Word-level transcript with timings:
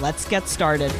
Let's 0.00 0.26
get 0.28 0.48
started. 0.48 0.90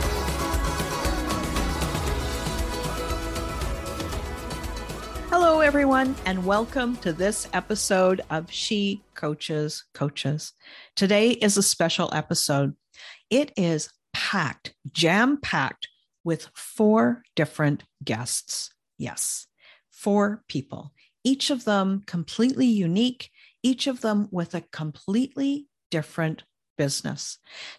Hello, 5.31 5.61
everyone, 5.61 6.15
and 6.25 6.47
welcome 6.47 6.97
to 6.99 7.13
this 7.13 7.49
episode 7.53 8.21
of 8.31 8.53
She 8.53 9.03
Coaches 9.17 9.85
Coaches. 9.95 10.53
Today 10.95 11.31
is 11.31 11.57
a 11.57 11.63
special 11.63 12.09
episode. 12.13 12.77
It 13.31 13.51
is 13.57 13.91
packed, 14.13 14.75
jam 14.93 15.39
packed 15.39 15.89
with 16.23 16.49
four 16.55 17.25
different 17.35 17.83
guests. 18.05 18.73
Yes, 18.97 19.49
four 19.91 20.45
people, 20.47 20.93
each 21.25 21.51
of 21.51 21.65
them 21.65 22.05
completely 22.07 22.67
unique, 22.67 23.31
each 23.61 23.89
of 23.89 24.03
them 24.03 24.29
with 24.31 24.55
a 24.55 24.61
completely 24.61 25.67
different 25.91 26.45
business. 26.79 27.39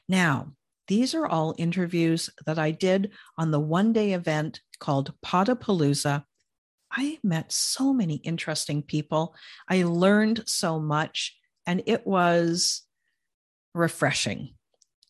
Now, 0.09 0.51
these 0.87 1.15
are 1.15 1.25
all 1.25 1.55
interviews 1.57 2.29
that 2.45 2.59
I 2.59 2.71
did 2.71 3.11
on 3.37 3.51
the 3.51 3.59
one 3.59 3.93
day 3.93 4.13
event 4.13 4.61
called 4.79 5.13
Podapalooza. 5.25 6.25
I 6.91 7.19
met 7.23 7.51
so 7.51 7.93
many 7.93 8.15
interesting 8.17 8.81
people. 8.81 9.35
I 9.67 9.83
learned 9.83 10.43
so 10.45 10.79
much, 10.79 11.35
and 11.65 11.81
it 11.85 12.05
was 12.05 12.83
refreshing, 13.73 14.53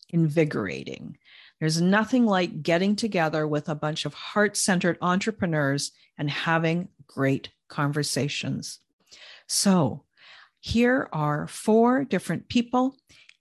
invigorating. 0.08 1.18
There's 1.60 1.80
nothing 1.80 2.26
like 2.26 2.62
getting 2.62 2.96
together 2.96 3.46
with 3.46 3.68
a 3.68 3.74
bunch 3.74 4.04
of 4.04 4.14
heart 4.14 4.56
centered 4.56 4.98
entrepreneurs 5.00 5.92
and 6.18 6.30
having 6.30 6.88
great 7.06 7.50
conversations. 7.68 8.80
So, 9.46 10.04
here 10.60 11.08
are 11.12 11.46
four 11.46 12.04
different 12.04 12.48
people 12.48 12.96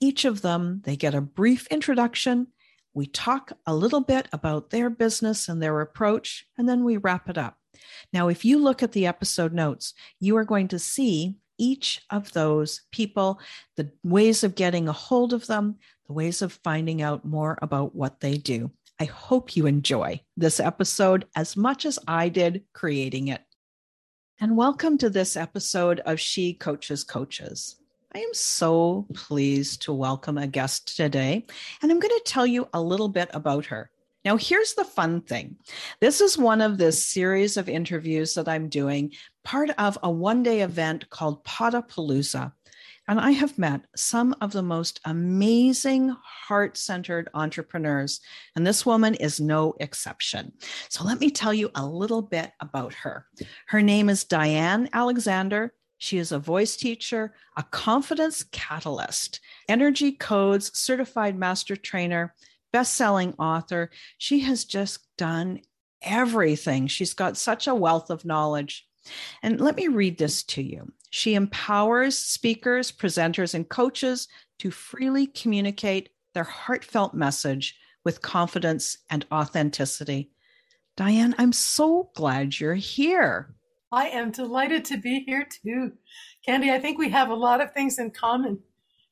each 0.06 0.24
of 0.24 0.44
them, 0.44 0.82
they 0.86 0.96
get 0.96 1.16
a 1.16 1.22
brief 1.22 1.66
introduction. 1.68 2.48
We 2.94 3.08
talk 3.08 3.54
a 3.66 3.76
little 3.76 4.02
bit 4.02 4.28
about 4.32 4.70
their 4.70 4.92
business 4.92 5.50
and 5.50 5.62
their 5.62 5.82
approach, 5.82 6.46
and 6.58 6.70
then 6.70 6.84
we 6.84 6.98
wrap 6.98 7.28
it 7.28 7.40
up. 7.40 7.58
Now, 8.14 8.28
if 8.28 8.46
you 8.46 8.60
look 8.60 8.84
at 8.84 8.92
the 8.92 9.08
episode 9.08 9.52
notes, 9.52 9.96
you 10.20 10.38
are 10.38 10.46
going 10.46 10.68
to 10.70 10.80
see 10.80 11.38
each 11.58 12.02
of 12.12 12.32
those 12.34 12.82
people, 12.92 13.40
the 13.78 13.92
ways 14.04 14.44
of 14.44 14.54
getting 14.54 14.88
a 14.88 14.94
hold 14.94 15.34
of 15.34 15.48
them, 15.48 15.78
the 16.06 16.14
ways 16.14 16.44
of 16.44 16.60
finding 16.64 17.02
out 17.02 17.26
more 17.26 17.58
about 17.64 17.96
what 17.96 18.20
they 18.20 18.38
do. 18.38 18.72
I 19.00 19.06
hope 19.06 19.56
you 19.56 19.66
enjoy 19.66 20.22
this 20.38 20.60
episode 20.60 21.26
as 21.36 21.58
much 21.58 21.84
as 21.84 21.98
I 22.08 22.30
did 22.30 22.64
creating 22.74 23.30
it. 23.30 23.42
And 24.40 24.56
welcome 24.56 25.00
to 25.00 25.10
this 25.10 25.36
episode 25.36 26.00
of 26.02 26.20
She 26.20 26.54
Coaches 26.54 27.04
Coaches. 27.04 27.78
I 28.16 28.20
am 28.20 28.34
so 28.34 29.06
pleased 29.14 29.82
to 29.82 29.94
welcome 29.94 30.38
a 30.38 30.48
guest 30.48 30.96
today, 30.96 31.46
and 31.82 31.92
I'm 31.92 32.00
going 32.00 32.18
to 32.18 32.24
tell 32.26 32.48
you 32.48 32.70
a 32.74 32.82
little 32.82 33.10
bit 33.10 33.30
about 33.34 33.66
her. 33.66 33.92
Now, 34.24 34.38
here's 34.38 34.74
the 34.74 34.86
fun 34.86 35.20
thing 35.20 35.58
this 36.00 36.22
is 36.22 36.38
one 36.38 36.62
of 36.62 36.78
this 36.78 37.06
series 37.06 37.58
of 37.58 37.68
interviews 37.68 38.34
that 38.36 38.48
I'm 38.48 38.70
doing, 38.70 39.12
part 39.44 39.70
of 39.72 39.98
a 40.02 40.10
one 40.10 40.44
day 40.44 40.62
event 40.62 41.10
called 41.10 41.44
Podapalooza. 41.44 42.54
And 43.10 43.20
I 43.20 43.32
have 43.32 43.58
met 43.58 43.82
some 43.98 44.34
of 44.40 44.54
the 44.54 44.64
most 44.64 45.02
amazing 45.04 46.16
heart 46.24 46.78
centered 46.78 47.28
entrepreneurs, 47.34 48.22
and 48.56 48.66
this 48.66 48.86
woman 48.86 49.16
is 49.16 49.42
no 49.42 49.74
exception. 49.82 50.54
So, 50.88 51.04
let 51.04 51.20
me 51.20 51.32
tell 51.32 51.54
you 51.54 51.70
a 51.76 51.86
little 51.86 52.22
bit 52.22 52.54
about 52.62 52.94
her. 52.94 53.26
Her 53.68 53.82
name 53.82 54.08
is 54.08 54.24
Diann 54.24 54.88
Alexander. 54.94 55.74
She 56.06 56.20
is 56.20 56.32
a 56.32 56.38
voice 56.38 56.76
teacher, 56.76 57.34
a 57.58 57.64
confidence 57.64 58.44
catalyst, 58.52 59.40
energy 59.68 60.12
codes 60.12 60.70
certified 60.78 61.36
master 61.36 61.76
trainer, 61.76 62.36
best-selling 62.72 63.34
author. 63.40 63.90
She 64.20 64.42
has 64.42 64.66
just 64.66 65.00
done 65.18 65.62
everything. 66.04 66.86
She's 66.86 67.16
got 67.16 67.38
such 67.38 67.66
a 67.66 67.74
wealth 67.74 68.12
of 68.12 68.24
knowledge. 68.24 68.88
And 69.42 69.60
let 69.60 69.76
me 69.76 69.88
read 69.88 70.20
this 70.20 70.44
to 70.44 70.62
you. 70.62 70.94
She 71.10 71.34
empowers 71.34 72.16
speakers, 72.16 72.92
presenters, 72.92 73.56
and 73.56 73.68
coaches 73.68 74.28
to 74.60 74.70
freely 74.70 75.26
communicate 75.26 76.10
their 76.36 76.44
heartfelt 76.44 77.16
message 77.16 77.80
with 78.04 78.22
confidence 78.22 79.00
and 79.10 79.26
authenticity. 79.32 80.30
Diann, 80.98 81.34
I'm 81.40 81.52
so 81.52 82.12
glad 82.14 82.60
you're 82.60 82.76
here. 82.76 83.56
I 83.96 84.10
am 84.10 84.32
delighted 84.32 84.84
to 84.86 84.98
be 84.98 85.22
here 85.22 85.48
too. 85.50 85.94
Candy, 86.46 86.70
I 86.70 86.80
think 86.80 86.98
we 86.98 87.10
have 87.10 87.30
a 87.30 87.36
lot 87.36 87.62
of 87.62 87.72
things 87.72 87.98
in 87.98 88.12
common. 88.12 88.60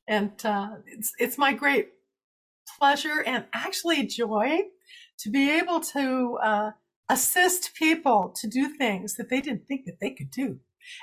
And 0.09 0.33
uh, 0.43 0.71
it's, 0.85 1.13
it's 1.17 1.37
my 1.37 1.53
great 1.53 1.87
pleasure 2.77 3.23
and 3.25 3.45
actually 3.53 4.05
joy 4.05 4.59
to 5.19 5.29
be 5.29 5.49
able 5.57 5.79
to 5.79 6.37
uh, 6.43 6.71
assist 7.07 7.75
people 7.75 8.33
to 8.41 8.47
do 8.47 8.67
things 8.67 9.15
that 9.15 9.29
they 9.29 9.39
didn't 9.39 9.67
think 9.67 9.85
that 9.85 10.01
they 10.01 10.09
could 10.09 10.29
do. 10.29 10.59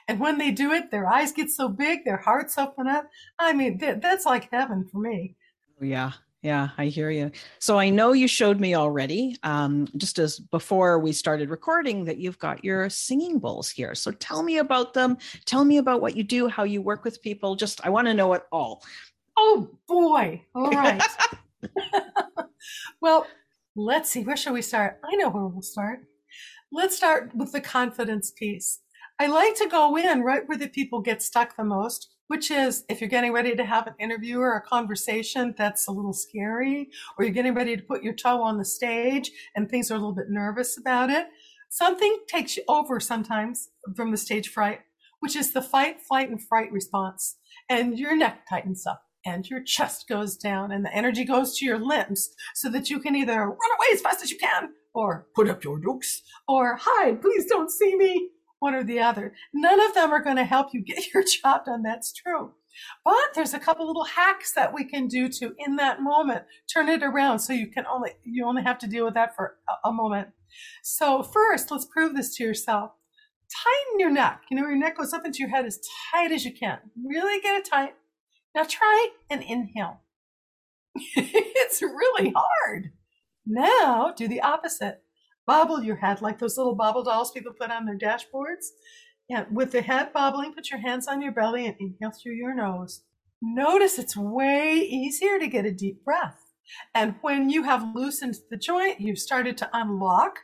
And 0.07 0.21
when 0.21 0.37
they 0.37 0.51
do 0.51 0.73
it, 0.73 0.91
their 0.91 1.07
eyes 1.07 1.33
get 1.33 1.51
so 1.51 1.67
big, 1.67 2.05
their 2.05 2.19
hearts 2.19 2.59
open 2.59 2.87
up. 2.87 3.07
I 3.39 3.55
mean, 3.55 3.79
th- 3.79 4.03
that's 4.03 4.27
like 4.27 4.51
heaven 4.51 4.87
for 4.93 4.99
me. 4.99 5.37
Yeah, 5.81 6.13
yeah, 6.43 6.71
I 6.78 6.87
hear 6.87 7.11
you. 7.11 7.31
So 7.59 7.78
I 7.78 7.91
know 7.91 8.12
you 8.12 8.27
showed 8.27 8.61
me 8.61 8.75
already, 8.75 9.37
um, 9.43 9.87
just 9.99 10.19
as 10.19 10.39
before 10.39 10.99
we 10.99 11.12
started 11.12 11.51
recording, 11.51 12.05
that 12.06 12.17
you've 12.17 12.39
got 12.39 12.65
your 12.65 12.89
singing 12.89 13.39
bowls 13.39 13.69
here. 13.69 13.95
So 13.95 14.10
tell 14.13 14.42
me 14.42 14.57
about 14.57 14.95
them. 14.95 15.19
Tell 15.45 15.65
me 15.65 15.77
about 15.77 16.01
what 16.01 16.16
you 16.16 16.22
do, 16.22 16.48
how 16.48 16.65
you 16.65 16.81
work 16.81 17.04
with 17.04 17.21
people. 17.21 17.57
Just 17.57 17.84
I 17.84 17.91
want 17.91 18.07
to 18.07 18.15
know 18.15 18.33
it 18.33 18.45
all. 18.51 18.83
Oh 19.37 19.69
boy! 19.87 20.42
All 20.54 20.71
right. 20.71 21.03
well, 23.03 23.27
let's 23.77 24.09
see. 24.10 24.22
Where 24.22 24.37
shall 24.37 24.54
we 24.54 24.63
start? 24.63 24.98
I 25.04 25.16
know 25.16 25.28
where 25.28 25.45
we'll 25.45 25.60
start. 25.60 26.07
Let's 26.72 26.97
start 26.97 27.34
with 27.34 27.53
the 27.53 27.60
confidence 27.60 28.31
piece. 28.31 28.81
I 29.19 29.27
like 29.27 29.57
to 29.57 29.69
go 29.69 29.98
in 29.98 30.22
right 30.22 30.48
where 30.48 30.57
the 30.57 30.69
people 30.69 31.03
get 31.03 31.22
stuck 31.22 31.54
the 31.54 31.65
most 31.65 32.09
which 32.30 32.53
is 32.53 32.84
if 32.88 33.00
you're 33.00 33.10
getting 33.10 33.32
ready 33.32 33.56
to 33.56 33.65
have 33.65 33.88
an 33.88 33.94
interview 33.98 34.38
or 34.38 34.54
a 34.54 34.60
conversation 34.60 35.53
that's 35.59 35.88
a 35.88 35.91
little 35.91 36.12
scary, 36.12 36.88
or 37.18 37.24
you're 37.24 37.34
getting 37.34 37.54
ready 37.54 37.77
to 37.77 37.82
put 37.82 38.04
your 38.04 38.15
toe 38.15 38.41
on 38.41 38.56
the 38.56 38.65
stage 38.65 39.32
and 39.56 39.68
things 39.68 39.91
are 39.91 39.94
a 39.94 39.98
little 39.98 40.15
bit 40.15 40.30
nervous 40.30 40.78
about 40.78 41.10
it, 41.10 41.27
something 41.71 42.18
takes 42.28 42.56
you 42.56 42.62
over 42.68 43.00
sometimes 43.00 43.71
from 43.97 44.12
the 44.12 44.16
stage 44.16 44.48
fright, 44.48 44.78
which 45.18 45.34
is 45.34 45.53
the 45.53 45.60
fight, 45.60 46.00
flight, 46.00 46.30
and 46.30 46.41
fright 46.41 46.71
response. 46.71 47.36
And 47.68 47.98
your 47.98 48.16
neck 48.16 48.47
tightens 48.48 48.86
up 48.86 49.03
and 49.27 49.50
your 49.50 49.60
chest 49.65 50.06
goes 50.09 50.36
down 50.36 50.71
and 50.71 50.84
the 50.84 50.94
energy 50.94 51.24
goes 51.24 51.59
to 51.59 51.65
your 51.65 51.80
limbs 51.80 52.32
so 52.54 52.68
that 52.71 52.91
you 52.91 53.00
can 53.00 53.16
either 53.16 53.41
run 53.41 53.48
away 53.48 53.86
as 53.92 54.03
fast 54.03 54.22
as 54.22 54.30
you 54.30 54.38
can 54.38 54.68
or 54.94 55.27
put 55.34 55.48
up 55.48 55.65
your 55.65 55.80
dukes, 55.80 56.22
or 56.47 56.77
hide, 56.80 57.21
please 57.21 57.47
don't 57.47 57.72
see 57.72 57.97
me, 57.97 58.28
one 58.60 58.74
or 58.74 58.84
the 58.84 59.01
other. 59.01 59.34
None 59.53 59.80
of 59.80 59.95
them 59.95 60.12
are 60.12 60.22
going 60.22 60.36
to 60.36 60.45
help 60.45 60.68
you 60.72 60.83
get 60.83 61.07
your 61.15 61.24
job 61.24 61.65
done. 61.65 61.83
That's 61.83 62.12
true. 62.12 62.53
But 63.04 63.34
there's 63.34 63.54
a 63.54 63.59
couple 63.59 63.86
little 63.86 64.04
hacks 64.04 64.53
that 64.53 64.72
we 64.72 64.84
can 64.84 65.09
do 65.09 65.28
to, 65.28 65.54
in 65.59 65.77
that 65.77 66.01
moment, 66.01 66.45
turn 66.72 66.89
it 66.89 67.03
around 67.03 67.41
so 67.41 67.53
you 67.53 67.66
can 67.66 67.84
only, 67.86 68.12
you 68.22 68.47
only 68.47 68.62
have 68.62 68.78
to 68.78 68.86
deal 68.86 69.04
with 69.04 69.15
that 69.15 69.34
for 69.34 69.57
a, 69.84 69.92
moment. 69.92 70.28
So 70.83 71.22
first, 71.22 71.71
let's 71.71 71.84
prove 71.84 72.15
this 72.15 72.36
to 72.36 72.45
yourself. 72.45 72.92
Tighten 73.65 73.98
your 73.98 74.10
neck. 74.10 74.42
You 74.51 74.57
know, 74.57 74.68
your 74.68 74.78
neck 74.78 74.97
goes 74.97 75.13
up 75.13 75.27
into 75.27 75.41
your 75.41 75.48
head 75.48 75.66
as 75.66 75.80
tight 76.13 76.30
as 76.30 76.45
you 76.45 76.53
can. 76.53 76.78
Really 77.04 77.41
get 77.41 77.56
it 77.56 77.68
tight. 77.68 77.95
Now 78.54 78.65
try 78.68 79.09
and 79.28 79.42
inhale. 79.42 80.03
it's 80.95 81.83
really 81.83 82.33
hard. 82.34 82.92
Now 83.45 84.13
do 84.16 84.28
the 84.28 84.41
opposite. 84.41 85.03
Bobble 85.51 85.83
your 85.83 85.97
head 85.97 86.23
like 86.23 86.39
those 86.39 86.57
little 86.57 86.77
bobble 86.77 87.03
dolls 87.03 87.33
people 87.33 87.53
put 87.53 87.73
on 87.73 87.85
their 87.85 87.99
dashboards. 87.99 88.69
And 89.29 89.47
with 89.51 89.73
the 89.73 89.83
head 89.83 90.13
bobbling, 90.13 90.55
put 90.55 90.71
your 90.71 90.79
hands 90.79 91.09
on 91.09 91.21
your 91.21 91.33
belly 91.33 91.67
and 91.67 91.75
inhale 91.81 92.13
through 92.13 92.35
your 92.35 92.55
nose. 92.55 93.03
Notice 93.43 93.99
it's 93.99 94.17
way 94.17 94.75
easier 94.75 95.41
to 95.41 95.49
get 95.49 95.67
a 95.67 95.73
deep 95.73 96.05
breath. 96.05 96.39
And 96.95 97.17
when 97.23 97.51
you 97.51 97.65
have 97.65 97.97
loosened 97.97 98.37
the 98.49 98.57
joint, 98.57 99.01
you've 99.01 99.19
started 99.19 99.59
to 99.59 99.71
unlock 99.73 100.37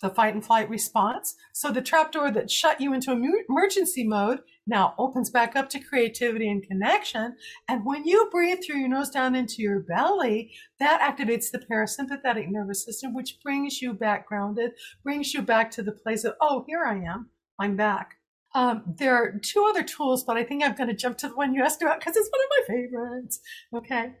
the 0.00 0.08
fight 0.08 0.32
and 0.32 0.42
flight 0.42 0.70
response. 0.70 1.34
So 1.52 1.70
the 1.70 1.82
trapdoor 1.82 2.30
that 2.30 2.50
shut 2.50 2.80
you 2.80 2.94
into 2.94 3.12
emergency 3.12 4.04
mode 4.08 4.40
now 4.66 4.94
opens 4.98 5.30
back 5.30 5.54
up 5.54 5.68
to 5.70 5.78
creativity 5.78 6.50
and 6.50 6.66
connection. 6.66 7.36
And 7.68 7.84
when 7.84 8.04
you 8.04 8.28
breathe 8.30 8.58
through 8.64 8.78
your 8.78 8.88
nose 8.88 9.10
down 9.10 9.34
into 9.34 9.62
your 9.62 9.80
belly, 9.80 10.52
that 10.80 11.00
activates 11.00 11.50
the 11.50 11.58
parasympathetic 11.58 12.50
nervous 12.50 12.84
system, 12.84 13.14
which 13.14 13.38
brings 13.42 13.80
you 13.80 13.92
back 13.92 14.26
grounded, 14.26 14.72
brings 15.04 15.32
you 15.32 15.42
back 15.42 15.70
to 15.72 15.82
the 15.82 15.92
place 15.92 16.24
of, 16.24 16.34
oh, 16.40 16.64
here 16.66 16.84
I 16.84 16.96
am. 16.96 17.30
I'm 17.58 17.76
back. 17.76 18.16
Um, 18.54 18.94
there 18.98 19.14
are 19.14 19.38
two 19.38 19.66
other 19.68 19.82
tools, 19.82 20.24
but 20.24 20.36
I 20.36 20.42
think 20.42 20.64
I'm 20.64 20.74
going 20.74 20.88
to 20.88 20.96
jump 20.96 21.18
to 21.18 21.28
the 21.28 21.36
one 21.36 21.54
you 21.54 21.62
asked 21.62 21.82
about 21.82 22.00
because 22.00 22.16
it's 22.16 22.30
one 22.30 22.40
of 22.42 22.50
my 22.50 22.74
favorites. 22.74 23.40
Okay. 23.74 24.12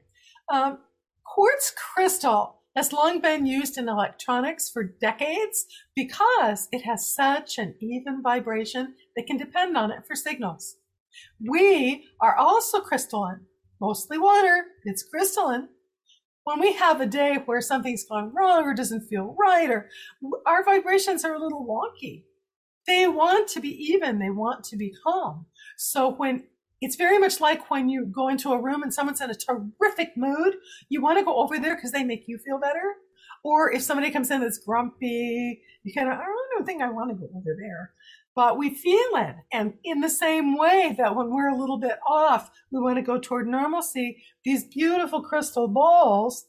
Um, 0.52 0.78
quartz 1.24 1.72
crystal 1.72 2.60
has 2.76 2.92
long 2.92 3.20
been 3.20 3.46
used 3.46 3.78
in 3.78 3.88
electronics 3.88 4.68
for 4.68 4.84
decades 4.84 5.66
because 5.94 6.68
it 6.70 6.82
has 6.82 7.14
such 7.14 7.58
an 7.58 7.74
even 7.80 8.22
vibration 8.22 8.94
they 9.16 9.22
can 9.22 9.38
depend 9.38 9.76
on 9.76 9.90
it 9.90 10.06
for 10.06 10.14
signals. 10.14 10.76
We 11.40 12.06
are 12.20 12.36
also 12.36 12.80
crystalline, 12.80 13.46
mostly 13.80 14.18
water. 14.18 14.64
It's 14.84 15.02
crystalline. 15.02 15.68
When 16.44 16.60
we 16.60 16.74
have 16.74 17.00
a 17.00 17.06
day 17.06 17.38
where 17.46 17.60
something's 17.60 18.04
gone 18.04 18.32
wrong 18.32 18.64
or 18.64 18.74
doesn't 18.74 19.08
feel 19.08 19.34
right, 19.40 19.68
or 19.68 19.88
our 20.46 20.62
vibrations 20.62 21.24
are 21.24 21.34
a 21.34 21.40
little 21.40 21.66
wonky, 21.66 22.24
they 22.86 23.08
want 23.08 23.48
to 23.48 23.60
be 23.60 23.70
even. 23.70 24.18
They 24.18 24.30
want 24.30 24.62
to 24.64 24.76
be 24.76 24.94
calm. 25.02 25.46
So 25.76 26.10
when 26.10 26.44
it's 26.80 26.96
very 26.96 27.18
much 27.18 27.40
like 27.40 27.70
when 27.70 27.88
you 27.88 28.06
go 28.06 28.28
into 28.28 28.52
a 28.52 28.60
room 28.60 28.82
and 28.82 28.92
someone's 28.92 29.20
in 29.20 29.30
a 29.30 29.34
terrific 29.34 30.16
mood, 30.16 30.56
you 30.88 31.00
want 31.00 31.18
to 31.18 31.24
go 31.24 31.36
over 31.36 31.58
there 31.58 31.74
because 31.74 31.92
they 31.92 32.04
make 32.04 32.24
you 32.26 32.38
feel 32.38 32.58
better. 32.58 32.96
Or 33.44 33.72
if 33.72 33.82
somebody 33.82 34.10
comes 34.10 34.30
in 34.30 34.40
that's 34.40 34.58
grumpy, 34.58 35.62
you 35.84 35.94
kind 35.94 36.08
of, 36.08 36.18
I 36.18 36.24
don't 36.54 36.66
think 36.66 36.82
I 36.82 36.90
want 36.90 37.10
to 37.10 37.16
go 37.16 37.28
over 37.34 37.56
there. 37.58 37.92
But 38.34 38.58
we 38.58 38.74
feel 38.74 39.08
it. 39.14 39.36
And 39.52 39.74
in 39.84 40.00
the 40.00 40.10
same 40.10 40.58
way 40.58 40.94
that 40.98 41.16
when 41.16 41.30
we're 41.30 41.48
a 41.48 41.56
little 41.56 41.78
bit 41.78 41.98
off, 42.06 42.50
we 42.70 42.80
want 42.80 42.96
to 42.96 43.02
go 43.02 43.18
toward 43.18 43.46
normalcy, 43.46 44.22
these 44.44 44.64
beautiful 44.64 45.22
crystal 45.22 45.68
balls 45.68 46.46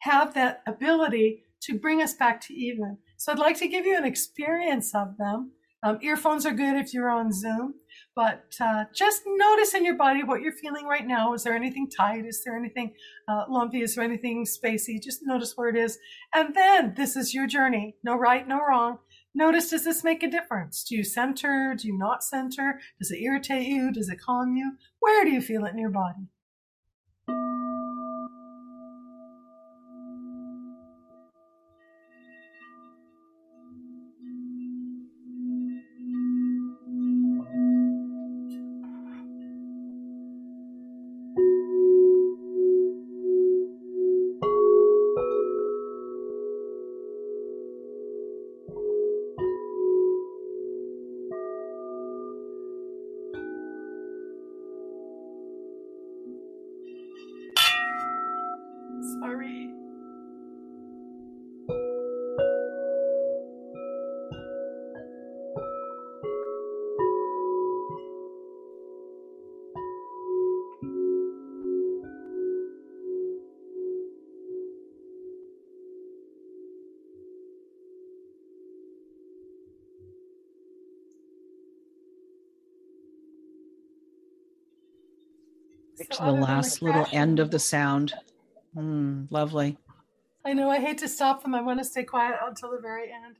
have 0.00 0.34
that 0.34 0.62
ability 0.66 1.42
to 1.62 1.78
bring 1.78 2.00
us 2.00 2.14
back 2.14 2.40
to 2.42 2.54
even. 2.54 2.98
So 3.16 3.32
I'd 3.32 3.38
like 3.38 3.58
to 3.58 3.66
give 3.66 3.84
you 3.84 3.96
an 3.96 4.04
experience 4.04 4.94
of 4.94 5.16
them 5.16 5.52
um, 5.82 5.98
earphones 6.02 6.44
are 6.44 6.52
good 6.52 6.76
if 6.76 6.92
you're 6.92 7.10
on 7.10 7.32
Zoom, 7.32 7.74
but 8.18 8.52
uh, 8.60 8.82
just 8.92 9.22
notice 9.26 9.74
in 9.74 9.84
your 9.84 9.94
body 9.94 10.24
what 10.24 10.40
you're 10.40 10.50
feeling 10.50 10.86
right 10.86 11.06
now. 11.06 11.34
Is 11.34 11.44
there 11.44 11.54
anything 11.54 11.88
tight? 11.88 12.26
Is 12.26 12.42
there 12.44 12.58
anything 12.58 12.94
uh, 13.28 13.44
lumpy? 13.48 13.80
Is 13.80 13.94
there 13.94 14.02
anything 14.02 14.44
spacey? 14.44 15.00
Just 15.00 15.20
notice 15.22 15.52
where 15.54 15.68
it 15.68 15.76
is. 15.76 16.00
And 16.34 16.52
then 16.52 16.94
this 16.96 17.14
is 17.14 17.32
your 17.32 17.46
journey. 17.46 17.94
No 18.02 18.16
right, 18.16 18.48
no 18.48 18.58
wrong. 18.58 18.98
Notice, 19.36 19.70
does 19.70 19.84
this 19.84 20.02
make 20.02 20.24
a 20.24 20.28
difference? 20.28 20.82
Do 20.82 20.96
you 20.96 21.04
center? 21.04 21.76
Do 21.78 21.86
you 21.86 21.96
not 21.96 22.24
center? 22.24 22.80
Does 22.98 23.12
it 23.12 23.20
irritate 23.20 23.68
you? 23.68 23.92
Does 23.92 24.08
it 24.08 24.20
calm 24.20 24.56
you? 24.56 24.72
Where 24.98 25.24
do 25.24 25.30
you 25.30 25.40
feel 25.40 25.64
it 25.64 25.70
in 25.70 25.78
your 25.78 25.90
body? 25.90 26.26
To 86.18 86.24
the 86.24 86.32
last 86.32 86.82
little 86.82 87.06
end 87.12 87.38
of 87.38 87.50
the 87.50 87.58
sound. 87.58 88.12
Mm, 88.76 89.28
lovely. 89.30 89.76
I 90.44 90.52
know. 90.52 90.70
I 90.70 90.80
hate 90.80 90.98
to 90.98 91.08
stop 91.08 91.42
them. 91.42 91.54
I 91.54 91.60
want 91.60 91.78
to 91.78 91.84
stay 91.84 92.04
quiet 92.04 92.36
until 92.46 92.70
the 92.70 92.80
very 92.80 93.12
end. 93.12 93.36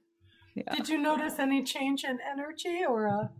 Yeah. 0.54 0.74
Did 0.74 0.88
you 0.88 0.98
notice 0.98 1.38
any 1.38 1.62
change 1.62 2.04
in 2.04 2.18
energy 2.28 2.84
or? 2.88 3.06
A... 3.06 3.30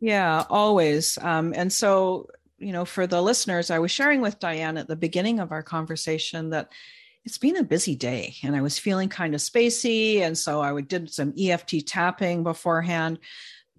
Yeah, 0.00 0.44
always. 0.48 1.18
Um, 1.18 1.52
and 1.56 1.72
so, 1.72 2.28
you 2.58 2.72
know, 2.72 2.84
for 2.84 3.06
the 3.06 3.20
listeners, 3.20 3.70
I 3.70 3.78
was 3.78 3.90
sharing 3.90 4.20
with 4.20 4.38
Diann 4.38 4.78
at 4.78 4.88
the 4.88 4.96
beginning 4.96 5.40
of 5.40 5.52
our 5.52 5.62
conversation 5.62 6.50
that 6.50 6.72
it's 7.24 7.38
been 7.38 7.56
a 7.56 7.64
busy 7.64 7.96
day 7.96 8.36
and 8.42 8.54
I 8.54 8.60
was 8.60 8.78
feeling 8.78 9.08
kind 9.08 9.34
of 9.34 9.40
spacey. 9.40 10.20
And 10.20 10.38
so 10.38 10.60
I 10.60 10.80
did 10.80 11.10
some 11.10 11.34
EFT 11.38 11.86
tapping 11.86 12.44
beforehand. 12.44 13.18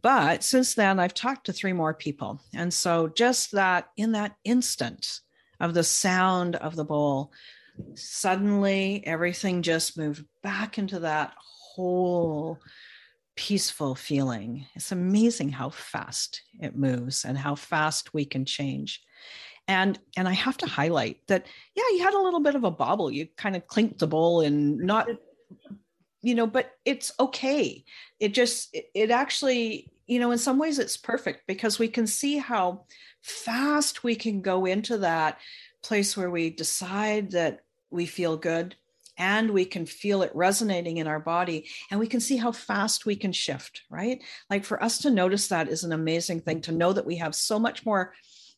But 0.02 0.44
since 0.44 0.76
then, 0.76 1.00
I've 1.00 1.14
talked 1.14 1.46
to 1.48 1.54
three 1.54 1.74
more 1.74 1.94
people. 1.94 2.40
And 2.54 2.74
so, 2.74 3.08
just 3.08 3.52
that 3.54 3.90
in 3.98 4.12
that 4.14 4.36
instant 4.44 5.22
of 5.60 5.74
the 5.74 5.84
sound 5.84 6.56
of 6.56 6.76
the 6.76 6.86
bowl, 6.86 7.32
suddenly 7.96 9.04
everything 9.06 9.62
just 9.62 9.98
moved 9.98 10.26
back 10.44 10.78
into 10.78 11.00
that 11.00 11.34
whole 11.38 12.60
peaceful 13.36 13.96
feeling. 13.96 14.66
It's 14.76 14.92
amazing 14.92 15.50
how 15.50 15.70
fast 15.70 16.42
it 16.60 16.76
moves 16.76 17.24
and 17.24 17.38
how 17.38 17.56
fast 17.56 18.14
we 18.14 18.26
can 18.26 18.46
change. 18.46 19.02
And 19.68 20.00
and 20.16 20.28
I 20.28 20.34
have 20.34 20.58
to 20.58 20.66
highlight 20.66 21.20
that 21.28 21.46
yeah, 21.76 21.84
you 21.92 22.04
had 22.04 22.14
a 22.14 22.22
little 22.22 22.40
bit 22.40 22.56
of 22.56 22.64
a 22.64 22.72
bobble. 22.72 23.12
You 23.12 23.28
kind 23.38 23.56
of 23.56 23.68
clinked 23.68 24.00
the 24.00 24.08
bowl 24.08 24.42
and 24.42 24.78
not 24.78 25.08
you 26.28 26.36
know 26.36 26.46
but 26.46 26.74
it's 26.84 27.14
okay. 27.22 27.86
It 28.20 28.34
just 28.34 28.76
it, 28.76 28.90
it 28.94 29.12
actually 29.12 29.90
you 30.08 30.20
know 30.20 30.32
in 30.32 30.38
some 30.38 30.60
ways 30.60 30.78
it's 30.78 30.98
perfect 30.98 31.48
because 31.48 31.80
we 31.80 31.88
can 31.88 32.06
see 32.06 32.38
how 32.38 32.84
fast 33.22 34.04
we 34.04 34.14
can 34.14 34.42
go 34.42 34.66
into 34.66 34.98
that 34.98 35.40
place 35.82 36.18
where 36.18 36.30
we 36.30 36.50
decide 36.50 37.32
that 37.32 37.62
we 37.92 38.06
feel 38.06 38.36
good 38.36 38.76
and 39.18 39.52
we 39.52 39.64
can 39.64 39.86
feel 39.86 40.22
it 40.22 40.36
resonating 40.36 40.98
in 40.98 41.08
our 41.08 41.20
body 41.22 41.66
and 41.90 42.00
we 42.00 42.08
can 42.08 42.20
see 42.20 42.36
how 42.36 42.52
fast 42.52 43.06
we 43.06 43.16
can 43.16 43.32
shift 43.32 43.84
right? 43.90 44.22
Like 44.50 44.66
for 44.66 44.84
us 44.84 44.98
to 45.00 45.10
notice 45.10 45.48
that 45.48 45.70
is 45.70 45.86
an 45.86 45.94
amazing 45.94 46.42
thing 46.42 46.60
to 46.64 46.74
know 46.74 46.92
that 46.92 47.06
we 47.06 47.16
have 47.16 47.36
so 47.36 47.58
much 47.58 47.86
more 47.86 48.14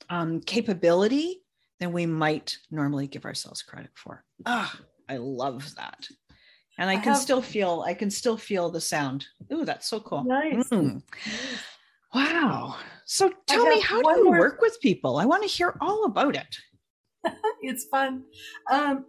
um, 0.09 0.41
capability 0.41 1.43
than 1.79 1.91
we 1.91 2.07
might 2.07 2.57
normally 2.71 3.05
give 3.05 3.25
ourselves 3.25 3.61
credit 3.61 3.91
for. 3.93 4.23
Ah 4.47 4.75
i 5.09 5.17
love 5.17 5.75
that 5.75 6.07
and 6.79 6.89
I, 6.89 6.93
I 6.93 6.95
can 6.95 7.13
have... 7.13 7.17
still 7.21 7.41
feel 7.41 7.83
I 7.85 7.93
can 7.93 8.09
still 8.09 8.37
feel 8.37 8.69
the 8.71 8.81
sound. 8.81 9.27
Ooh, 9.53 9.65
that's 9.65 9.87
so 9.87 9.99
cool. 9.99 10.23
Nice. 10.23 10.69
Mm. 10.69 11.03
Wow. 12.13 12.75
So 13.05 13.31
tell 13.45 13.67
me, 13.67 13.81
how 13.81 14.01
do 14.01 14.09
you 14.17 14.25
more... 14.25 14.39
work 14.39 14.61
with 14.61 14.79
people? 14.81 15.17
I 15.17 15.25
want 15.25 15.43
to 15.43 15.49
hear 15.49 15.75
all 15.81 16.05
about 16.05 16.35
it. 16.35 16.57
it's 17.61 17.85
fun. 17.85 18.23
Um, 18.71 19.05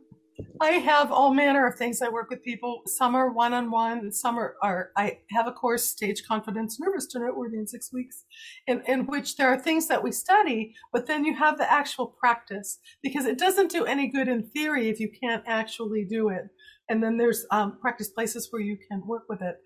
I 0.60 0.70
have 0.72 1.12
all 1.12 1.32
manner 1.32 1.66
of 1.66 1.76
things. 1.76 2.02
I 2.02 2.08
work 2.08 2.30
with 2.30 2.42
people. 2.42 2.82
Some 2.86 3.14
are 3.14 3.30
one 3.30 3.52
on 3.52 3.70
one. 3.70 4.10
Some 4.12 4.38
are, 4.38 4.56
are, 4.62 4.90
I 4.96 5.18
have 5.30 5.46
a 5.46 5.52
course, 5.52 5.84
Stage 5.84 6.24
Confidence 6.26 6.80
Nervous 6.80 7.06
to 7.08 7.20
Noteworthy 7.20 7.58
in 7.58 7.66
six 7.66 7.92
weeks, 7.92 8.24
in, 8.66 8.82
in 8.86 9.06
which 9.06 9.36
there 9.36 9.48
are 9.48 9.58
things 9.58 9.86
that 9.88 10.02
we 10.02 10.12
study, 10.12 10.74
but 10.92 11.06
then 11.06 11.24
you 11.24 11.34
have 11.36 11.58
the 11.58 11.70
actual 11.70 12.06
practice 12.06 12.78
because 13.02 13.26
it 13.26 13.38
doesn't 13.38 13.70
do 13.70 13.84
any 13.84 14.08
good 14.08 14.28
in 14.28 14.42
theory 14.42 14.88
if 14.88 15.00
you 15.00 15.10
can't 15.10 15.44
actually 15.46 16.04
do 16.04 16.28
it. 16.30 16.44
And 16.90 17.02
then 17.02 17.16
there's 17.16 17.46
um, 17.50 17.78
practice 17.80 18.08
places 18.10 18.48
where 18.50 18.60
you 18.60 18.76
can 18.90 19.02
work 19.06 19.22
with 19.28 19.40
it. 19.40 19.56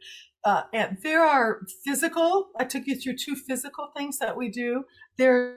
Uh, 0.44 0.62
and 0.72 0.98
there 1.02 1.24
are 1.24 1.62
physical, 1.84 2.50
I 2.60 2.64
took 2.64 2.86
you 2.86 3.00
through 3.00 3.16
two 3.16 3.34
physical 3.34 3.88
things 3.96 4.18
that 4.18 4.36
we 4.36 4.50
do. 4.50 4.84
There's 5.18 5.56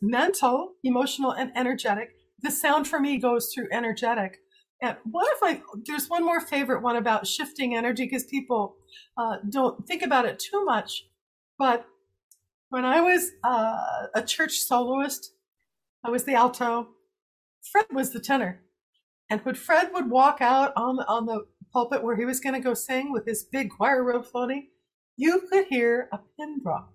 mental, 0.00 0.74
emotional, 0.84 1.32
and 1.32 1.50
energetic 1.54 2.10
the 2.42 2.50
sound 2.50 2.86
for 2.86 3.00
me 3.00 3.18
goes 3.18 3.52
through 3.52 3.68
energetic. 3.72 4.38
And 4.82 4.96
what 5.04 5.26
if 5.36 5.42
I, 5.42 5.62
there's 5.86 6.08
one 6.08 6.24
more 6.24 6.40
favorite 6.40 6.82
one 6.82 6.96
about 6.96 7.26
shifting 7.26 7.74
energy 7.74 8.04
because 8.04 8.24
people 8.24 8.76
uh, 9.16 9.36
don't 9.48 9.86
think 9.86 10.02
about 10.02 10.26
it 10.26 10.38
too 10.38 10.64
much. 10.64 11.04
But 11.58 11.86
when 12.68 12.84
I 12.84 13.00
was 13.00 13.30
uh, 13.42 14.08
a 14.14 14.22
church 14.22 14.58
soloist, 14.58 15.32
I 16.04 16.10
was 16.10 16.24
the 16.24 16.34
alto, 16.34 16.88
Fred 17.72 17.86
was 17.92 18.10
the 18.10 18.20
tenor. 18.20 18.60
And 19.28 19.40
when 19.44 19.54
Fred 19.54 19.90
would 19.92 20.10
walk 20.10 20.38
out 20.40 20.72
on 20.76 20.96
the, 20.96 21.08
on 21.08 21.26
the 21.26 21.46
pulpit 21.72 22.02
where 22.02 22.16
he 22.16 22.24
was 22.24 22.40
going 22.40 22.54
to 22.54 22.60
go 22.60 22.74
sing 22.74 23.12
with 23.12 23.26
his 23.26 23.44
big 23.44 23.70
choir 23.70 24.04
robe 24.04 24.26
floating, 24.26 24.68
you 25.16 25.42
could 25.50 25.66
hear 25.66 26.08
a 26.12 26.18
pin 26.38 26.60
drop. 26.62 26.92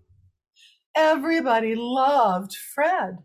Everybody 0.96 1.76
loved 1.76 2.56
Fred. 2.56 3.20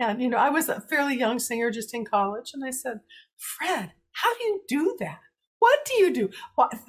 And, 0.00 0.22
you 0.22 0.28
know, 0.28 0.36
I 0.36 0.50
was 0.50 0.68
a 0.68 0.80
fairly 0.80 1.18
young 1.18 1.38
singer 1.38 1.70
just 1.70 1.94
in 1.94 2.04
college. 2.04 2.50
And 2.54 2.64
I 2.64 2.70
said, 2.70 3.00
Fred, 3.36 3.92
how 4.12 4.34
do 4.34 4.44
you 4.44 4.62
do 4.68 4.96
that? 5.00 5.20
What 5.58 5.80
do 5.84 5.94
you 5.94 6.12
do? 6.12 6.30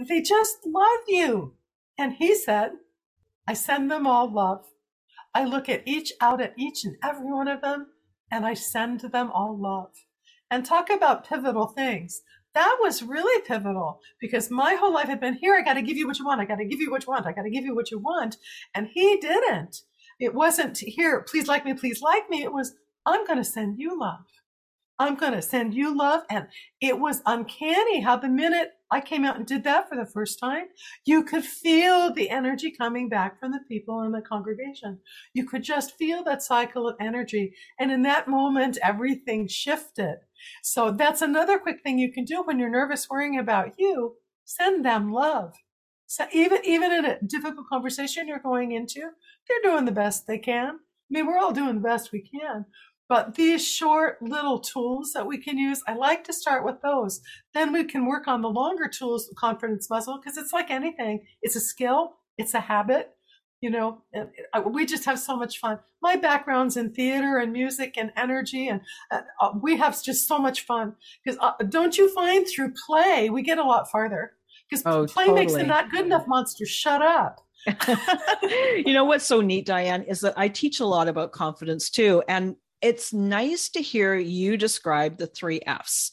They 0.08 0.22
just 0.22 0.58
love 0.66 1.00
you. 1.08 1.56
And 1.98 2.14
he 2.14 2.36
said, 2.36 2.72
I 3.48 3.54
send 3.54 3.90
them 3.90 4.06
all 4.06 4.32
love. 4.32 4.66
I 5.34 5.44
look 5.44 5.70
at 5.70 5.88
each 5.88 6.14
out 6.22 6.42
at 6.42 6.54
each 6.58 6.86
and 6.86 6.96
every 7.04 7.32
one 7.32 7.48
of 7.48 7.62
them 7.62 7.88
and 8.32 8.46
I 8.46 8.54
send 8.54 9.02
them 9.02 9.32
all 9.32 9.58
love. 9.60 9.92
And 10.52 10.66
talk 10.66 10.90
about 10.90 11.28
pivotal 11.28 11.68
things. 11.68 12.22
That 12.56 12.78
was 12.82 13.04
really 13.04 13.42
pivotal 13.44 14.00
because 14.20 14.50
my 14.50 14.74
whole 14.74 14.94
life 14.94 15.08
had 15.08 15.20
been 15.20 15.36
here. 15.36 15.56
I 15.56 15.62
got 15.62 15.76
to 15.76 15.84
give 15.84 15.98
you 15.98 16.08
what 16.08 16.18
you 16.18 16.26
want. 16.26 16.42
I 16.42 16.46
got 16.46 16.56
to 16.56 16.66
give 16.66 16.80
you 16.80 16.90
what 16.90 17.06
you 17.06 17.12
want. 17.12 17.28
I 17.28 17.32
got 17.32 17.44
to 17.44 17.50
give 17.50 17.64
you 17.64 17.76
what 17.76 17.92
you 17.92 18.00
want. 18.00 18.38
And 18.74 18.88
he 18.94 19.18
didn't. 19.18 19.84
It 20.20 20.34
wasn't 20.34 20.78
here. 20.80 21.22
Please 21.22 21.48
like 21.48 21.64
me. 21.66 21.74
Please 21.76 22.02
like 22.02 22.30
me. 22.30 22.44
It 22.44 22.52
was 22.52 22.74
I'm 23.06 23.26
going 23.26 23.38
to 23.38 23.44
send 23.44 23.80
you 23.80 24.00
love. 24.00 24.26
I'm 24.98 25.16
going 25.16 25.34
to 25.34 25.42
send 25.42 25.74
you 25.74 25.98
love. 25.98 26.24
And 26.30 26.48
it 26.82 27.00
was 27.00 27.22
uncanny 27.26 28.02
how 28.02 28.18
the 28.18 28.28
minute 28.28 28.72
I 28.92 29.02
came 29.02 29.24
out 29.24 29.38
and 29.38 29.46
did 29.46 29.64
that 29.66 29.88
for 29.88 29.96
the 29.96 30.06
first 30.06 30.40
time, 30.40 30.66
you 31.06 31.24
could 31.24 31.44
feel 31.44 32.12
the 32.12 32.30
energy 32.30 32.72
coming 32.72 33.08
back 33.08 33.40
from 33.40 33.52
the 33.52 33.60
people 33.68 34.02
in 34.02 34.12
the 34.12 34.22
congregation. 34.22 35.00
You 35.34 35.46
could 35.46 35.64
just 35.64 35.96
feel 35.98 36.24
that 36.24 36.42
cycle 36.42 36.88
of 36.88 36.96
energy. 37.00 37.54
And 37.80 37.92
in 37.92 38.02
that 38.04 38.28
moment, 38.28 38.80
everything 38.84 39.48
shifted. 39.48 40.18
So 40.64 40.92
that's 40.92 41.22
another 41.22 41.60
quick 41.60 41.82
thing 41.84 42.00
you 42.00 42.12
can 42.12 42.26
do 42.26 42.42
when 42.44 42.58
you're 42.60 42.70
nervous 42.70 43.10
worrying 43.10 43.38
about 43.38 43.74
you. 43.78 44.16
Send 44.46 44.84
them 44.84 45.12
love. 45.12 45.54
So 46.08 46.26
even, 46.34 46.60
even 46.66 46.92
in 46.92 47.06
a 47.06 47.22
difficult 47.22 47.68
conversation 47.68 48.28
you're 48.28 48.40
going 48.40 48.72
into, 48.72 49.02
they're 49.02 49.72
doing 49.72 49.86
the 49.86 49.92
best 49.92 50.26
they 50.26 50.40
can. 50.40 50.70
I 50.70 51.12
mean, 51.12 51.28
we're 51.28 51.38
all 51.38 51.52
doing 51.52 51.76
the 51.76 51.82
best 51.82 52.12
we 52.12 52.22
can. 52.22 52.66
But 53.10 53.34
these 53.34 53.68
short 53.68 54.22
little 54.22 54.60
tools 54.60 55.14
that 55.14 55.26
we 55.26 55.40
can 55.40 55.58
use, 55.58 55.82
I 55.88 55.96
like 55.96 56.24
to 56.26 56.34
start 56.34 56.64
with 56.64 56.80
those. 56.84 57.22
Then 57.56 57.74
we 57.74 57.84
can 57.84 58.06
work 58.06 58.28
on 58.28 58.44
the 58.44 58.50
longer 58.50 58.88
tools, 58.88 59.28
the 59.28 59.34
confidence 59.34 59.90
muscle, 59.90 60.20
because 60.20 60.38
it's 60.38 60.54
like 60.54 60.70
anything. 60.70 61.26
It's 61.42 61.56
a 61.56 61.60
skill. 61.60 62.18
It's 62.38 62.54
a 62.54 62.60
habit. 62.60 63.16
You 63.62 63.72
know, 63.72 64.02
we 64.68 64.86
just 64.86 65.04
have 65.04 65.20
so 65.20 65.36
much 65.36 65.60
fun. 65.60 65.80
My 66.02 66.16
background's 66.16 66.78
in 66.78 66.94
theater 66.94 67.40
and 67.40 67.52
music 67.52 67.96
and 67.98 68.12
energy, 68.16 68.70
and 68.70 68.80
uh, 69.12 69.52
we 69.60 69.76
have 69.76 70.02
just 70.02 70.28
so 70.28 70.40
much 70.40 70.66
fun. 70.66 70.96
Because 71.26 71.38
uh, 71.42 71.54
don't 71.68 71.98
you 71.98 72.14
find 72.14 72.48
through 72.48 72.74
play 72.86 73.30
we 73.30 73.42
get 73.42 73.58
a 73.58 73.64
lot 73.64 73.92
farther? 73.92 74.34
Because 74.70 74.86
oh, 74.86 75.08
play 75.08 75.26
totally. 75.26 75.42
makes 75.42 75.54
the 75.56 75.64
not 75.64 75.92
good 75.92 76.06
enough 76.06 76.26
monster 76.28 76.66
shut 76.66 77.02
up. 77.02 77.42
you 78.78 78.94
know 78.94 79.04
what's 79.04 79.26
so 79.26 79.42
neat, 79.42 79.68
Diann, 79.68 80.08
is 80.08 80.22
that 80.22 80.36
I 80.38 80.48
teach 80.48 80.80
a 80.80 80.86
lot 80.86 81.10
about 81.10 81.34
confidence 81.34 81.90
too. 81.90 82.24
And 82.30 82.56
it's 82.82 83.14
nice 83.14 83.70
to 83.70 83.82
hear 83.82 84.16
you 84.16 84.58
describe 84.58 85.18
the 85.18 85.28
three 85.28 85.62
F's 85.66 86.12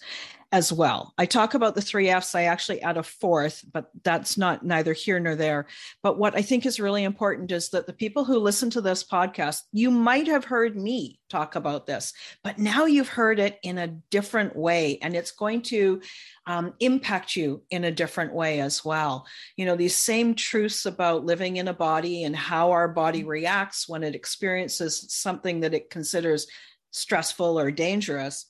as 0.52 0.72
well. 0.72 1.12
I 1.18 1.26
talk 1.26 1.54
about 1.54 1.74
the 1.74 1.82
three 1.82 2.08
F's. 2.08 2.34
I 2.34 2.44
actually 2.44 2.80
add 2.82 2.96
a 2.96 3.02
fourth, 3.02 3.64
but 3.72 3.90
that's 4.04 4.38
not 4.38 4.64
neither 4.64 4.92
here 4.92 5.18
nor 5.18 5.34
there. 5.34 5.66
But 6.02 6.18
what 6.18 6.36
I 6.36 6.42
think 6.42 6.66
is 6.66 6.78
really 6.78 7.04
important 7.04 7.50
is 7.50 7.70
that 7.70 7.86
the 7.86 7.92
people 7.92 8.24
who 8.24 8.38
listen 8.38 8.70
to 8.70 8.80
this 8.80 9.04
podcast, 9.04 9.62
you 9.72 9.90
might 9.90 10.28
have 10.28 10.44
heard 10.44 10.76
me 10.76 11.18
talk 11.28 11.56
about 11.56 11.86
this, 11.86 12.12
but 12.44 12.58
now 12.58 12.86
you've 12.86 13.08
heard 13.08 13.38
it 13.40 13.58
in 13.62 13.78
a 13.78 13.88
different 13.88 14.54
way, 14.54 14.98
and 15.02 15.16
it's 15.16 15.32
going 15.32 15.62
to 15.62 16.00
um, 16.46 16.74
impact 16.80 17.34
you 17.34 17.62
in 17.70 17.84
a 17.84 17.92
different 17.92 18.32
way 18.32 18.60
as 18.60 18.84
well. 18.84 19.26
You 19.56 19.66
know, 19.66 19.76
these 19.76 19.96
same 19.96 20.34
truths 20.34 20.86
about 20.86 21.24
living 21.24 21.56
in 21.56 21.68
a 21.68 21.74
body 21.74 22.24
and 22.24 22.36
how 22.36 22.70
our 22.70 22.88
body 22.88 23.24
reacts 23.24 23.88
when 23.88 24.04
it 24.04 24.14
experiences 24.14 25.06
something 25.12 25.60
that 25.60 25.74
it 25.74 25.90
considers 25.90 26.46
stressful 26.92 27.58
or 27.58 27.70
dangerous 27.70 28.46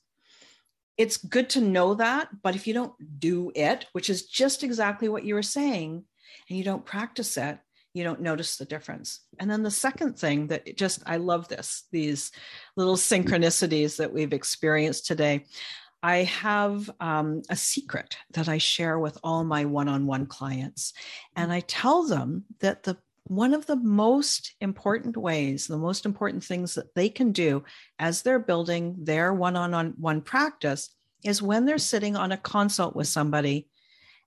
it's 0.99 1.17
good 1.17 1.51
to 1.51 1.61
know 1.61 1.95
that, 1.95 2.29
but 2.43 2.55
if 2.55 2.67
you 2.67 2.75
don't 2.75 2.95
do 3.19 3.53
it, 3.55 3.87
which 3.93 4.09
is 4.09 4.27
just 4.27 4.63
exactly 4.63 5.09
what 5.09 5.25
you 5.25 5.35
were 5.35 5.43
saying, 5.43 6.05
and 6.49 6.59
you 6.59 6.65
don't 6.65 6.85
practice 6.85 7.37
it, 7.37 7.59
you 7.93 8.05
don't 8.05 8.21
notice 8.21 8.57
the 8.57 8.65
difference. 8.65 9.21
And 9.39 9.51
then 9.51 9.63
the 9.63 9.71
second 9.71 10.19
thing 10.19 10.49
that 10.49 10.77
just, 10.77 11.03
I 11.07 11.17
love 11.17 11.49
this, 11.49 11.85
these 11.93 12.31
little 12.77 12.97
synchronicities 12.97 13.97
that 13.97 14.13
we've 14.13 14.35
experienced 14.35 15.07
today. 15.07 15.47
I 16.03 16.25
have 16.25 16.91
um, 17.01 17.43
a 17.49 17.57
secret 17.57 18.17
that 18.33 18.49
I 18.49 18.59
share 18.59 18.99
with 18.99 19.19
all 19.25 19.45
my 19.45 19.65
one 19.65 19.89
on 19.89 20.07
one 20.07 20.27
clients. 20.27 20.93
And 21.37 21.51
I 21.51 21.61
tell 21.61 22.07
them 22.07 22.45
that 22.61 22.83
the 22.83 22.99
one 23.29 23.55
of 23.55 23.67
the 23.67 23.77
most 23.77 24.55
important 24.61 25.17
ways, 25.17 25.67
the 25.67 25.77
most 25.77 26.07
important 26.07 26.45
things 26.45 26.75
that 26.75 26.95
they 26.95 27.09
can 27.09 27.33
do 27.33 27.65
as 27.99 28.23
they're 28.23 28.39
building 28.39 28.95
their 28.99 29.33
one 29.35 29.57
on 29.57 29.95
one 29.99 30.21
practice 30.21 30.95
is 31.25 31.43
when 31.43 31.65
they're 31.65 31.79
sitting 31.79 32.15
on 32.15 32.31
a 32.31 32.37
consult 32.37 32.95
with 32.95 33.09
somebody 33.09 33.69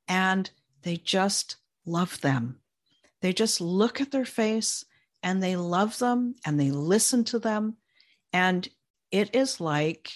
and 0.09 0.51
they 0.81 0.97
just 0.97 1.57
love 1.85 2.19
them. 2.21 2.59
They 3.21 3.31
just 3.31 3.61
look 3.61 4.01
at 4.01 4.11
their 4.11 4.25
face 4.25 4.83
and 5.23 5.41
they 5.41 5.55
love 5.55 5.97
them 5.99 6.35
and 6.45 6.59
they 6.59 6.71
listen 6.71 7.23
to 7.25 7.39
them. 7.39 7.77
And 8.33 8.67
it 9.11 9.33
is 9.33 9.61
like 9.61 10.11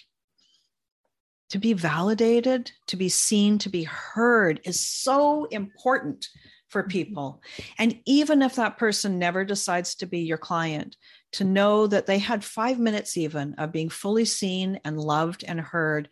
to 1.49 1.57
be 1.57 1.71
validated, 1.71 2.71
to 2.87 2.97
be 2.97 3.09
seen, 3.09 3.59
to 3.59 3.69
be 3.69 3.83
heard 3.83 4.59
is 4.65 4.79
so 4.79 5.45
important 5.45 6.27
for 6.73 6.81
mm-hmm. 6.81 6.89
people. 6.89 7.41
And 7.77 7.99
even 8.05 8.41
if 8.41 8.55
that 8.55 8.77
person 8.77 9.17
never 9.17 9.45
decides 9.45 9.95
to 9.95 10.05
be 10.05 10.19
your 10.19 10.37
client, 10.37 10.97
to 11.33 11.45
know 11.45 11.87
that 11.87 12.05
they 12.05 12.19
had 12.19 12.43
five 12.43 12.79
minutes 12.79 13.15
even 13.15 13.53
of 13.55 13.71
being 13.71 13.89
fully 13.89 14.25
seen 14.25 14.79
and 14.83 14.99
loved 14.99 15.45
and 15.47 15.59
heard, 15.59 16.09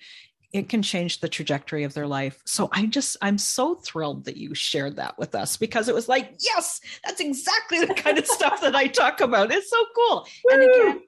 it 0.53 0.69
can 0.69 0.81
change 0.81 1.19
the 1.19 1.29
trajectory 1.29 1.83
of 1.83 1.93
their 1.93 2.07
life. 2.07 2.41
So 2.45 2.69
I 2.71 2.85
just, 2.85 3.17
I'm 3.21 3.37
so 3.37 3.75
thrilled 3.75 4.25
that 4.25 4.37
you 4.37 4.53
shared 4.53 4.97
that 4.97 5.17
with 5.17 5.35
us 5.35 5.57
because 5.57 5.87
it 5.87 5.95
was 5.95 6.09
like, 6.09 6.35
yes, 6.39 6.81
that's 7.05 7.21
exactly 7.21 7.85
the 7.85 7.93
kind 7.93 8.17
of 8.17 8.27
stuff 8.27 8.61
that 8.61 8.75
I 8.75 8.87
talk 8.87 9.21
about. 9.21 9.51
It's 9.51 9.69
so 9.69 9.85
cool. 9.95 10.27
Woo! 10.43 10.53
And 10.53 10.63
again, 10.63 11.01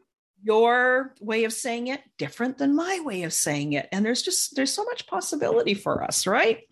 your 0.43 1.13
way 1.21 1.45
of 1.45 1.53
saying 1.53 1.87
it 1.87 2.01
different 2.17 2.57
than 2.57 2.75
my 2.75 2.99
way 3.03 3.23
of 3.23 3.33
saying 3.33 3.73
it 3.73 3.87
and 3.93 4.05
there's 4.05 4.21
just 4.21 4.55
there's 4.57 4.73
so 4.73 4.83
much 4.83 5.07
possibility 5.07 5.73
for 5.73 6.03
us 6.03 6.27
right 6.27 6.67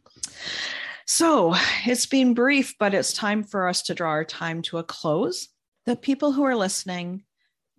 so 1.12 1.54
it's 1.86 2.06
been 2.06 2.34
brief, 2.34 2.76
but 2.80 2.94
it's 2.94 3.12
time 3.12 3.44
for 3.44 3.68
us 3.68 3.82
to 3.82 3.94
draw 3.94 4.12
our 4.12 4.24
time 4.24 4.62
to 4.62 4.78
a 4.78 4.84
close. 4.84 5.50
The 5.86 5.98
people 5.98 6.32
who 6.32 6.44
are 6.44 6.56
listening, 6.56 7.26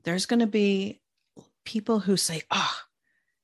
there's 0.05 0.27
going 0.27 0.41
to 0.41 0.47
be 0.47 1.01
people 1.65 1.99
who 1.99 2.19
say, 2.19 2.43
Oh, 2.51 2.77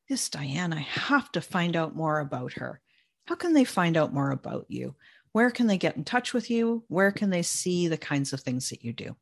this 0.07 0.29
Diann, 0.29 0.75
I 0.75 0.81
have 0.81 1.33
to 1.33 1.41
find 1.41 1.75
out 1.75 1.97
more 1.97 2.21
about 2.21 2.53
her. 2.53 2.83
How 3.25 3.35
can 3.35 3.55
they 3.55 3.65
find 3.65 3.97
out 3.97 4.13
more 4.13 4.31
about 4.31 4.67
you? 4.69 4.95
Where 5.33 5.51
can 5.51 5.67
they 5.67 5.79
get 5.79 5.97
in 5.97 6.05
touch 6.05 6.35
with 6.35 6.51
you? 6.51 6.85
Where 6.89 7.11
can 7.11 7.31
they 7.31 7.43
see 7.43 7.89
the 7.89 7.97
kinds 7.97 8.35
of 8.35 8.41
things 8.41 8.69
that 8.69 8.85
you 8.85 8.93
do? 8.93 9.17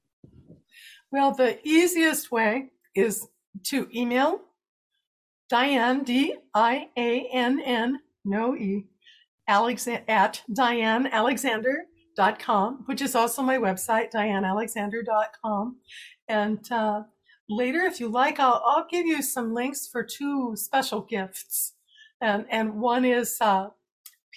Well, 1.12 1.32
the 1.32 1.61
easiest 1.62 2.32
way 2.32 2.70
is 2.92 3.25
to 3.66 3.88
email 3.94 4.40
Diann, 5.49 6.04
D 6.04 6.35
I 6.52 6.88
A 6.96 7.28
N 7.32 7.61
N, 7.61 8.00
no 8.25 8.56
E, 8.56 8.87
Alex- 9.49 9.87
at 9.87 10.43
diannalexander.com, 10.50 12.83
which 12.87 13.00
is 13.00 13.15
also 13.15 13.43
my 13.43 13.59
website, 13.59 14.11
diannalexander.com. 14.12 15.76
And 16.29 16.73
uh, 16.73 17.03
later, 17.49 17.79
if 17.81 18.00
you 18.00 18.09
like, 18.09 18.41
I'll, 18.41 18.61
I'll 18.67 18.88
give 18.91 19.07
you 19.07 19.23
some 19.23 19.55
links 19.55 19.87
for 19.87 20.03
two 20.03 20.55
special 20.57 21.03
gifts 21.03 21.75
and 22.21 22.47
and 22.50 22.81
one 22.81 23.05
is 23.05 23.38
a 23.41 23.71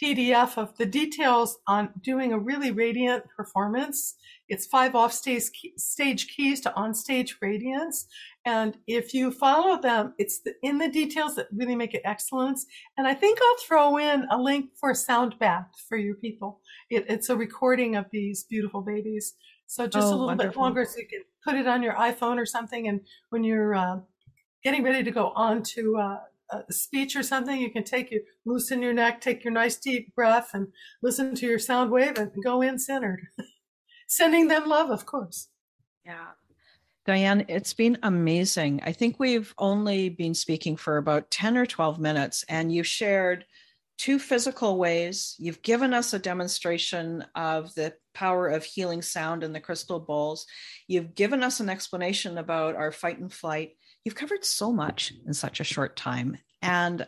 PDF 0.01 0.57
of 0.57 0.77
the 0.77 0.85
details 0.85 1.57
on 1.67 1.89
doing 2.01 2.31
a 2.31 2.39
really 2.39 2.71
radiant 2.71 3.25
performance. 3.35 4.15
It's 4.47 4.65
five 4.65 4.95
off 4.95 5.11
stage, 5.11 5.43
stage 5.75 6.29
keys 6.29 6.61
to 6.61 6.73
on 6.73 6.93
stage 6.93 7.37
radiance. 7.41 8.07
And 8.49 8.75
if 8.87 9.13
you 9.13 9.29
follow 9.29 9.79
them, 9.79 10.15
it's 10.17 10.39
the, 10.39 10.55
in 10.63 10.79
the 10.79 10.87
details 10.87 11.35
that 11.35 11.49
really 11.53 11.75
make 11.75 11.93
it 11.93 12.01
excellence. 12.03 12.65
And 12.97 13.05
I 13.05 13.13
think 13.13 13.37
I'll 13.39 13.67
throw 13.67 13.97
in 13.97 14.25
a 14.31 14.41
link 14.41 14.71
for 14.75 14.89
a 14.89 14.95
sound 14.95 15.37
bath 15.37 15.67
for 15.87 15.97
your 15.97 16.15
people. 16.15 16.59
It, 16.89 17.05
it's 17.07 17.29
a 17.29 17.35
recording 17.35 17.95
of 17.95 18.07
these 18.11 18.45
beautiful 18.45 18.81
babies. 18.81 19.35
So 19.67 19.85
just 19.85 20.07
oh, 20.07 20.09
a 20.09 20.11
little 20.11 20.25
wonderful. 20.25 20.51
bit 20.51 20.59
longer 20.59 20.85
so 20.85 20.97
you 20.97 21.07
can 21.07 21.21
put 21.45 21.57
it 21.57 21.67
on 21.67 21.83
your 21.83 21.93
iPhone 21.93 22.37
or 22.37 22.45
something. 22.47 22.87
And 22.87 23.01
when 23.29 23.43
you're 23.43 23.75
uh, 23.75 23.99
getting 24.63 24.83
ready 24.83 25.03
to 25.03 25.11
go 25.11 25.27
on 25.35 25.61
to 25.75 25.97
uh, 25.97 26.17
a 26.51 26.73
speech 26.73 27.15
or 27.15 27.21
something, 27.21 27.61
you 27.61 27.69
can 27.69 27.83
take 27.83 28.09
your 28.09 28.21
loosen 28.47 28.81
your 28.81 28.93
neck, 28.93 29.21
take 29.21 29.43
your 29.43 29.53
nice 29.53 29.77
deep 29.77 30.15
breath, 30.15 30.55
and 30.55 30.69
listen 31.03 31.35
to 31.35 31.45
your 31.45 31.59
sound 31.59 31.91
wave 31.91 32.17
and 32.17 32.31
go 32.43 32.63
in 32.63 32.79
centered. 32.79 33.21
Sending 34.07 34.47
them 34.47 34.67
love, 34.67 34.89
of 34.89 35.05
course. 35.05 35.49
Yeah. 36.03 36.29
Diann, 37.09 37.45
it's 37.47 37.73
been 37.73 37.97
amazing. 38.03 38.81
I 38.83 38.91
think 38.91 39.19
we've 39.19 39.51
only 39.57 40.09
been 40.09 40.35
speaking 40.35 40.77
for 40.77 40.97
about 40.97 41.31
10 41.31 41.57
or 41.57 41.65
12 41.65 41.97
minutes, 41.97 42.45
and 42.47 42.71
you've 42.71 42.85
shared 42.85 43.45
two 43.97 44.19
physical 44.19 44.77
ways. 44.77 45.35
You've 45.39 45.63
given 45.63 45.95
us 45.95 46.13
a 46.13 46.19
demonstration 46.19 47.25
of 47.33 47.73
the 47.73 47.95
power 48.13 48.47
of 48.47 48.63
healing 48.63 49.01
sound 49.01 49.43
in 49.43 49.53
the 49.53 49.59
crystal 49.59 49.99
bowls. 49.99 50.45
You've 50.87 51.15
given 51.15 51.41
us 51.41 51.59
an 51.59 51.67
explanation 51.67 52.37
about 52.37 52.75
our 52.75 52.91
fight 52.91 53.17
and 53.17 53.33
flight. 53.33 53.71
You've 54.05 54.13
covered 54.13 54.45
so 54.45 54.71
much 54.71 55.11
in 55.25 55.33
such 55.33 55.59
a 55.59 55.63
short 55.63 55.95
time, 55.95 56.37
and 56.61 57.07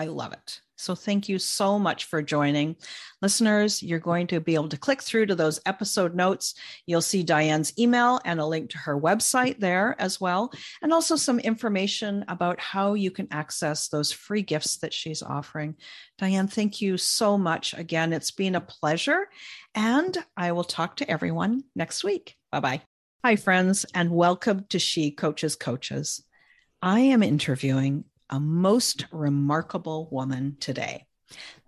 I 0.00 0.06
love 0.06 0.32
it. 0.32 0.62
So, 0.76 0.94
thank 0.94 1.28
you 1.28 1.38
so 1.38 1.78
much 1.78 2.06
for 2.06 2.22
joining. 2.22 2.76
Listeners, 3.20 3.82
you're 3.82 3.98
going 3.98 4.28
to 4.28 4.40
be 4.40 4.54
able 4.54 4.70
to 4.70 4.78
click 4.78 5.02
through 5.02 5.26
to 5.26 5.34
those 5.34 5.60
episode 5.66 6.14
notes. 6.14 6.54
You'll 6.86 7.02
see 7.02 7.22
Diann's 7.22 7.78
email 7.78 8.18
and 8.24 8.40
a 8.40 8.46
link 8.46 8.70
to 8.70 8.78
her 8.78 8.98
website 8.98 9.60
there 9.60 9.94
as 9.98 10.18
well, 10.18 10.52
and 10.80 10.90
also 10.90 11.16
some 11.16 11.38
information 11.38 12.24
about 12.28 12.58
how 12.58 12.94
you 12.94 13.10
can 13.10 13.28
access 13.30 13.88
those 13.88 14.10
free 14.10 14.40
gifts 14.40 14.78
that 14.78 14.94
she's 14.94 15.22
offering. 15.22 15.76
Diann, 16.18 16.50
thank 16.50 16.80
you 16.80 16.96
so 16.96 17.36
much. 17.36 17.74
Again, 17.74 18.14
it's 18.14 18.30
been 18.30 18.54
a 18.54 18.62
pleasure, 18.62 19.28
and 19.74 20.16
I 20.34 20.52
will 20.52 20.64
talk 20.64 20.96
to 20.96 21.10
everyone 21.10 21.62
next 21.76 22.04
week. 22.04 22.36
Bye 22.50 22.60
bye. 22.60 22.82
Hi, 23.22 23.36
friends, 23.36 23.84
and 23.94 24.10
welcome 24.10 24.64
to 24.70 24.78
She 24.78 25.10
Coaches 25.10 25.56
Coaches. 25.56 26.24
I 26.80 27.00
am 27.00 27.22
interviewing 27.22 28.04
a 28.30 28.40
most 28.40 29.04
remarkable 29.12 30.08
woman 30.10 30.56
today. 30.60 31.06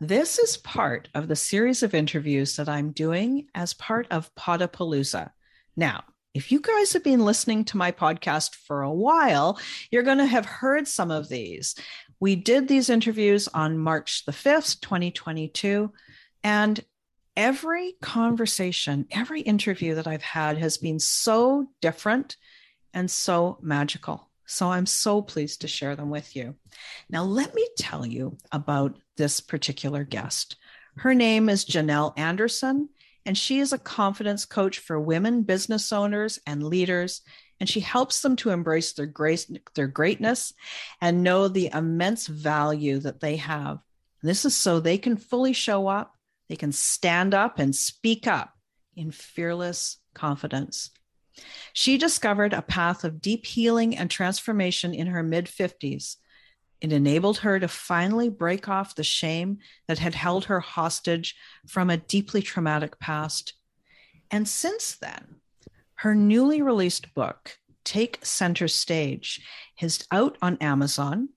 This 0.00 0.38
is 0.38 0.56
part 0.56 1.08
of 1.14 1.28
the 1.28 1.36
series 1.36 1.82
of 1.82 1.94
interviews 1.94 2.56
that 2.56 2.68
I'm 2.68 2.92
doing 2.92 3.48
as 3.54 3.74
part 3.74 4.06
of 4.10 4.34
Podapalooza. 4.34 5.30
Now, 5.76 6.04
if 6.34 6.50
you 6.50 6.60
guys 6.60 6.94
have 6.94 7.04
been 7.04 7.24
listening 7.24 7.64
to 7.66 7.76
my 7.76 7.92
podcast 7.92 8.54
for 8.54 8.82
a 8.82 8.92
while, 8.92 9.60
you're 9.90 10.02
going 10.02 10.18
to 10.18 10.26
have 10.26 10.46
heard 10.46 10.88
some 10.88 11.10
of 11.10 11.28
these. 11.28 11.74
We 12.20 12.36
did 12.36 12.68
these 12.68 12.88
interviews 12.88 13.48
on 13.48 13.78
March 13.78 14.24
the 14.24 14.32
5th, 14.32 14.80
2022. 14.80 15.92
And 16.42 16.84
every 17.36 17.94
conversation, 18.00 19.06
every 19.10 19.42
interview 19.42 19.96
that 19.96 20.06
I've 20.06 20.22
had 20.22 20.58
has 20.58 20.78
been 20.78 20.98
so 20.98 21.68
different 21.80 22.36
and 22.94 23.10
so 23.10 23.58
magical. 23.60 24.31
So 24.52 24.70
I'm 24.70 24.86
so 24.86 25.22
pleased 25.22 25.62
to 25.62 25.68
share 25.68 25.96
them 25.96 26.10
with 26.10 26.36
you. 26.36 26.54
Now, 27.08 27.24
let 27.24 27.54
me 27.54 27.66
tell 27.78 28.04
you 28.06 28.36
about 28.52 28.98
this 29.16 29.40
particular 29.40 30.04
guest. 30.04 30.56
Her 30.96 31.14
name 31.14 31.48
is 31.48 31.64
Janelle 31.64 32.12
Anderson, 32.18 32.88
and 33.24 33.36
she 33.36 33.60
is 33.60 33.72
a 33.72 33.78
confidence 33.78 34.44
coach 34.44 34.78
for 34.78 35.00
women 35.00 35.42
business 35.42 35.92
owners 35.92 36.38
and 36.46 36.62
leaders. 36.62 37.22
And 37.60 37.68
she 37.68 37.80
helps 37.80 38.22
them 38.22 38.36
to 38.36 38.50
embrace 38.50 38.92
their 38.92 39.06
grace, 39.06 39.50
their 39.74 39.86
greatness, 39.86 40.52
and 41.00 41.22
know 41.22 41.48
the 41.48 41.70
immense 41.72 42.26
value 42.26 42.98
that 43.00 43.20
they 43.20 43.36
have. 43.36 43.78
This 44.22 44.44
is 44.44 44.54
so 44.54 44.80
they 44.80 44.98
can 44.98 45.16
fully 45.16 45.52
show 45.52 45.86
up 45.86 46.16
they 46.52 46.56
can 46.56 46.72
stand 46.72 47.32
up 47.32 47.58
and 47.58 47.74
speak 47.74 48.26
up 48.26 48.52
in 48.94 49.10
fearless 49.10 49.96
confidence. 50.12 50.90
She 51.72 51.98
discovered 51.98 52.52
a 52.52 52.62
path 52.62 53.04
of 53.04 53.20
deep 53.20 53.46
healing 53.46 53.96
and 53.96 54.10
transformation 54.10 54.94
in 54.94 55.08
her 55.08 55.22
mid 55.22 55.46
50s. 55.46 56.16
It 56.80 56.92
enabled 56.92 57.38
her 57.38 57.60
to 57.60 57.68
finally 57.68 58.28
break 58.28 58.68
off 58.68 58.94
the 58.94 59.04
shame 59.04 59.58
that 59.86 59.98
had 59.98 60.14
held 60.14 60.46
her 60.46 60.60
hostage 60.60 61.36
from 61.66 61.90
a 61.90 61.96
deeply 61.96 62.42
traumatic 62.42 62.98
past. 62.98 63.54
And 64.30 64.48
since 64.48 64.96
then, 64.96 65.36
her 65.96 66.14
newly 66.14 66.60
released 66.60 67.14
book, 67.14 67.58
Take 67.84 68.18
Center 68.24 68.66
Stage, 68.66 69.46
is 69.80 70.04
out 70.10 70.36
on 70.42 70.56
Amazon 70.58 71.28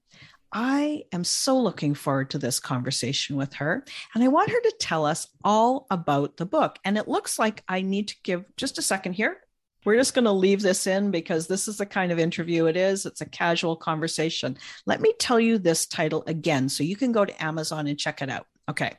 I 0.57 1.03
am 1.11 1.25
so 1.25 1.59
looking 1.59 1.93
forward 1.93 2.29
to 2.29 2.37
this 2.37 2.61
conversation 2.61 3.35
with 3.35 3.55
her. 3.55 3.83
And 4.13 4.23
I 4.23 4.29
want 4.29 4.49
her 4.49 4.61
to 4.61 4.75
tell 4.79 5.05
us 5.05 5.27
all 5.43 5.85
about 5.91 6.37
the 6.37 6.45
book. 6.45 6.79
And 6.85 6.97
it 6.97 7.09
looks 7.09 7.37
like 7.37 7.61
I 7.67 7.81
need 7.81 8.07
to 8.07 8.15
give 8.23 8.45
just 8.55 8.77
a 8.77 8.81
second 8.81 9.13
here. 9.13 9.41
We're 9.85 9.95
just 9.95 10.13
going 10.13 10.25
to 10.25 10.31
leave 10.31 10.61
this 10.61 10.87
in 10.87 11.11
because 11.11 11.47
this 11.47 11.67
is 11.67 11.77
the 11.77 11.85
kind 11.85 12.11
of 12.11 12.19
interview 12.19 12.65
it 12.65 12.75
is. 12.75 13.05
It's 13.05 13.21
a 13.21 13.25
casual 13.25 13.75
conversation. 13.75 14.57
Let 14.85 14.99
me 14.99 15.13
tell 15.19 15.39
you 15.39 15.57
this 15.57 15.85
title 15.85 16.23
again 16.27 16.67
so 16.67 16.83
you 16.83 16.95
can 16.95 17.11
go 17.11 17.23
to 17.23 17.43
Amazon 17.43 17.87
and 17.87 17.97
check 17.97 18.21
it 18.21 18.29
out. 18.29 18.47
Okay. 18.67 18.93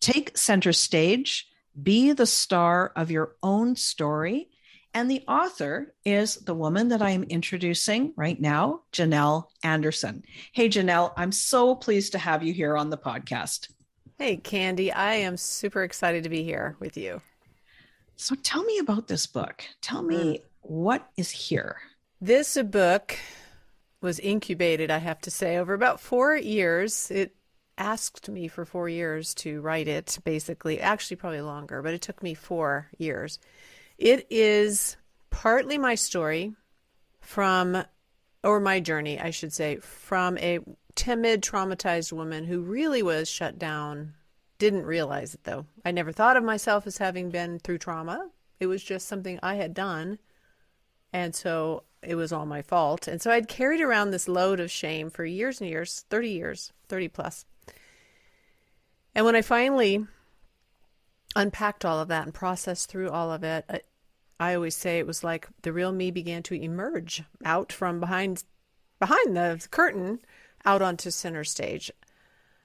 Take 0.00 0.36
center 0.36 0.72
stage, 0.72 1.48
be 1.82 2.12
the 2.12 2.26
star 2.26 2.92
of 2.94 3.10
your 3.10 3.36
own 3.42 3.74
story 3.76 4.50
and 4.96 5.10
the 5.10 5.24
author 5.28 5.94
is 6.06 6.36
the 6.36 6.54
woman 6.54 6.88
that 6.88 7.02
I 7.02 7.10
am 7.10 7.22
introducing 7.24 8.14
right 8.16 8.40
now, 8.40 8.80
Janelle 8.94 9.44
Anderson. 9.62 10.22
Hey, 10.54 10.70
Janelle, 10.70 11.12
I'm 11.18 11.32
so 11.32 11.74
pleased 11.74 12.12
to 12.12 12.18
have 12.18 12.42
you 12.42 12.54
here 12.54 12.78
on 12.78 12.88
the 12.88 12.96
podcast. 12.96 13.68
Hey, 14.18 14.38
Candy, 14.38 14.90
I 14.90 15.16
am 15.16 15.36
super 15.36 15.82
excited 15.82 16.22
to 16.22 16.30
be 16.30 16.42
here 16.44 16.78
with 16.80 16.96
you. 16.96 17.20
So 18.16 18.34
tell 18.34 18.64
me 18.64 18.78
about 18.78 19.08
this 19.08 19.26
book. 19.26 19.62
Tell 19.82 20.02
me 20.02 20.16
mm. 20.16 20.42
what 20.62 21.08
is 21.16 21.30
here. 21.30 21.76
This 22.20 22.56
book 22.62 23.18
was 24.00 24.18
incubated, 24.18 24.90
I 24.90 24.98
have 24.98 25.20
to 25.22 25.30
say, 25.30 25.58
over 25.58 25.74
about 25.74 26.00
four 26.00 26.34
years. 26.36 27.10
It 27.10 27.36
asked 27.78 28.28
me 28.28 28.48
for 28.48 28.64
four 28.64 28.88
years 28.88 29.34
to 29.34 29.60
write 29.60 29.88
it, 29.88 30.18
basically. 30.24 30.80
Actually, 30.80 31.16
probably 31.16 31.42
longer, 31.42 31.82
but 31.82 31.94
it 31.94 32.00
took 32.00 32.22
me 32.22 32.32
four 32.34 32.88
years. 32.98 33.38
It 33.98 34.26
is 34.30 34.96
partly 35.30 35.76
my 35.76 35.94
story 35.94 36.54
from, 37.20 37.84
or 38.42 38.60
my 38.60 38.80
journey, 38.80 39.20
I 39.20 39.30
should 39.30 39.52
say, 39.52 39.76
from 39.76 40.38
a 40.38 40.60
timid, 40.94 41.42
traumatized 41.42 42.12
woman 42.12 42.44
who 42.44 42.60
really 42.62 43.02
was 43.02 43.28
shut 43.28 43.58
down. 43.58 44.14
Didn't 44.58 44.86
realize 44.86 45.34
it 45.34 45.44
though. 45.44 45.66
I 45.84 45.90
never 45.90 46.12
thought 46.12 46.36
of 46.36 46.44
myself 46.44 46.86
as 46.86 46.98
having 46.98 47.30
been 47.30 47.58
through 47.58 47.78
trauma. 47.78 48.30
It 48.58 48.66
was 48.66 48.82
just 48.82 49.06
something 49.06 49.38
I 49.42 49.56
had 49.56 49.74
done. 49.74 50.18
And 51.12 51.34
so 51.34 51.84
it 52.02 52.14
was 52.14 52.32
all 52.32 52.46
my 52.46 52.62
fault. 52.62 53.08
And 53.08 53.20
so 53.20 53.30
I'd 53.30 53.48
carried 53.48 53.80
around 53.80 54.10
this 54.10 54.28
load 54.28 54.60
of 54.60 54.70
shame 54.70 55.10
for 55.10 55.24
years 55.24 55.60
and 55.60 55.68
years 55.68 56.04
30 56.08 56.30
years, 56.30 56.72
30 56.88 57.08
plus. 57.08 57.44
And 59.14 59.24
when 59.24 59.36
I 59.36 59.42
finally 59.42 60.06
unpacked 61.34 61.84
all 61.84 62.00
of 62.00 62.08
that 62.08 62.24
and 62.24 62.34
processed 62.34 62.90
through 62.90 63.10
all 63.10 63.32
of 63.32 63.44
it, 63.44 63.64
I, 63.68 63.80
I 64.38 64.54
always 64.54 64.76
say 64.76 64.98
it 64.98 65.06
was 65.06 65.24
like 65.24 65.48
the 65.62 65.72
real 65.72 65.92
me 65.92 66.10
began 66.10 66.42
to 66.44 66.54
emerge 66.54 67.22
out 67.44 67.72
from 67.72 68.00
behind 68.00 68.44
behind 68.98 69.36
the 69.36 69.66
curtain 69.70 70.20
out 70.64 70.82
onto 70.82 71.10
center 71.10 71.44
stage. 71.44 71.90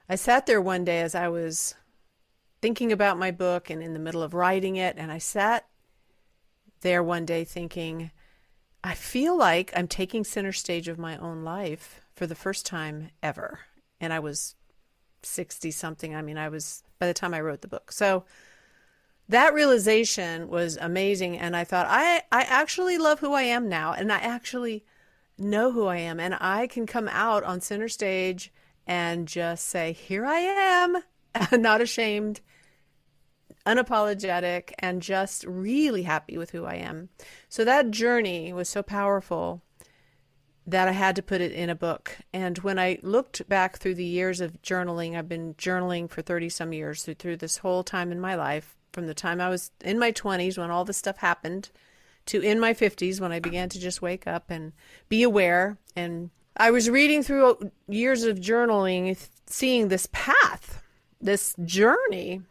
I 0.09 0.15
sat 0.15 0.45
there 0.45 0.61
one 0.61 0.83
day 0.83 1.01
as 1.01 1.15
I 1.15 1.29
was 1.29 1.75
thinking 2.61 2.91
about 2.91 3.17
my 3.17 3.31
book 3.31 3.69
and 3.69 3.81
in 3.81 3.93
the 3.93 3.99
middle 3.99 4.21
of 4.21 4.33
writing 4.33 4.75
it 4.75 4.95
and 4.97 5.11
I 5.11 5.17
sat 5.17 5.67
there 6.81 7.03
one 7.03 7.25
day 7.25 7.43
thinking 7.43 8.11
I 8.83 8.95
feel 8.95 9.37
like 9.37 9.71
I'm 9.75 9.87
taking 9.87 10.23
center 10.23 10.51
stage 10.51 10.87
of 10.87 10.97
my 10.97 11.17
own 11.17 11.43
life 11.43 12.01
for 12.15 12.25
the 12.25 12.35
first 12.35 12.65
time 12.65 13.09
ever. 13.21 13.59
And 13.99 14.11
I 14.11 14.19
was 14.19 14.55
60 15.21 15.69
something. 15.69 16.15
I 16.15 16.23
mean, 16.23 16.37
I 16.37 16.49
was 16.49 16.83
by 16.97 17.05
the 17.05 17.13
time 17.13 17.33
I 17.33 17.41
wrote 17.41 17.61
the 17.61 17.67
book. 17.67 17.91
So 17.91 18.25
that 19.31 19.53
realization 19.53 20.49
was 20.49 20.77
amazing 20.81 21.37
and 21.37 21.55
i 21.55 21.63
thought 21.63 21.87
i 21.89 22.21
i 22.33 22.41
actually 22.41 22.97
love 22.97 23.19
who 23.19 23.33
i 23.33 23.43
am 23.43 23.69
now 23.69 23.93
and 23.93 24.11
i 24.11 24.17
actually 24.17 24.83
know 25.37 25.71
who 25.71 25.85
i 25.85 25.95
am 25.95 26.19
and 26.19 26.35
i 26.41 26.67
can 26.67 26.85
come 26.85 27.07
out 27.07 27.41
on 27.43 27.61
center 27.61 27.87
stage 27.87 28.51
and 28.85 29.29
just 29.29 29.65
say 29.67 29.93
here 29.93 30.25
i 30.25 30.39
am 30.39 30.97
not 31.61 31.79
ashamed 31.79 32.41
unapologetic 33.65 34.71
and 34.79 35.01
just 35.01 35.43
really 35.45 36.03
happy 36.03 36.37
with 36.37 36.51
who 36.51 36.65
i 36.65 36.75
am 36.75 37.09
so 37.49 37.63
that 37.63 37.91
journey 37.91 38.51
was 38.51 38.67
so 38.67 38.81
powerful 38.81 39.61
that 40.67 40.87
I 40.87 40.91
had 40.91 41.15
to 41.15 41.23
put 41.23 41.41
it 41.41 41.51
in 41.51 41.69
a 41.69 41.75
book. 41.75 42.17
And 42.33 42.57
when 42.59 42.77
I 42.77 42.99
looked 43.01 43.47
back 43.49 43.77
through 43.77 43.95
the 43.95 44.05
years 44.05 44.41
of 44.41 44.61
journaling, 44.61 45.17
I've 45.17 45.29
been 45.29 45.55
journaling 45.55 46.09
for 46.09 46.21
30 46.21 46.49
some 46.49 46.71
years 46.71 47.03
through, 47.03 47.15
through 47.15 47.37
this 47.37 47.57
whole 47.57 47.83
time 47.83 48.11
in 48.11 48.19
my 48.19 48.35
life, 48.35 48.75
from 48.93 49.07
the 49.07 49.13
time 49.13 49.41
I 49.41 49.49
was 49.49 49.71
in 49.83 49.97
my 49.97 50.11
20s 50.11 50.57
when 50.57 50.69
all 50.69 50.85
this 50.85 50.97
stuff 50.97 51.17
happened 51.17 51.69
to 52.27 52.41
in 52.41 52.59
my 52.59 52.73
50s 52.73 53.19
when 53.19 53.31
I 53.31 53.39
began 53.39 53.69
to 53.69 53.79
just 53.79 54.01
wake 54.01 54.27
up 54.27 54.49
and 54.49 54.73
be 55.09 55.23
aware. 55.23 55.77
And 55.95 56.29
I 56.55 56.69
was 56.71 56.89
reading 56.89 57.23
through 57.23 57.71
years 57.87 58.23
of 58.23 58.39
journaling, 58.39 59.17
seeing 59.47 59.87
this 59.87 60.07
path, 60.11 60.83
this 61.19 61.55
journey 61.65 62.41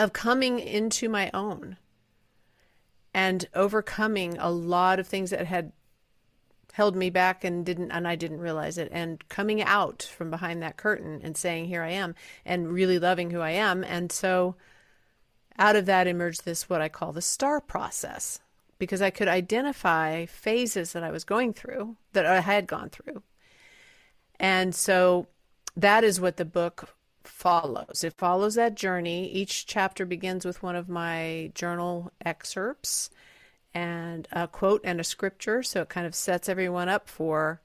of 0.00 0.14
coming 0.14 0.58
into 0.58 1.10
my 1.10 1.30
own 1.34 1.76
and 3.12 3.46
overcoming 3.54 4.38
a 4.38 4.50
lot 4.50 4.98
of 4.98 5.06
things 5.06 5.28
that 5.28 5.46
had 5.46 5.72
held 6.72 6.96
me 6.96 7.10
back 7.10 7.44
and 7.44 7.66
didn't 7.66 7.90
and 7.90 8.08
I 8.08 8.16
didn't 8.16 8.40
realize 8.40 8.78
it 8.78 8.88
and 8.92 9.28
coming 9.28 9.60
out 9.60 10.02
from 10.02 10.30
behind 10.30 10.62
that 10.62 10.78
curtain 10.78 11.20
and 11.22 11.36
saying 11.36 11.66
here 11.66 11.82
I 11.82 11.90
am 11.90 12.14
and 12.46 12.72
really 12.72 12.98
loving 12.98 13.30
who 13.30 13.40
I 13.40 13.50
am. 13.50 13.84
And 13.84 14.10
so 14.10 14.56
out 15.58 15.76
of 15.76 15.84
that 15.84 16.06
emerged 16.06 16.46
this 16.46 16.70
what 16.70 16.80
I 16.80 16.88
call 16.88 17.12
the 17.12 17.20
star 17.20 17.60
process 17.60 18.40
because 18.78 19.02
I 19.02 19.10
could 19.10 19.28
identify 19.28 20.24
phases 20.24 20.94
that 20.94 21.04
I 21.04 21.10
was 21.10 21.24
going 21.24 21.52
through 21.52 21.96
that 22.14 22.24
I 22.24 22.40
had 22.40 22.66
gone 22.66 22.88
through. 22.88 23.22
And 24.38 24.74
so 24.74 25.26
that 25.76 26.04
is 26.04 26.18
what 26.18 26.38
the 26.38 26.46
book 26.46 26.96
follows 27.30 28.04
it 28.04 28.12
follows 28.18 28.54
that 28.56 28.74
journey 28.74 29.30
each 29.30 29.66
chapter 29.66 30.04
begins 30.04 30.44
with 30.44 30.62
one 30.62 30.76
of 30.76 30.88
my 30.88 31.50
journal 31.54 32.12
excerpts 32.24 33.10
and 33.74 34.26
a 34.32 34.48
quote 34.48 34.80
and 34.84 35.00
a 35.00 35.04
scripture. 35.04 35.62
So 35.62 35.82
it 35.82 35.88
kind 35.88 36.06
of 36.06 36.14
sets 36.14 36.48
everyone 36.48 36.88
up 36.88 37.08
for 37.08 37.60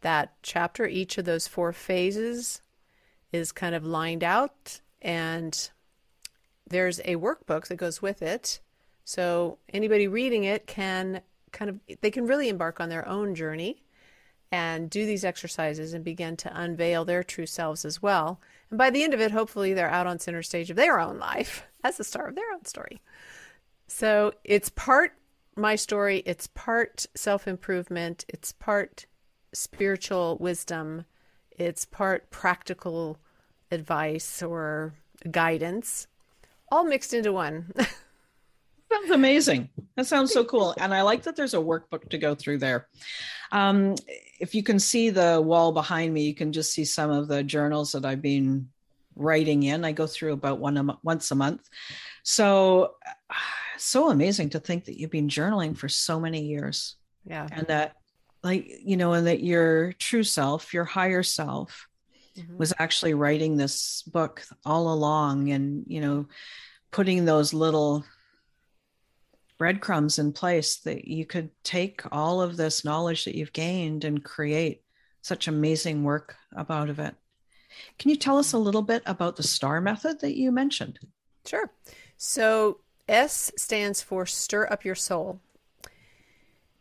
that 0.00 0.34
chapter. 0.42 0.86
Each 0.86 1.18
of 1.18 1.24
those 1.24 1.48
four 1.48 1.72
phases 1.72 2.60
is 3.32 3.52
kind 3.52 3.74
of 3.74 3.84
lined 3.84 4.22
out, 4.22 4.80
and 5.02 5.70
there's 6.68 7.00
a 7.00 7.16
workbook 7.16 7.66
that 7.66 7.76
goes 7.76 8.00
with 8.00 8.22
it. 8.22 8.60
So 9.04 9.58
anybody 9.72 10.06
reading 10.08 10.44
it 10.44 10.66
can 10.66 11.20
kind 11.52 11.68
of, 11.68 11.80
they 12.00 12.10
can 12.10 12.26
really 12.26 12.48
embark 12.48 12.80
on 12.80 12.88
their 12.88 13.06
own 13.08 13.34
journey 13.34 13.82
and 14.52 14.88
do 14.88 15.04
these 15.04 15.24
exercises 15.24 15.94
and 15.94 16.04
begin 16.04 16.36
to 16.36 16.60
unveil 16.60 17.04
their 17.04 17.24
true 17.24 17.46
selves 17.46 17.84
as 17.84 18.00
well. 18.00 18.40
And 18.70 18.78
by 18.78 18.90
the 18.90 19.02
end 19.02 19.14
of 19.14 19.20
it, 19.20 19.30
hopefully 19.30 19.74
they're 19.74 19.90
out 19.90 20.06
on 20.06 20.18
center 20.18 20.42
stage 20.42 20.70
of 20.70 20.76
their 20.76 20.98
own 20.98 21.18
life 21.18 21.66
as 21.84 21.96
the 21.96 22.04
star 22.04 22.28
of 22.28 22.34
their 22.34 22.52
own 22.52 22.64
story. 22.64 23.00
So 23.86 24.32
it's 24.44 24.70
part 24.70 25.12
my 25.56 25.76
story, 25.76 26.22
it's 26.26 26.48
part 26.48 27.06
self 27.14 27.46
improvement, 27.46 28.24
it's 28.28 28.52
part 28.52 29.06
spiritual 29.52 30.36
wisdom, 30.38 31.04
it's 31.52 31.84
part 31.84 32.30
practical 32.30 33.18
advice 33.70 34.42
or 34.42 34.94
guidance, 35.30 36.08
all 36.72 36.84
mixed 36.84 37.14
into 37.14 37.32
one. 37.32 37.72
sounds 38.94 39.10
amazing. 39.10 39.68
That 39.96 40.06
sounds 40.06 40.32
so 40.32 40.44
cool. 40.44 40.74
And 40.78 40.94
I 40.94 41.02
like 41.02 41.24
that 41.24 41.36
there's 41.36 41.54
a 41.54 41.58
workbook 41.58 42.08
to 42.10 42.18
go 42.18 42.34
through 42.34 42.58
there. 42.58 42.88
Um, 43.52 43.94
if 44.40 44.54
you 44.54 44.62
can 44.62 44.78
see 44.78 45.10
the 45.10 45.40
wall 45.40 45.72
behind 45.72 46.12
me, 46.12 46.24
you 46.24 46.34
can 46.34 46.52
just 46.52 46.72
see 46.72 46.84
some 46.84 47.10
of 47.10 47.28
the 47.28 47.42
journals 47.42 47.92
that 47.92 48.04
I've 48.04 48.22
been 48.22 48.68
writing 49.16 49.62
in. 49.62 49.84
I 49.84 49.92
go 49.92 50.06
through 50.06 50.32
about 50.32 50.58
one 50.58 50.76
a, 50.76 50.98
once 51.02 51.30
a 51.30 51.34
month. 51.34 51.68
So 52.22 52.94
so 53.76 54.10
amazing 54.10 54.50
to 54.50 54.60
think 54.60 54.84
that 54.84 54.98
you've 54.98 55.10
been 55.10 55.28
journaling 55.28 55.76
for 55.76 55.88
so 55.88 56.20
many 56.20 56.44
years. 56.44 56.96
Yeah. 57.26 57.48
And 57.50 57.66
that, 57.66 57.96
like, 58.42 58.66
you 58.84 58.96
know, 58.96 59.14
and 59.14 59.26
that 59.26 59.42
your 59.42 59.92
true 59.94 60.22
self, 60.22 60.72
your 60.72 60.84
higher 60.84 61.22
self, 61.22 61.88
mm-hmm. 62.36 62.56
was 62.56 62.72
actually 62.78 63.14
writing 63.14 63.56
this 63.56 64.02
book 64.02 64.44
all 64.64 64.92
along 64.92 65.50
and, 65.50 65.84
you 65.88 66.00
know, 66.00 66.26
putting 66.90 67.24
those 67.24 67.52
little 67.52 68.04
breadcrumbs 69.58 70.18
in 70.18 70.32
place 70.32 70.76
that 70.78 71.06
you 71.06 71.24
could 71.24 71.50
take 71.62 72.02
all 72.12 72.40
of 72.40 72.56
this 72.56 72.84
knowledge 72.84 73.24
that 73.24 73.34
you've 73.34 73.52
gained 73.52 74.04
and 74.04 74.24
create 74.24 74.82
such 75.22 75.48
amazing 75.48 76.02
work 76.02 76.36
about 76.52 76.88
of 76.90 76.98
it. 76.98 77.14
Can 77.98 78.10
you 78.10 78.16
tell 78.16 78.38
us 78.38 78.52
a 78.52 78.58
little 78.58 78.82
bit 78.82 79.02
about 79.06 79.36
the 79.36 79.42
STAR 79.42 79.80
method 79.80 80.20
that 80.20 80.36
you 80.36 80.52
mentioned? 80.52 80.98
Sure. 81.46 81.70
So 82.16 82.80
S 83.08 83.50
stands 83.56 84.00
for 84.00 84.26
stir 84.26 84.66
up 84.70 84.84
your 84.84 84.94
soul. 84.94 85.40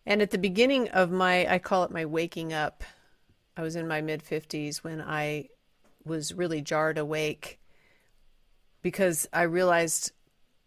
And 0.05 0.21
at 0.21 0.31
the 0.31 0.38
beginning 0.38 0.89
of 0.89 1.12
my, 1.12 1.47
I 1.51 1.59
call 1.59 1.83
it 1.83 1.91
my 1.91 2.05
waking 2.05 2.53
up, 2.53 2.83
I 3.55 3.62
was 3.62 3.75
in 3.75 3.88
my 3.88 4.01
mid 4.01 4.23
50s 4.23 4.77
when 4.77 5.01
I 5.01 5.49
was 6.03 6.33
really 6.33 6.62
jarred 6.62 6.97
awake 6.97 7.59
because 8.81 9.27
I 9.31 9.43
realized, 9.43 10.12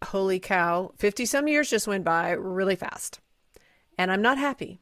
holy 0.05 0.39
cow, 0.39 0.93
50 0.99 1.27
some 1.27 1.49
years 1.49 1.71
just 1.71 1.87
went 1.87 2.05
by 2.05 2.31
really 2.31 2.77
fast. 2.77 3.21
And 3.99 4.11
I'm 4.11 4.23
not 4.23 4.39
happy. 4.39 4.81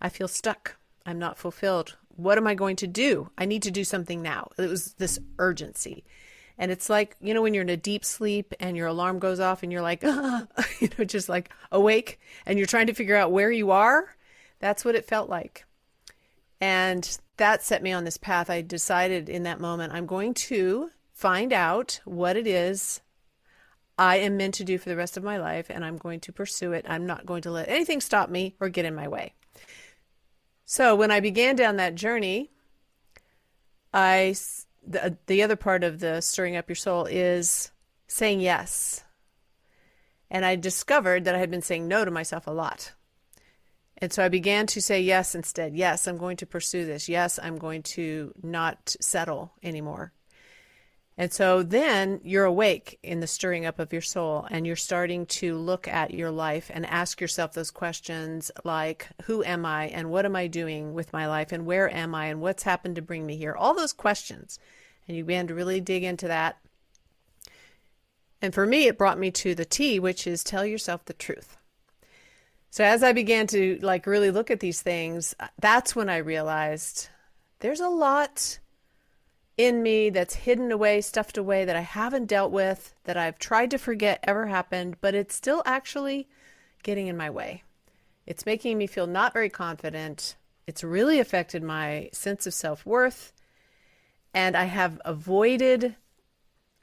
I 0.00 0.08
feel 0.08 0.28
stuck. 0.28 0.76
I'm 1.04 1.18
not 1.18 1.38
fulfilled. 1.38 1.96
What 2.16 2.38
am 2.38 2.46
I 2.46 2.54
going 2.54 2.76
to 2.76 2.86
do? 2.86 3.30
I 3.36 3.44
need 3.44 3.62
to 3.62 3.70
do 3.70 3.84
something 3.84 4.22
now. 4.22 4.50
It 4.58 4.68
was 4.68 4.94
this 4.94 5.18
urgency. 5.38 6.04
And 6.58 6.70
it's 6.70 6.88
like, 6.88 7.16
you 7.20 7.34
know, 7.34 7.42
when 7.42 7.52
you're 7.52 7.62
in 7.62 7.68
a 7.68 7.76
deep 7.76 8.04
sleep 8.04 8.54
and 8.60 8.76
your 8.76 8.86
alarm 8.86 9.18
goes 9.18 9.40
off 9.40 9.62
and 9.62 9.70
you're 9.70 9.82
like, 9.82 10.02
ah, 10.04 10.46
you 10.80 10.88
know, 10.98 11.04
just 11.04 11.28
like 11.28 11.50
awake 11.70 12.18
and 12.46 12.58
you're 12.58 12.66
trying 12.66 12.86
to 12.86 12.94
figure 12.94 13.16
out 13.16 13.32
where 13.32 13.50
you 13.50 13.70
are. 13.70 14.16
That's 14.58 14.84
what 14.84 14.94
it 14.94 15.06
felt 15.06 15.28
like. 15.28 15.66
And 16.60 17.18
that 17.36 17.62
set 17.62 17.82
me 17.82 17.92
on 17.92 18.04
this 18.04 18.16
path. 18.16 18.48
I 18.48 18.62
decided 18.62 19.28
in 19.28 19.42
that 19.42 19.60
moment, 19.60 19.92
I'm 19.92 20.06
going 20.06 20.32
to 20.34 20.90
find 21.12 21.52
out 21.52 22.00
what 22.04 22.36
it 22.36 22.46
is 22.46 23.02
I 23.98 24.16
am 24.16 24.36
meant 24.36 24.54
to 24.54 24.64
do 24.64 24.78
for 24.78 24.88
the 24.88 24.96
rest 24.96 25.16
of 25.16 25.24
my 25.24 25.38
life 25.38 25.70
and 25.70 25.84
I'm 25.84 25.96
going 25.96 26.20
to 26.20 26.32
pursue 26.32 26.72
it. 26.72 26.84
I'm 26.88 27.06
not 27.06 27.26
going 27.26 27.42
to 27.42 27.50
let 27.50 27.68
anything 27.68 28.00
stop 28.00 28.28
me 28.28 28.54
or 28.60 28.68
get 28.68 28.84
in 28.84 28.94
my 28.94 29.08
way. 29.08 29.34
So 30.64 30.94
when 30.94 31.10
I 31.10 31.20
began 31.20 31.56
down 31.56 31.76
that 31.76 31.94
journey, 31.94 32.50
I 33.94 34.34
the 34.86 35.16
the 35.26 35.42
other 35.42 35.56
part 35.56 35.84
of 35.84 36.00
the 36.00 36.20
stirring 36.20 36.56
up 36.56 36.68
your 36.68 36.76
soul 36.76 37.06
is 37.06 37.70
saying 38.06 38.40
yes. 38.40 39.04
And 40.30 40.44
I 40.44 40.56
discovered 40.56 41.24
that 41.24 41.34
I 41.34 41.38
had 41.38 41.50
been 41.50 41.62
saying 41.62 41.86
no 41.86 42.04
to 42.04 42.10
myself 42.10 42.46
a 42.46 42.50
lot. 42.50 42.92
And 43.98 44.12
so 44.12 44.24
I 44.24 44.28
began 44.28 44.66
to 44.68 44.82
say 44.82 45.00
yes 45.00 45.34
instead. 45.34 45.74
Yes, 45.74 46.06
I'm 46.06 46.18
going 46.18 46.36
to 46.38 46.46
pursue 46.46 46.84
this. 46.84 47.08
Yes, 47.08 47.38
I'm 47.42 47.56
going 47.56 47.82
to 47.84 48.34
not 48.42 48.94
settle 49.00 49.52
anymore. 49.62 50.12
And 51.18 51.32
so 51.32 51.62
then 51.62 52.20
you're 52.24 52.44
awake 52.44 52.98
in 53.02 53.20
the 53.20 53.26
stirring 53.26 53.64
up 53.64 53.78
of 53.78 53.92
your 53.92 54.02
soul 54.02 54.46
and 54.50 54.66
you're 54.66 54.76
starting 54.76 55.24
to 55.26 55.56
look 55.56 55.88
at 55.88 56.12
your 56.12 56.30
life 56.30 56.70
and 56.72 56.84
ask 56.84 57.22
yourself 57.22 57.54
those 57.54 57.70
questions 57.70 58.50
like, 58.64 59.08
who 59.22 59.42
am 59.42 59.64
I 59.64 59.86
and 59.86 60.10
what 60.10 60.26
am 60.26 60.36
I 60.36 60.46
doing 60.46 60.92
with 60.92 61.14
my 61.14 61.26
life 61.26 61.52
and 61.52 61.64
where 61.64 61.92
am 61.92 62.14
I 62.14 62.26
and 62.26 62.42
what's 62.42 62.64
happened 62.64 62.96
to 62.96 63.02
bring 63.02 63.24
me 63.24 63.36
here? 63.36 63.54
All 63.54 63.74
those 63.74 63.94
questions. 63.94 64.58
And 65.08 65.16
you 65.16 65.24
began 65.24 65.46
to 65.46 65.54
really 65.54 65.80
dig 65.80 66.04
into 66.04 66.28
that. 66.28 66.58
And 68.42 68.52
for 68.52 68.66
me, 68.66 68.86
it 68.86 68.98
brought 68.98 69.18
me 69.18 69.30
to 69.30 69.54
the 69.54 69.64
T, 69.64 69.98
which 69.98 70.26
is 70.26 70.44
tell 70.44 70.66
yourself 70.66 71.06
the 71.06 71.14
truth. 71.14 71.56
So 72.68 72.84
as 72.84 73.02
I 73.02 73.12
began 73.12 73.46
to 73.48 73.78
like 73.80 74.06
really 74.06 74.30
look 74.30 74.50
at 74.50 74.60
these 74.60 74.82
things, 74.82 75.34
that's 75.58 75.96
when 75.96 76.10
I 76.10 76.18
realized 76.18 77.08
there's 77.60 77.80
a 77.80 77.88
lot 77.88 78.58
in 79.56 79.82
me 79.82 80.10
that's 80.10 80.34
hidden 80.34 80.70
away, 80.70 81.00
stuffed 81.00 81.38
away 81.38 81.64
that 81.64 81.76
I 81.76 81.80
haven't 81.80 82.26
dealt 82.26 82.52
with, 82.52 82.94
that 83.04 83.16
I've 83.16 83.38
tried 83.38 83.70
to 83.70 83.78
forget 83.78 84.20
ever 84.22 84.46
happened, 84.46 84.96
but 85.00 85.14
it's 85.14 85.34
still 85.34 85.62
actually 85.64 86.28
getting 86.82 87.06
in 87.06 87.16
my 87.16 87.30
way. 87.30 87.62
It's 88.26 88.46
making 88.46 88.76
me 88.76 88.86
feel 88.86 89.06
not 89.06 89.32
very 89.32 89.48
confident. 89.48 90.36
It's 90.66 90.84
really 90.84 91.20
affected 91.20 91.62
my 91.62 92.10
sense 92.12 92.46
of 92.46 92.54
self 92.54 92.84
worth. 92.84 93.32
And 94.34 94.56
I 94.56 94.64
have 94.64 95.00
avoided 95.04 95.96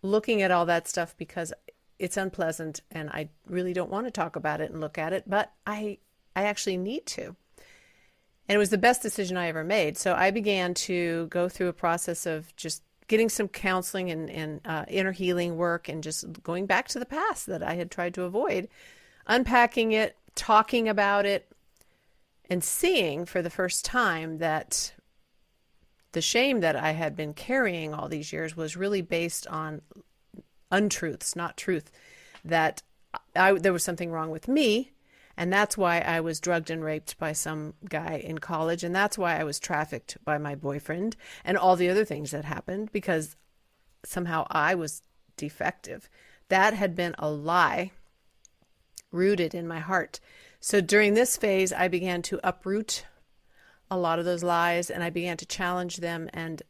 looking 0.02 0.42
at 0.42 0.52
all 0.52 0.66
that 0.66 0.88
stuff 0.88 1.16
because 1.18 1.54
it's 2.00 2.18
unpleasant 2.18 2.82
and 2.92 3.10
I 3.10 3.30
really 3.48 3.74
don't 3.74 3.92
want 3.92 4.08
to 4.08 4.12
talk 4.12 4.36
about 4.36 4.62
it 4.62 4.72
and 4.72 4.82
look 4.82 4.98
at 4.98 5.14
it, 5.14 5.24
but 5.28 5.52
I 5.68 6.00
I 6.36 6.44
actually 6.44 6.78
need 6.78 7.06
to. 7.08 7.36
And 8.48 8.56
it 8.56 8.60
was 8.60 8.70
the 8.70 8.78
best 8.78 9.02
decision 9.02 9.38
I 9.38 9.48
ever 9.48 9.64
made. 9.64 9.98
So 9.98 10.14
I 10.14 10.32
began 10.32 10.74
to 10.74 11.28
go 11.28 11.48
through 11.48 11.70
a 11.70 11.74
process 11.74 12.26
of 12.26 12.54
just 12.56 12.84
getting 13.08 13.30
some 13.30 13.48
counseling 13.48 14.12
and, 14.12 14.30
and 14.30 14.62
uh, 14.66 14.86
inner 14.88 15.12
healing 15.12 15.58
work 15.58 15.88
and 15.88 16.04
just 16.04 16.42
going 16.44 16.66
back 16.66 16.88
to 16.90 17.00
the 17.00 17.06
past 17.06 17.48
that 17.48 17.64
I 17.64 17.76
had 17.76 17.92
tried 17.92 18.14
to 18.16 18.24
avoid, 18.24 18.68
unpacking 19.28 19.92
it, 19.92 20.18
talking 20.36 20.90
about 20.90 21.26
it, 21.26 21.50
and 22.50 22.64
seeing 22.64 23.26
for 23.26 23.42
the 23.42 23.50
first 23.50 23.86
time 23.86 24.40
that 24.40 24.94
the 26.12 26.22
shame 26.22 26.62
that 26.62 26.76
I 26.76 26.92
had 26.92 27.16
been 27.16 27.34
carrying 27.34 27.94
all 27.94 28.08
these 28.08 28.32
years 28.32 28.56
was 28.56 28.78
really 28.78 29.02
based 29.02 29.48
on 29.48 29.82
untruths, 30.72 31.36
not 31.36 31.58
truth. 31.58 31.92
That 32.46 32.84
I, 33.36 33.54
there 33.54 33.74
was 33.74 33.84
something 33.84 34.12
wrong 34.12 34.30
with 34.30 34.48
me 34.48 34.92
And 35.36 35.52
that's 35.52 35.78
why 35.78 36.00
I 36.00 36.20
was 36.20 36.40
drugged 36.40 36.70
and 36.70 36.84
raped 36.84 37.18
by 37.18 37.34
some 37.34 37.74
guy 37.90 38.22
in 38.24 38.38
college. 38.38 38.84
And 38.84 38.96
that's 38.96 39.18
why 39.18 39.40
I 39.40 39.44
was 39.44 39.60
trafficked 39.60 40.18
by 40.24 40.38
my 40.38 40.56
boyfriend 40.56 41.16
and 41.44 41.58
all 41.58 41.76
the 41.76 41.90
other 41.90 42.06
things 42.06 42.32
that 42.32 42.46
happened 42.46 42.92
because 42.92 43.36
somehow 44.06 44.46
I 44.52 44.76
was 44.76 45.02
defective. 45.36 46.10
That 46.50 46.74
had 46.74 46.96
been 46.96 47.16
a 47.18 47.30
lie 47.30 47.92
rooted 49.12 49.56
in 49.56 49.68
my 49.68 49.80
heart. 49.80 50.20
So 50.60 50.82
during 50.82 51.14
this 51.14 51.36
phase, 51.36 51.74
I 51.74 51.88
began 51.88 52.22
to 52.24 52.40
uproot 52.44 53.06
a 53.90 53.98
lot 53.98 54.20
of 54.20 54.26
those 54.26 54.44
lies 54.44 54.90
and 54.90 55.04
I 55.04 55.10
began 55.10 55.38
to 55.38 55.46
challenge 55.46 55.98
them 55.98 56.30
and 56.34 56.62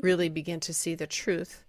really 0.00 0.28
begin 0.28 0.60
to 0.60 0.74
see 0.74 0.94
the 0.94 1.06
truth 1.06 1.64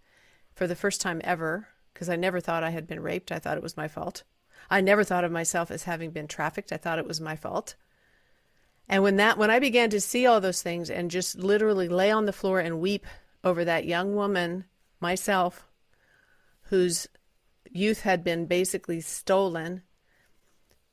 for 0.54 0.68
the 0.68 0.76
first 0.76 1.02
time 1.02 1.22
ever 1.24 1.68
because 1.94 2.10
I 2.10 2.16
never 2.16 2.40
thought 2.40 2.64
I 2.64 2.72
had 2.72 2.88
been 2.88 3.00
raped. 3.00 3.32
I 3.32 3.40
thought 3.40 3.58
it 3.58 3.64
was 3.64 3.78
my 3.78 3.88
fault. 3.88 4.24
I 4.70 4.82
never 4.82 5.04
thought 5.04 5.24
of 5.24 5.32
myself 5.32 5.72
as 5.72 5.84
having 5.84 6.12
been 6.12 6.28
trafficked. 6.28 6.72
I 6.72 6.78
thought 6.78 7.00
it 7.00 7.08
was 7.08 7.22
my 7.22 7.36
fault. 7.36 7.76
And 8.88 9.02
when 9.02 9.16
that 9.18 9.38
when 9.38 9.50
I 9.50 9.60
began 9.60 9.90
to 9.92 10.02
see 10.02 10.26
all 10.26 10.40
those 10.40 10.62
things 10.62 10.90
and 10.90 11.10
just 11.10 11.38
literally 11.38 11.88
lay 11.88 12.12
on 12.12 12.26
the 12.26 12.34
floor 12.34 12.60
and 12.60 12.80
weep 12.80 13.06
over 13.44 13.66
that 13.66 13.86
young 13.86 14.16
woman 14.16 14.66
myself 15.00 15.68
whose 16.70 17.08
youth 17.70 18.02
had 18.02 18.24
been 18.24 18.46
basically 18.46 19.02
stolen, 19.02 19.82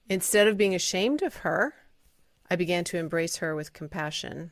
instead 0.08 0.48
of 0.48 0.56
being 0.56 0.74
ashamed 0.74 1.22
of 1.22 1.36
her, 1.36 1.74
I 2.50 2.56
began 2.56 2.84
to 2.84 2.98
embrace 2.98 3.36
her 3.36 3.54
with 3.54 3.72
compassion. 3.72 4.50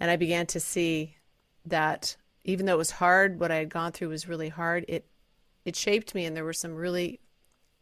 And 0.00 0.10
I 0.10 0.16
began 0.16 0.46
to 0.48 0.60
see 0.60 1.16
that 1.64 2.16
even 2.44 2.66
though 2.66 2.74
it 2.74 2.78
was 2.78 2.92
hard, 2.92 3.40
what 3.40 3.50
I 3.50 3.56
had 3.56 3.68
gone 3.68 3.92
through 3.92 4.08
was 4.08 4.28
really 4.28 4.48
hard. 4.48 4.84
It 4.88 5.06
it 5.64 5.76
shaped 5.76 6.14
me 6.14 6.24
and 6.24 6.34
there 6.34 6.44
were 6.44 6.52
some 6.54 6.74
really 6.74 7.20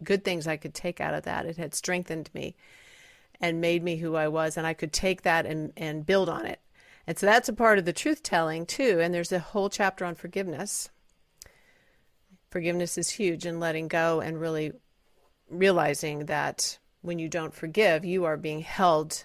good 0.02 0.24
things 0.24 0.46
I 0.46 0.56
could 0.56 0.74
take 0.74 1.00
out 1.00 1.14
of 1.14 1.24
that. 1.24 1.46
It 1.46 1.56
had 1.56 1.74
strengthened 1.74 2.30
me 2.35 2.54
and 3.40 3.61
made 3.61 3.82
me 3.82 3.96
who 3.96 4.16
I 4.16 4.28
was, 4.28 4.56
and 4.56 4.66
I 4.66 4.74
could 4.74 4.92
take 4.92 5.22
that 5.22 5.46
and, 5.46 5.72
and 5.76 6.06
build 6.06 6.28
on 6.28 6.46
it. 6.46 6.61
And 7.06 7.18
so 7.18 7.26
that's 7.26 7.48
a 7.48 7.52
part 7.52 7.78
of 7.78 7.85
the 7.85 7.92
truth 7.92 8.22
telling, 8.22 8.66
too. 8.66 8.98
And 9.00 9.14
there's 9.14 9.32
a 9.32 9.38
whole 9.38 9.68
chapter 9.68 10.04
on 10.04 10.14
forgiveness. 10.14 10.90
Forgiveness 12.50 12.98
is 12.98 13.11
huge 13.11 13.46
and 13.46 13.61
letting 13.61 13.88
go 13.88 14.20
and 14.20 14.40
really 14.40 14.72
realizing 15.48 16.26
that 16.26 16.78
when 17.02 17.18
you 17.18 17.28
don't 17.28 17.54
forgive, 17.54 18.04
you 18.04 18.24
are 18.24 18.37
being 18.37 18.61
held 18.61 19.24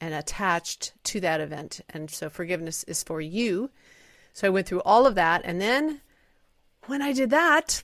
and 0.00 0.12
attached 0.12 0.92
to 1.04 1.20
that 1.20 1.40
event. 1.40 1.80
And 1.88 2.10
so 2.10 2.28
forgiveness 2.28 2.84
is 2.84 3.02
for 3.02 3.20
you. 3.20 3.70
So 4.32 4.46
I 4.46 4.50
went 4.50 4.66
through 4.66 4.82
all 4.82 5.06
of 5.06 5.14
that. 5.14 5.42
And 5.44 5.60
then 5.60 6.00
when 6.86 7.00
I 7.00 7.12
did 7.12 7.30
that, 7.30 7.82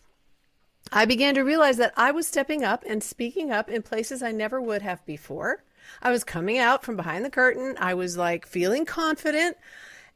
I 0.92 1.04
began 1.04 1.34
to 1.34 1.42
realize 1.42 1.76
that 1.76 1.94
I 1.96 2.10
was 2.10 2.26
stepping 2.26 2.64
up 2.64 2.84
and 2.86 3.02
speaking 3.02 3.50
up 3.50 3.68
in 3.68 3.82
places 3.82 4.22
I 4.22 4.32
never 4.32 4.60
would 4.60 4.82
have 4.82 5.04
before. 5.06 5.62
I 6.02 6.10
was 6.10 6.24
coming 6.24 6.58
out 6.58 6.84
from 6.84 6.96
behind 6.96 7.24
the 7.24 7.30
curtain. 7.30 7.76
I 7.78 7.94
was 7.94 8.16
like 8.16 8.46
feeling 8.46 8.84
confident. 8.84 9.56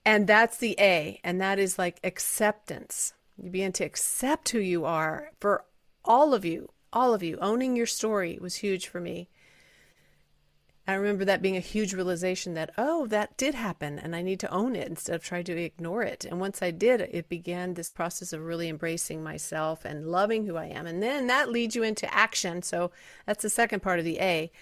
And 0.05 0.27
that's 0.27 0.59
the 0.59 0.77
A, 0.79 1.21
and 1.25 1.41
that 1.41 1.59
is 1.59 1.79
like 1.79 1.99
acceptance. 2.05 3.15
You 3.37 3.51
begin 3.51 3.73
to 3.73 3.85
accept 3.85 4.51
who 4.51 4.59
you 4.59 4.85
are 4.85 5.31
for 5.41 5.65
all 6.05 6.35
of 6.35 6.45
you, 6.45 6.69
all 6.93 7.15
of 7.15 7.23
you. 7.23 7.39
Owning 7.41 7.75
your 7.75 7.87
story 7.87 8.39
was 8.41 8.57
huge 8.57 8.89
for 8.89 9.01
me. 9.01 9.29
I 10.87 10.94
remember 10.94 11.25
that 11.25 11.40
being 11.40 11.57
a 11.57 11.61
huge 11.61 11.94
realization 11.94 12.53
that, 12.55 12.70
oh, 12.77 13.07
that 13.07 13.38
did 13.38 13.55
happen 13.55 13.99
and 13.99 14.14
I 14.14 14.20
need 14.20 14.38
to 14.40 14.51
own 14.51 14.77
it 14.77 14.87
instead 14.87 15.14
of 15.14 15.25
trying 15.25 15.44
to 15.44 15.57
ignore 15.57 16.03
it. 16.03 16.27
And 16.27 16.40
once 16.40 16.61
I 16.61 16.73
did, 16.73 17.01
it 17.01 17.31
began 17.31 17.73
this 17.73 17.88
process 17.88 18.35
of 18.35 18.44
really 18.44 18.68
embracing 18.68 19.23
myself 19.23 19.87
and 19.87 20.09
loving 20.09 20.44
who 20.44 20.57
I 20.57 20.66
am. 20.66 20.87
And 20.87 21.03
then 21.03 21.27
that 21.29 21.49
leads 21.49 21.75
you 21.75 21.83
into 21.83 22.12
action. 22.12 22.61
So 22.61 22.90
that's 23.25 23.42
the 23.42 23.49
second 23.49 23.81
part 23.81 23.99
of 23.99 24.05
the 24.05 24.20
A 24.20 24.53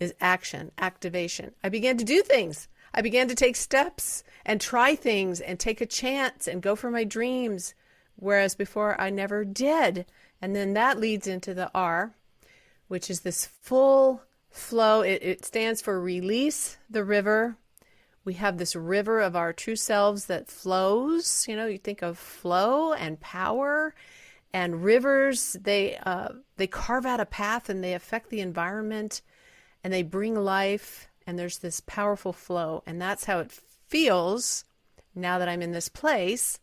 is 0.00 0.14
action, 0.18 0.72
activation. 0.78 1.52
I 1.62 1.68
began 1.68 1.98
to 1.98 2.04
do 2.04 2.22
things. 2.22 2.68
I 2.94 3.02
began 3.02 3.28
to 3.28 3.34
take 3.34 3.56
steps 3.56 4.24
and 4.46 4.60
try 4.60 4.94
things 4.96 5.40
and 5.40 5.60
take 5.60 5.82
a 5.82 5.86
chance 5.86 6.48
and 6.48 6.62
go 6.62 6.74
for 6.74 6.90
my 6.90 7.04
dreams. 7.04 7.74
Whereas 8.14 8.54
before 8.54 8.98
I 8.98 9.10
never 9.10 9.44
did. 9.44 10.06
And 10.40 10.56
then 10.56 10.72
that 10.72 10.98
leads 10.98 11.26
into 11.26 11.52
the 11.52 11.70
R, 11.74 12.14
which 12.88 13.10
is 13.10 13.20
this 13.20 13.44
full 13.44 14.22
Flow, 14.56 15.02
it, 15.02 15.22
it 15.22 15.44
stands 15.44 15.82
for 15.82 16.00
release 16.00 16.78
the 16.88 17.04
river. 17.04 17.56
We 18.24 18.34
have 18.34 18.56
this 18.56 18.74
river 18.74 19.20
of 19.20 19.36
our 19.36 19.52
true 19.52 19.76
selves 19.76 20.26
that 20.26 20.48
flows. 20.48 21.46
You 21.46 21.56
know, 21.56 21.66
you 21.66 21.78
think 21.78 22.02
of 22.02 22.18
flow 22.18 22.94
and 22.94 23.20
power 23.20 23.94
and 24.52 24.82
rivers. 24.82 25.56
They 25.60 25.98
uh, 25.98 26.30
they 26.56 26.66
carve 26.66 27.04
out 27.04 27.20
a 27.20 27.26
path 27.26 27.68
and 27.68 27.84
they 27.84 27.92
affect 27.92 28.30
the 28.30 28.40
environment 28.40 29.20
and 29.84 29.92
they 29.92 30.02
bring 30.02 30.34
life. 30.34 31.08
And 31.26 31.38
there's 31.38 31.58
this 31.58 31.80
powerful 31.80 32.32
flow, 32.32 32.84
and 32.86 33.02
that's 33.02 33.24
how 33.24 33.40
it 33.40 33.50
feels 33.88 34.64
now 35.14 35.38
that 35.38 35.48
I'm 35.48 35.60
in 35.60 35.72
this 35.72 35.88
place. 35.88 36.60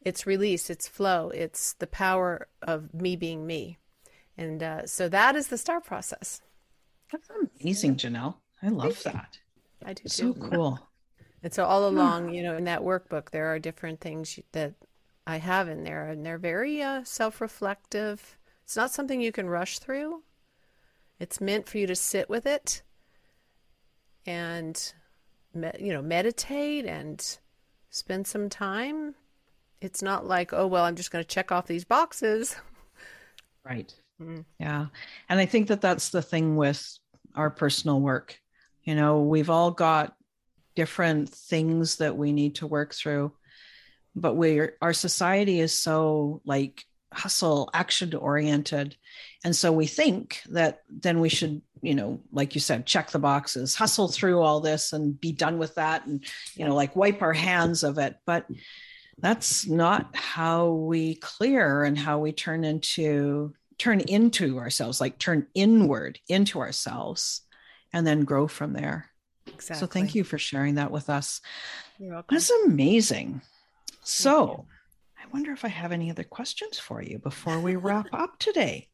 It's 0.00 0.26
release, 0.26 0.70
it's 0.70 0.88
flow, 0.88 1.28
it's 1.28 1.74
the 1.74 1.86
power 1.86 2.48
of 2.62 2.92
me 2.94 3.14
being 3.14 3.46
me. 3.46 3.78
And 4.36 4.62
uh, 4.62 4.86
so 4.86 5.08
that 5.10 5.36
is 5.36 5.48
the 5.48 5.58
start 5.58 5.84
process. 5.84 6.40
That's 7.12 7.28
amazing, 7.60 7.96
Janelle. 7.96 8.36
I 8.62 8.68
love 8.68 9.02
that. 9.04 9.38
I 9.84 9.94
do 9.94 10.02
too. 10.04 10.08
so 10.08 10.32
too. 10.32 10.40
cool. 10.50 10.78
And 11.42 11.52
so 11.52 11.64
all 11.64 11.88
along, 11.88 12.34
you 12.34 12.42
know, 12.42 12.56
in 12.56 12.64
that 12.64 12.82
workbook, 12.82 13.30
there 13.30 13.46
are 13.46 13.58
different 13.58 14.00
things 14.00 14.38
that 14.52 14.74
I 15.26 15.38
have 15.38 15.68
in 15.68 15.84
there, 15.84 16.08
and 16.08 16.24
they're 16.24 16.38
very 16.38 16.82
uh, 16.82 17.02
self-reflective. 17.04 18.36
It's 18.64 18.76
not 18.76 18.90
something 18.90 19.20
you 19.20 19.32
can 19.32 19.48
rush 19.48 19.78
through. 19.78 20.22
It's 21.18 21.40
meant 21.40 21.68
for 21.68 21.78
you 21.78 21.86
to 21.86 21.96
sit 21.96 22.28
with 22.28 22.46
it 22.46 22.82
and, 24.26 24.92
you 25.54 25.92
know, 25.92 26.02
meditate 26.02 26.84
and 26.84 27.38
spend 27.88 28.26
some 28.26 28.48
time. 28.48 29.14
It's 29.80 30.02
not 30.02 30.26
like, 30.26 30.52
oh 30.52 30.66
well, 30.66 30.84
I'm 30.84 30.96
just 30.96 31.10
going 31.10 31.24
to 31.24 31.28
check 31.28 31.50
off 31.50 31.66
these 31.66 31.84
boxes. 31.84 32.56
Right. 33.64 33.94
Mm-hmm. 34.20 34.40
Yeah. 34.58 34.86
And 35.28 35.40
I 35.40 35.46
think 35.46 35.68
that 35.68 35.80
that's 35.80 36.10
the 36.10 36.22
thing 36.22 36.56
with 36.56 36.98
our 37.34 37.50
personal 37.50 38.00
work. 38.00 38.38
You 38.84 38.94
know, 38.94 39.20
we've 39.20 39.50
all 39.50 39.70
got 39.70 40.14
different 40.74 41.28
things 41.28 41.96
that 41.96 42.16
we 42.16 42.32
need 42.32 42.56
to 42.56 42.66
work 42.66 42.94
through, 42.94 43.32
but 44.14 44.34
we're, 44.34 44.76
our 44.80 44.92
society 44.92 45.60
is 45.60 45.72
so 45.72 46.40
like 46.44 46.84
hustle, 47.12 47.70
action 47.74 48.14
oriented. 48.14 48.96
And 49.44 49.54
so 49.54 49.72
we 49.72 49.86
think 49.86 50.42
that 50.50 50.82
then 50.88 51.20
we 51.20 51.28
should, 51.28 51.62
you 51.82 51.94
know, 51.94 52.20
like 52.32 52.54
you 52.54 52.60
said, 52.60 52.86
check 52.86 53.10
the 53.10 53.18
boxes, 53.18 53.74
hustle 53.74 54.08
through 54.08 54.40
all 54.40 54.60
this 54.60 54.92
and 54.92 55.18
be 55.18 55.32
done 55.32 55.58
with 55.58 55.74
that 55.76 56.06
and, 56.06 56.24
you 56.54 56.64
know, 56.66 56.74
like 56.74 56.94
wipe 56.94 57.22
our 57.22 57.32
hands 57.32 57.82
of 57.82 57.98
it. 57.98 58.16
But 58.26 58.46
that's 59.18 59.66
not 59.66 60.14
how 60.14 60.70
we 60.70 61.16
clear 61.16 61.84
and 61.84 61.98
how 61.98 62.18
we 62.18 62.32
turn 62.32 62.64
into 62.64 63.54
turn 63.80 64.00
into 64.00 64.58
ourselves, 64.58 65.00
like 65.00 65.18
turn 65.18 65.46
inward 65.54 66.18
into 66.28 66.60
ourselves, 66.60 67.40
and 67.94 68.06
then 68.06 68.24
grow 68.24 68.46
from 68.46 68.74
there. 68.74 69.10
Exactly. 69.46 69.80
So 69.80 69.86
thank 69.86 70.14
you 70.14 70.22
for 70.22 70.36
sharing 70.36 70.74
that 70.74 70.90
with 70.90 71.08
us. 71.08 71.40
You're 71.98 72.12
welcome. 72.12 72.36
That's 72.36 72.50
amazing. 72.66 73.40
So 74.02 74.66
I 75.18 75.26
wonder 75.32 75.52
if 75.52 75.64
I 75.64 75.68
have 75.68 75.92
any 75.92 76.10
other 76.10 76.24
questions 76.24 76.78
for 76.78 77.02
you 77.02 77.18
before 77.18 77.58
we 77.58 77.76
wrap 77.76 78.06
up 78.12 78.38
today 78.38 78.89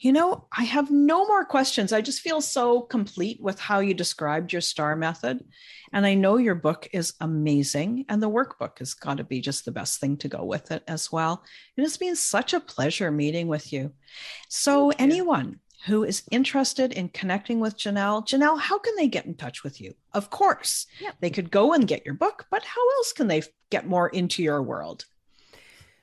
you 0.00 0.12
know, 0.12 0.46
I 0.56 0.62
have 0.64 0.90
no 0.90 1.26
more 1.26 1.44
questions. 1.44 1.92
I 1.92 2.00
just 2.00 2.20
feel 2.20 2.40
so 2.40 2.82
complete 2.82 3.40
with 3.40 3.58
how 3.58 3.80
you 3.80 3.94
described 3.94 4.52
your 4.52 4.60
STAR 4.60 4.94
method. 4.94 5.44
And 5.92 6.06
I 6.06 6.14
know 6.14 6.36
your 6.36 6.54
book 6.54 6.88
is 6.92 7.14
amazing, 7.20 8.04
and 8.08 8.22
the 8.22 8.30
workbook 8.30 8.78
has 8.78 8.94
got 8.94 9.16
to 9.16 9.24
be 9.24 9.40
just 9.40 9.64
the 9.64 9.72
best 9.72 10.00
thing 10.00 10.16
to 10.18 10.28
go 10.28 10.44
with 10.44 10.70
it 10.70 10.84
as 10.86 11.10
well. 11.10 11.42
It 11.76 11.82
has 11.82 11.96
been 11.96 12.14
such 12.14 12.52
a 12.52 12.60
pleasure 12.60 13.10
meeting 13.10 13.48
with 13.48 13.72
you. 13.72 13.92
So, 14.48 14.90
you. 14.90 14.96
anyone 14.98 15.60
who 15.86 16.04
is 16.04 16.24
interested 16.30 16.92
in 16.92 17.08
connecting 17.08 17.58
with 17.58 17.76
Janelle, 17.76 18.26
Janelle, 18.26 18.60
how 18.60 18.78
can 18.78 18.94
they 18.96 19.08
get 19.08 19.26
in 19.26 19.34
touch 19.34 19.64
with 19.64 19.80
you? 19.80 19.94
Of 20.12 20.30
course, 20.30 20.86
yep. 21.00 21.14
they 21.20 21.30
could 21.30 21.50
go 21.50 21.72
and 21.72 21.88
get 21.88 22.04
your 22.04 22.14
book, 22.14 22.46
but 22.50 22.64
how 22.64 22.90
else 22.96 23.12
can 23.12 23.28
they 23.28 23.42
get 23.70 23.86
more 23.86 24.08
into 24.08 24.42
your 24.42 24.62
world? 24.62 25.06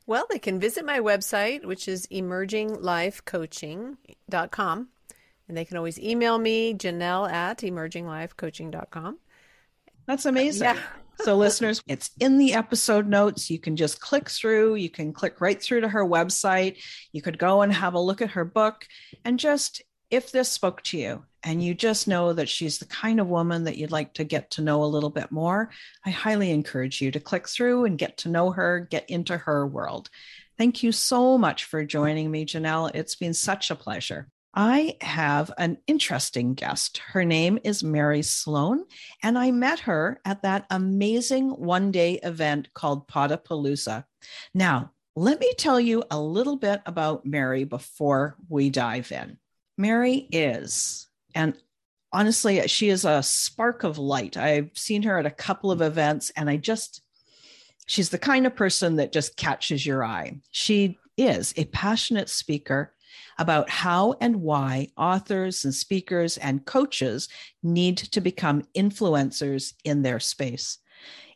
Well, 0.08 0.26
they 0.30 0.38
can 0.40 0.60
visit 0.60 0.86
my 0.86 1.00
website, 1.00 1.66
which 1.66 1.88
is 1.88 2.06
emerginglifecoaching.com. 2.08 4.88
And 5.48 5.56
they 5.56 5.66
can 5.66 5.78
always 5.78 6.00
email 6.00 6.40
me, 6.40 6.74
Janelle 6.74 7.32
at 7.32 7.60
emerginglifecoaching.com. 7.60 9.20
That's 10.08 10.26
uh, 10.26 10.30
amazing. 10.30 10.66
Yeah. 10.66 10.80
so, 11.22 11.36
listeners, 11.36 11.82
it's 11.88 12.12
in 12.20 12.38
the 12.38 12.54
episode 12.54 13.08
notes. 13.08 13.50
You 13.50 13.60
can 13.60 13.76
just 13.76 14.00
click 14.00 14.30
through, 14.30 14.76
you 14.76 14.90
can 14.90 15.12
click 15.14 15.42
right 15.42 15.62
through 15.62 15.82
to 15.82 15.90
her 15.90 16.06
website. 16.06 16.78
You 17.12 17.22
could 17.22 17.38
go 17.38 17.62
and 17.62 17.74
have 17.74 17.94
a 17.94 18.00
look 18.00 18.22
at 18.22 18.32
her 18.32 18.46
book 18.46 18.88
and 19.24 19.40
just 19.40 19.82
if 20.12 20.32
this 20.32 20.50
spoke 20.50 20.82
to 20.84 20.98
you 20.98 21.26
and 21.46 21.64
you 21.64 21.76
just 21.76 22.08
know 22.08 22.34
that 22.34 22.50
she's 22.50 22.80
the 22.80 22.86
kind 22.88 23.20
of 23.20 23.28
woman 23.28 23.64
that 23.66 23.78
you'd 23.78 23.92
like 23.92 24.16
to 24.16 24.24
get 24.24 24.50
to 24.52 24.62
know 24.62 24.84
a 24.84 24.86
little 24.86 25.12
bit 25.12 25.32
more, 25.32 25.70
I 26.04 26.10
highly 26.10 26.50
encourage 26.50 27.02
you 27.02 27.12
to 27.12 27.20
click 27.20 27.48
through 27.48 27.86
and 27.86 28.00
get 28.00 28.18
to 28.18 28.30
know 28.30 28.50
her, 28.52 28.88
get 28.90 29.08
into 29.10 29.38
her 29.38 29.68
world. 29.68 30.10
Thank 30.58 30.82
you 30.82 30.92
so 30.92 31.38
much 31.38 31.66
for 31.66 31.86
joining 31.86 32.32
me, 32.32 32.46
Janelle. 32.46 32.92
It's 32.96 33.16
been 33.16 33.36
such 33.36 33.70
a 33.70 33.76
pleasure. 33.76 34.28
I 34.56 34.98
have 35.02 35.52
an 35.58 35.78
interesting 35.86 36.56
guest. 36.56 37.00
Her 37.00 37.24
name 37.24 37.60
is 37.64 37.84
Mary 37.84 38.24
Sloan, 38.24 38.86
and 39.22 39.38
I 39.38 39.52
met 39.52 39.82
her 39.82 40.22
at 40.26 40.42
that 40.42 40.66
amazing 40.72 41.50
one 41.50 41.92
day 41.92 42.14
event 42.24 42.70
called 42.74 43.08
Podapalooza. 43.08 44.06
Now, 44.54 44.92
let 45.16 45.40
me 45.40 45.54
tell 45.58 45.80
you 45.80 46.04
a 46.10 46.20
little 46.20 46.58
bit 46.58 46.82
about 46.86 47.26
Mary 47.26 47.66
before 47.66 48.36
we 48.50 48.70
dive 48.70 49.12
in. 49.12 49.38
Mary 49.78 50.28
is, 50.32 51.08
and 51.36 51.54
honestly, 52.12 52.66
she 52.68 52.90
is 52.90 53.06
a 53.06 53.22
spark 53.22 53.84
of 53.84 53.98
light. 53.98 54.38
I've 54.38 54.72
seen 54.74 55.04
her 55.04 55.20
at 55.20 55.26
a 55.26 55.32
couple 55.32 55.72
of 55.72 55.82
events, 55.82 56.32
and 56.36 56.50
I 56.50 56.58
just, 56.58 57.02
she's 57.86 58.10
the 58.10 58.18
kind 58.18 58.48
of 58.48 58.56
person 58.56 58.96
that 58.96 59.12
just 59.12 59.36
catches 59.36 59.86
your 59.86 60.04
eye. 60.04 60.40
She 60.52 60.98
is 61.18 61.54
a 61.58 61.66
passionate 61.66 62.30
speaker 62.30 62.94
about 63.38 63.70
how 63.70 64.16
and 64.22 64.38
why 64.38 64.88
authors 64.98 65.66
and 65.66 65.76
speakers 65.76 66.38
and 66.38 66.66
coaches 66.66 67.28
need 67.62 67.98
to 67.98 68.22
become 68.22 68.64
influencers 68.76 69.74
in 69.84 70.02
their 70.02 70.20
space. 70.20 70.78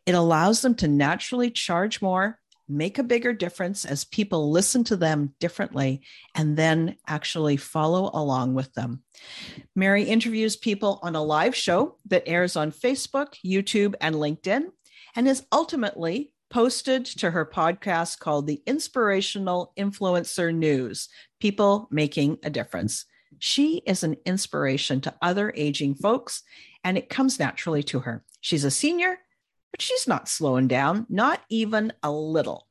It 0.05 0.15
allows 0.15 0.62
them 0.62 0.75
to 0.75 0.88
naturally 0.88 1.51
charge 1.51 2.01
more, 2.01 2.39
make 2.69 2.99
a 2.99 3.03
bigger 3.03 3.34
difference 3.34 3.84
as 3.84 4.03
people 4.05 4.51
listen 4.51 4.84
to 4.86 4.95
them 4.95 5.34
differently, 5.39 6.01
and 6.36 6.55
then 6.55 6.95
actually 7.08 7.58
follow 7.58 8.12
along 8.13 8.53
with 8.53 8.71
them. 8.73 9.01
Mary 9.75 10.03
interviews 10.03 10.55
people 10.55 10.99
on 11.01 11.15
a 11.15 11.23
live 11.23 11.55
show 11.55 11.97
that 12.05 12.23
airs 12.27 12.55
on 12.55 12.71
Facebook, 12.71 13.34
YouTube, 13.43 13.95
and 13.99 14.15
LinkedIn, 14.15 14.65
and 15.15 15.27
is 15.27 15.45
ultimately 15.51 16.32
posted 16.49 17.05
to 17.05 17.32
her 17.32 17.45
podcast 17.45 18.19
called 18.19 18.47
The 18.47 18.62
Inspirational 18.65 19.73
Influencer 19.77 20.53
News 20.53 21.10
People 21.39 21.88
Making 21.91 22.38
a 22.43 22.49
Difference. 22.49 23.05
She 23.38 23.82
is 23.86 24.03
an 24.03 24.17
inspiration 24.25 25.01
to 25.01 25.15
other 25.21 25.53
aging 25.55 25.95
folks, 25.95 26.43
and 26.84 26.97
it 26.97 27.10
comes 27.10 27.39
naturally 27.39 27.84
to 27.84 27.99
her. 27.99 28.23
She's 28.41 28.63
a 28.63 28.71
senior, 28.71 29.19
but 29.71 29.82
she's 29.82 30.08
not 30.08 30.29
slowing 30.29 30.67
down, 30.67 31.05
not 31.10 31.41
even 31.49 31.93
a 32.03 32.12
little. 32.12 32.67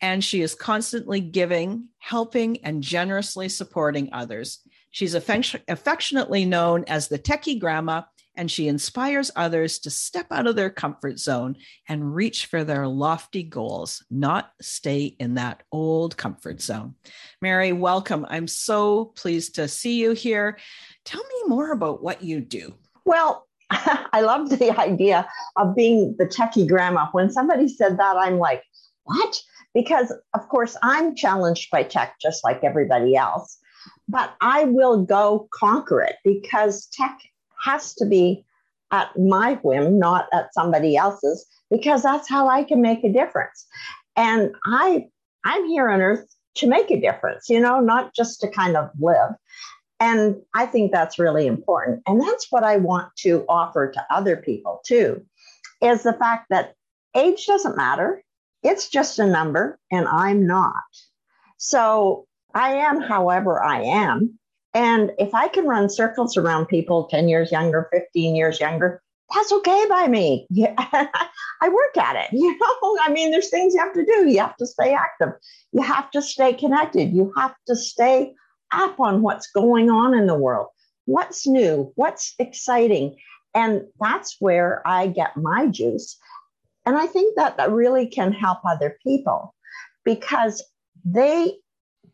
And 0.00 0.22
she 0.22 0.40
is 0.42 0.54
constantly 0.54 1.20
giving, 1.20 1.88
helping, 1.98 2.64
and 2.64 2.82
generously 2.82 3.48
supporting 3.48 4.10
others. 4.12 4.60
She's 4.90 5.14
affectionately 5.14 6.44
known 6.44 6.84
as 6.84 7.08
the 7.08 7.18
techie 7.18 7.58
grandma 7.58 8.02
and 8.38 8.48
she 8.48 8.68
inspires 8.68 9.32
others 9.34 9.80
to 9.80 9.90
step 9.90 10.28
out 10.30 10.46
of 10.46 10.54
their 10.54 10.70
comfort 10.70 11.18
zone 11.18 11.56
and 11.88 12.14
reach 12.14 12.46
for 12.46 12.62
their 12.62 12.86
lofty 12.86 13.42
goals, 13.42 14.04
not 14.12 14.52
stay 14.62 15.16
in 15.18 15.34
that 15.34 15.64
old 15.72 16.16
comfort 16.16 16.62
zone. 16.62 16.94
Mary, 17.42 17.72
welcome. 17.72 18.24
I'm 18.28 18.46
so 18.46 19.06
pleased 19.06 19.56
to 19.56 19.66
see 19.66 20.00
you 20.00 20.12
here. 20.12 20.56
Tell 21.04 21.20
me 21.20 21.48
more 21.48 21.72
about 21.72 22.00
what 22.00 22.22
you 22.22 22.40
do. 22.40 22.74
Well, 23.04 23.47
I 24.12 24.20
love 24.20 24.50
the 24.50 24.70
idea 24.78 25.28
of 25.56 25.74
being 25.74 26.14
the 26.18 26.26
techie 26.26 26.68
grandma. 26.68 27.08
When 27.12 27.30
somebody 27.30 27.68
said 27.68 27.98
that, 27.98 28.16
I'm 28.16 28.38
like, 28.38 28.62
what? 29.04 29.42
Because, 29.74 30.12
of 30.34 30.48
course, 30.48 30.76
I'm 30.82 31.14
challenged 31.14 31.70
by 31.70 31.82
tech 31.82 32.16
just 32.20 32.42
like 32.44 32.64
everybody 32.64 33.16
else, 33.16 33.58
but 34.08 34.34
I 34.40 34.64
will 34.64 35.04
go 35.04 35.48
conquer 35.52 36.00
it 36.00 36.16
because 36.24 36.86
tech 36.92 37.18
has 37.62 37.94
to 37.94 38.06
be 38.06 38.44
at 38.90 39.10
my 39.18 39.54
whim, 39.62 39.98
not 39.98 40.26
at 40.32 40.54
somebody 40.54 40.96
else's, 40.96 41.46
because 41.70 42.02
that's 42.02 42.28
how 42.28 42.48
I 42.48 42.64
can 42.64 42.80
make 42.80 43.04
a 43.04 43.12
difference. 43.12 43.66
And 44.16 44.54
I 44.64 45.06
I'm 45.44 45.66
here 45.66 45.88
on 45.88 46.00
earth 46.00 46.26
to 46.56 46.66
make 46.66 46.90
a 46.90 47.00
difference, 47.00 47.48
you 47.48 47.60
know, 47.60 47.80
not 47.80 48.14
just 48.14 48.40
to 48.40 48.48
kind 48.48 48.76
of 48.76 48.90
live. 48.98 49.34
And 50.00 50.36
I 50.54 50.66
think 50.66 50.92
that's 50.92 51.18
really 51.18 51.46
important. 51.46 52.02
And 52.06 52.20
that's 52.20 52.46
what 52.50 52.62
I 52.62 52.76
want 52.76 53.14
to 53.18 53.44
offer 53.48 53.90
to 53.90 54.06
other 54.10 54.36
people 54.36 54.80
too, 54.86 55.24
is 55.82 56.02
the 56.02 56.12
fact 56.12 56.46
that 56.50 56.74
age 57.16 57.46
doesn't 57.46 57.76
matter. 57.76 58.22
It's 58.62 58.88
just 58.88 59.18
a 59.18 59.26
number, 59.26 59.78
and 59.90 60.06
I'm 60.08 60.46
not. 60.46 60.74
So 61.58 62.26
I 62.54 62.74
am 62.74 63.00
however 63.00 63.62
I 63.62 63.82
am. 63.82 64.38
And 64.74 65.12
if 65.18 65.34
I 65.34 65.48
can 65.48 65.66
run 65.66 65.88
circles 65.88 66.36
around 66.36 66.66
people 66.66 67.06
10 67.06 67.28
years 67.28 67.50
younger, 67.50 67.88
15 67.92 68.36
years 68.36 68.60
younger, 68.60 69.02
that's 69.32 69.52
okay 69.52 69.86
by 69.88 70.08
me. 70.08 70.46
Yeah, 70.50 70.74
I 71.60 71.68
work 71.68 71.96
at 71.96 72.16
it. 72.16 72.28
You 72.38 72.56
know, 72.58 72.98
I 73.02 73.10
mean, 73.10 73.30
there's 73.30 73.50
things 73.50 73.74
you 73.74 73.80
have 73.80 73.94
to 73.94 74.04
do. 74.04 74.28
You 74.28 74.38
have 74.38 74.56
to 74.56 74.66
stay 74.66 74.94
active. 74.94 75.30
You 75.72 75.82
have 75.82 76.10
to 76.12 76.22
stay 76.22 76.52
connected. 76.52 77.12
You 77.12 77.32
have 77.36 77.54
to 77.66 77.76
stay 77.76 78.34
up 78.72 79.00
on 79.00 79.22
what's 79.22 79.50
going 79.50 79.90
on 79.90 80.14
in 80.14 80.26
the 80.26 80.34
world. 80.34 80.68
What's 81.06 81.46
new? 81.46 81.92
What's 81.94 82.34
exciting? 82.38 83.16
And 83.54 83.82
that's 84.00 84.36
where 84.40 84.86
I 84.86 85.08
get 85.08 85.36
my 85.36 85.66
juice. 85.66 86.16
And 86.84 86.96
I 86.96 87.06
think 87.06 87.36
that 87.36 87.56
that 87.56 87.72
really 87.72 88.06
can 88.06 88.32
help 88.32 88.58
other 88.64 88.98
people 89.02 89.54
because 90.04 90.62
they 91.04 91.54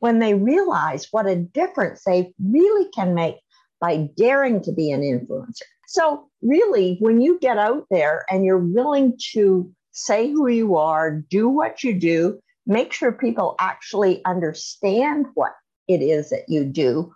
when 0.01 0.19
they 0.19 0.35
realize 0.35 1.09
what 1.13 1.27
a 1.27 1.37
difference 1.37 2.03
they 2.05 2.33
really 2.45 2.91
can 2.95 3.15
make 3.15 3.37
by 3.81 4.09
daring 4.17 4.63
to 4.63 4.73
be 4.73 4.91
an 4.91 5.01
influencer. 5.01 5.63
So, 5.87 6.29
really, 6.43 6.99
when 7.01 7.21
you 7.21 7.39
get 7.39 7.59
out 7.59 7.87
there 7.91 8.25
and 8.31 8.45
you're 8.45 8.59
willing 8.59 9.17
to 9.33 9.73
say 9.93 10.31
who 10.31 10.49
you 10.49 10.77
are, 10.77 11.23
do 11.31 11.49
what 11.49 11.85
you 11.85 11.99
do, 11.99 12.39
make 12.67 12.93
sure 12.93 13.13
people 13.13 13.55
actually 13.61 14.25
understand 14.25 15.27
what 15.35 15.53
it 15.89 16.03
is 16.03 16.31
that 16.31 16.49
you 16.49 16.65
do 16.65 17.15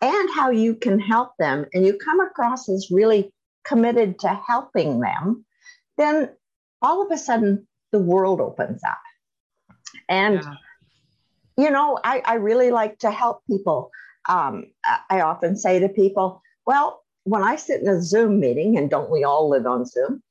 and 0.00 0.30
how 0.34 0.50
you 0.50 0.74
can 0.74 1.00
help 1.00 1.32
them, 1.38 1.66
and 1.74 1.84
you 1.84 1.98
come 1.98 2.20
across 2.20 2.68
as 2.68 2.88
really 2.90 3.32
committed 3.64 4.18
to 4.20 4.28
helping 4.28 5.00
them, 5.00 5.44
then 5.96 6.30
all 6.80 7.04
of 7.04 7.10
a 7.10 7.18
sudden 7.18 7.66
the 7.90 7.98
world 7.98 8.40
opens 8.40 8.80
up. 8.84 9.00
And 10.08 10.40
yeah 10.42 10.54
you 11.58 11.70
know, 11.70 11.98
I, 12.04 12.22
I 12.24 12.34
really 12.34 12.70
like 12.70 13.00
to 13.00 13.10
help 13.10 13.42
people. 13.46 13.90
Um, 14.28 14.66
I 15.10 15.20
often 15.20 15.56
say 15.56 15.80
to 15.80 15.88
people, 15.88 16.40
well, 16.66 17.02
when 17.24 17.42
I 17.42 17.56
sit 17.56 17.82
in 17.82 17.88
a 17.88 18.00
Zoom 18.00 18.38
meeting, 18.38 18.78
and 18.78 18.88
don't 18.88 19.10
we 19.10 19.24
all 19.24 19.50
live 19.50 19.66
on 19.66 19.84
Zoom, 19.84 20.22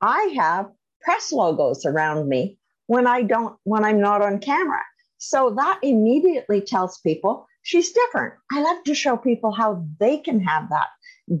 I 0.00 0.32
have 0.36 0.70
press 1.02 1.32
logos 1.32 1.84
around 1.84 2.28
me 2.28 2.56
when 2.86 3.06
I 3.06 3.22
don't, 3.22 3.56
when 3.64 3.84
I'm 3.84 4.00
not 4.00 4.22
on 4.22 4.38
camera. 4.38 4.80
So 5.18 5.54
that 5.56 5.80
immediately 5.82 6.60
tells 6.60 6.98
people 6.98 7.46
she's 7.62 7.92
different. 7.92 8.34
I 8.52 8.62
love 8.62 8.84
to 8.84 8.94
show 8.94 9.16
people 9.16 9.52
how 9.52 9.84
they 9.98 10.18
can 10.18 10.40
have 10.40 10.68
that 10.70 10.88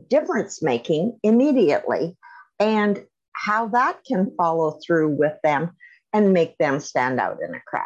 difference 0.08 0.62
making 0.62 1.18
immediately 1.22 2.16
and 2.58 3.04
how 3.32 3.68
that 3.68 3.98
can 4.06 4.32
follow 4.36 4.78
through 4.84 5.10
with 5.10 5.34
them 5.44 5.72
and 6.12 6.32
make 6.32 6.56
them 6.58 6.80
stand 6.80 7.20
out 7.20 7.38
in 7.46 7.54
a 7.54 7.60
crowd. 7.66 7.84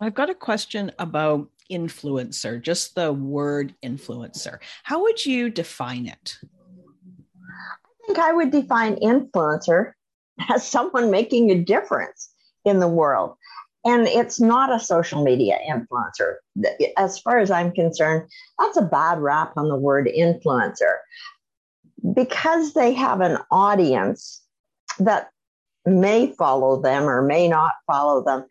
I've 0.00 0.14
got 0.14 0.30
a 0.30 0.34
question 0.34 0.90
about 0.98 1.48
influencer, 1.70 2.60
just 2.60 2.96
the 2.96 3.12
word 3.12 3.74
influencer. 3.84 4.58
How 4.82 5.02
would 5.02 5.24
you 5.24 5.48
define 5.48 6.06
it? 6.06 6.38
I 6.42 8.06
think 8.06 8.18
I 8.18 8.32
would 8.32 8.50
define 8.50 8.96
influencer 8.96 9.92
as 10.50 10.66
someone 10.66 11.10
making 11.10 11.50
a 11.50 11.62
difference 11.62 12.30
in 12.64 12.80
the 12.80 12.88
world. 12.88 13.36
And 13.84 14.06
it's 14.06 14.40
not 14.40 14.72
a 14.72 14.78
social 14.78 15.24
media 15.24 15.58
influencer. 15.68 16.36
As 16.96 17.18
far 17.18 17.38
as 17.38 17.50
I'm 17.50 17.72
concerned, 17.72 18.30
that's 18.58 18.76
a 18.76 18.82
bad 18.82 19.18
rap 19.20 19.54
on 19.56 19.68
the 19.68 19.76
word 19.76 20.08
influencer. 20.16 20.98
Because 22.14 22.74
they 22.74 22.92
have 22.92 23.20
an 23.20 23.38
audience 23.50 24.40
that 24.98 25.30
may 25.84 26.32
follow 26.32 26.80
them 26.80 27.04
or 27.04 27.22
may 27.22 27.48
not 27.48 27.72
follow 27.86 28.22
them, 28.22 28.44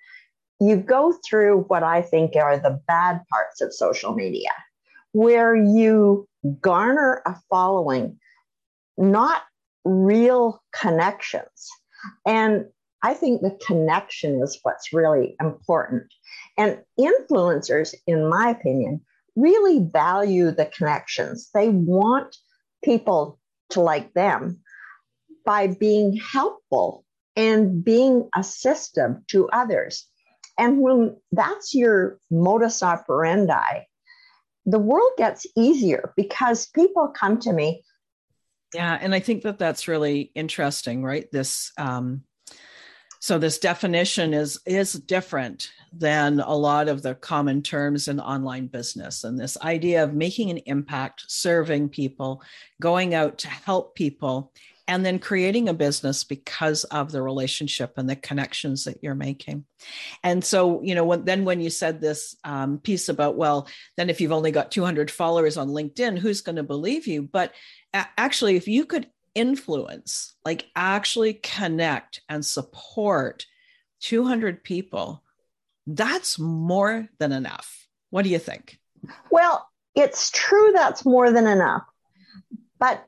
you 0.60 0.76
go 0.76 1.14
through 1.26 1.62
what 1.70 1.84
I 1.84 2.02
think 2.02 2.36
are 2.36 2.58
the 2.58 2.80
bad 2.88 3.22
parts 3.30 3.62
of 3.62 3.74
social 3.74 4.14
media, 4.14 4.52
where 5.14 5.56
you 5.56 6.28
garner 6.60 7.22
a 7.26 7.36
following, 7.50 8.20
not 8.98 9.44
real 9.86 10.62
connections. 10.74 11.70
And 12.26 12.66
I 13.04 13.14
think 13.14 13.42
the 13.42 13.58
connection 13.66 14.42
is 14.42 14.60
what's 14.64 14.94
really 14.94 15.36
important. 15.42 16.12
And 16.58 16.80
influencers, 17.00 17.96
in 18.06 18.30
my 18.30 18.50
opinion, 18.50 19.02
really 19.36 19.80
value 19.80 20.52
the 20.52 20.66
connections. 20.66 21.50
They 21.54 21.70
want 21.70 22.36
people 22.84 23.40
to 23.72 23.82
like 23.82 24.14
them 24.14 24.60
by 25.46 25.68
being 25.68 26.18
helpful 26.18 27.06
and 27.36 27.84
being 27.84 28.30
assistive 28.36 29.26
to 29.28 29.50
others. 29.50 30.08
And 30.58 30.80
when 30.80 31.16
that's 31.32 31.74
your 31.74 32.20
modus 32.30 32.84
operandi, 32.84 33.86
the 34.66 34.80
world 34.80 35.14
gets 35.18 35.48
easier 35.58 36.14
because 36.16 36.68
people 36.68 37.08
come 37.08 37.40
to 37.40 37.54
me. 37.54 37.84
Yeah. 38.74 38.98
And 39.02 39.16
I 39.16 39.20
think 39.20 39.44
that 39.44 39.58
that's 39.58 39.88
really 39.88 40.32
interesting, 40.36 41.04
right? 41.04 41.28
This, 41.32 41.72
um, 41.78 42.24
So 43.22 43.38
this 43.38 43.60
definition 43.60 44.34
is 44.34 44.60
is 44.66 44.94
different 44.94 45.72
than 45.94 46.40
a 46.40 46.56
lot 46.56 46.90
of 46.90 47.04
the 47.04 47.14
common 47.14 47.62
terms 47.62 48.08
in 48.08 48.20
online 48.20 48.66
business 48.66 49.24
and 49.24 49.40
this 49.40 49.60
idea 49.62 50.04
of 50.04 50.16
making 50.16 50.50
an 50.50 50.58
impact, 50.66 51.26
serving 51.28 51.90
people, 51.90 52.42
going 52.82 53.14
out 53.14 53.38
to 53.40 53.48
help 53.48 53.94
people 53.94 54.52
and 54.88 55.06
then 55.06 55.20
creating 55.20 55.70
a 55.70 55.74
business 55.74 56.24
because 56.24 56.84
of 56.86 57.12
the 57.12 57.22
relationship 57.22 57.94
and 57.98 58.10
the 58.10 58.16
connections 58.16 58.86
that 58.86 58.98
you're 59.04 59.14
making. 59.14 59.66
And 60.24 60.44
so, 60.44 60.82
you 60.82 60.96
know, 60.96 61.06
when, 61.06 61.24
then 61.24 61.46
when 61.46 61.62
you 61.62 61.70
said 61.70 62.02
this 62.02 62.36
um, 62.44 62.80
piece 62.80 63.08
about, 63.08 63.38
well, 63.38 63.68
then 63.98 64.10
if 64.10 64.20
you've 64.20 64.32
only 64.32 64.52
got 64.52 64.72
200 64.72 65.12
followers 65.12 65.58
on 65.58 65.70
LinkedIn, 65.70 66.18
who's 66.18 66.42
going 66.42 66.56
to 66.56 66.64
believe 66.64 67.06
you? 67.06 67.22
But 67.22 67.54
actually, 67.94 68.56
if 68.56 68.68
you 68.68 68.86
could 68.86 69.08
influence, 69.36 70.36
like 70.46 70.68
actually 70.76 71.36
connect 71.36 72.22
and 72.30 72.46
support 72.46 73.46
200 74.02 74.64
people, 74.64 75.24
that's 75.88 76.40
more 76.40 77.08
than 77.20 77.32
enough. 77.32 77.88
What 78.10 78.24
do 78.24 78.30
you 78.30 78.40
think? 78.40 78.80
Well, 79.30 79.68
it's 79.96 80.32
true 80.32 80.72
that's 80.74 81.06
more 81.06 81.32
than 81.32 81.48
enough. 81.48 81.84
But 82.80 83.06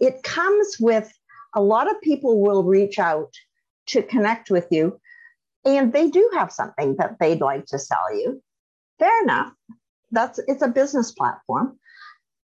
it 0.00 0.22
comes 0.22 0.76
with 0.80 1.12
a 1.54 1.62
lot 1.62 1.90
of 1.90 2.00
people 2.00 2.40
will 2.40 2.64
reach 2.64 2.98
out 2.98 3.32
to 3.86 4.02
connect 4.02 4.50
with 4.50 4.66
you 4.70 5.00
and 5.64 5.92
they 5.92 6.08
do 6.08 6.30
have 6.34 6.50
something 6.50 6.96
that 6.96 7.18
they'd 7.20 7.40
like 7.40 7.66
to 7.66 7.78
sell 7.78 8.14
you. 8.14 8.42
Fair 8.98 9.22
enough. 9.22 9.52
That's 10.10 10.40
it's 10.46 10.62
a 10.62 10.68
business 10.68 11.12
platform. 11.12 11.78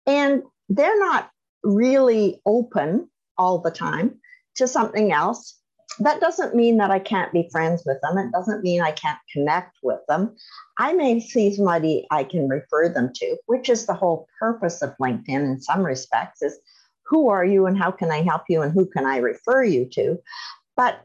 And 0.06 0.42
they're 0.68 0.98
not 0.98 1.30
really 1.62 2.40
open 2.46 3.08
all 3.36 3.58
the 3.58 3.70
time 3.70 4.18
to 4.56 4.66
something 4.66 5.12
else. 5.12 5.56
That 6.00 6.20
doesn't 6.20 6.54
mean 6.54 6.76
that 6.76 6.90
I 6.90 6.98
can't 6.98 7.32
be 7.32 7.48
friends 7.50 7.82
with 7.84 7.98
them. 8.02 8.18
It 8.18 8.30
doesn't 8.30 8.62
mean 8.62 8.82
I 8.82 8.92
can't 8.92 9.18
connect 9.32 9.78
with 9.82 10.00
them. 10.08 10.36
I 10.78 10.92
may 10.92 11.18
see 11.18 11.54
somebody 11.54 12.06
I 12.10 12.24
can 12.24 12.48
refer 12.48 12.88
them 12.88 13.10
to, 13.14 13.36
which 13.46 13.68
is 13.68 13.86
the 13.86 13.94
whole 13.94 14.28
purpose 14.38 14.82
of 14.82 14.94
LinkedIn 15.00 15.28
in 15.28 15.60
some 15.60 15.82
respects, 15.84 16.42
is 16.42 16.58
who 17.04 17.30
are 17.30 17.44
you 17.44 17.66
and 17.66 17.76
how 17.76 17.90
can 17.90 18.10
I 18.10 18.22
help 18.22 18.42
you 18.48 18.62
and 18.62 18.72
who 18.72 18.86
can 18.86 19.06
I 19.06 19.16
refer 19.16 19.64
you 19.64 19.86
to? 19.92 20.18
But 20.76 21.00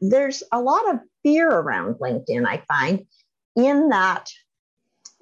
there's 0.00 0.42
a 0.52 0.60
lot 0.60 0.88
of 0.88 1.00
fear 1.22 1.50
around 1.50 1.96
LinkedIn, 1.96 2.46
I 2.46 2.62
find, 2.68 3.04
in 3.56 3.90
that 3.90 4.30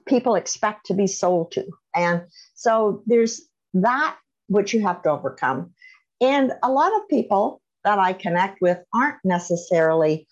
people 0.06 0.34
expect 0.36 0.86
to 0.86 0.94
be 0.94 1.06
sold 1.06 1.52
to. 1.52 1.66
And 1.94 2.22
so 2.54 3.02
there's 3.06 3.42
that 3.74 4.16
which 4.48 4.74
you 4.74 4.82
have 4.82 5.02
to 5.02 5.10
overcome. 5.10 5.72
And 6.20 6.52
a 6.62 6.70
lot 6.70 6.94
of 6.96 7.08
people 7.08 7.60
that 7.84 7.98
I 7.98 8.12
connect 8.12 8.60
with 8.60 8.78
aren't 8.92 9.18
necessarily 9.24 10.26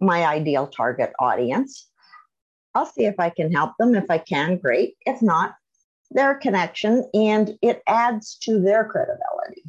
my 0.00 0.24
ideal 0.24 0.66
target 0.66 1.12
audience. 1.18 1.88
I'll 2.74 2.86
see 2.86 3.04
if 3.04 3.16
I 3.18 3.30
can 3.30 3.52
help 3.52 3.72
them. 3.78 3.94
If 3.94 4.10
I 4.10 4.18
can, 4.18 4.58
great. 4.58 4.96
If 5.06 5.22
not, 5.22 5.54
their 6.10 6.34
connection 6.34 7.08
and 7.14 7.56
it 7.62 7.82
adds 7.86 8.36
to 8.42 8.60
their 8.60 8.84
credibility. 8.84 9.64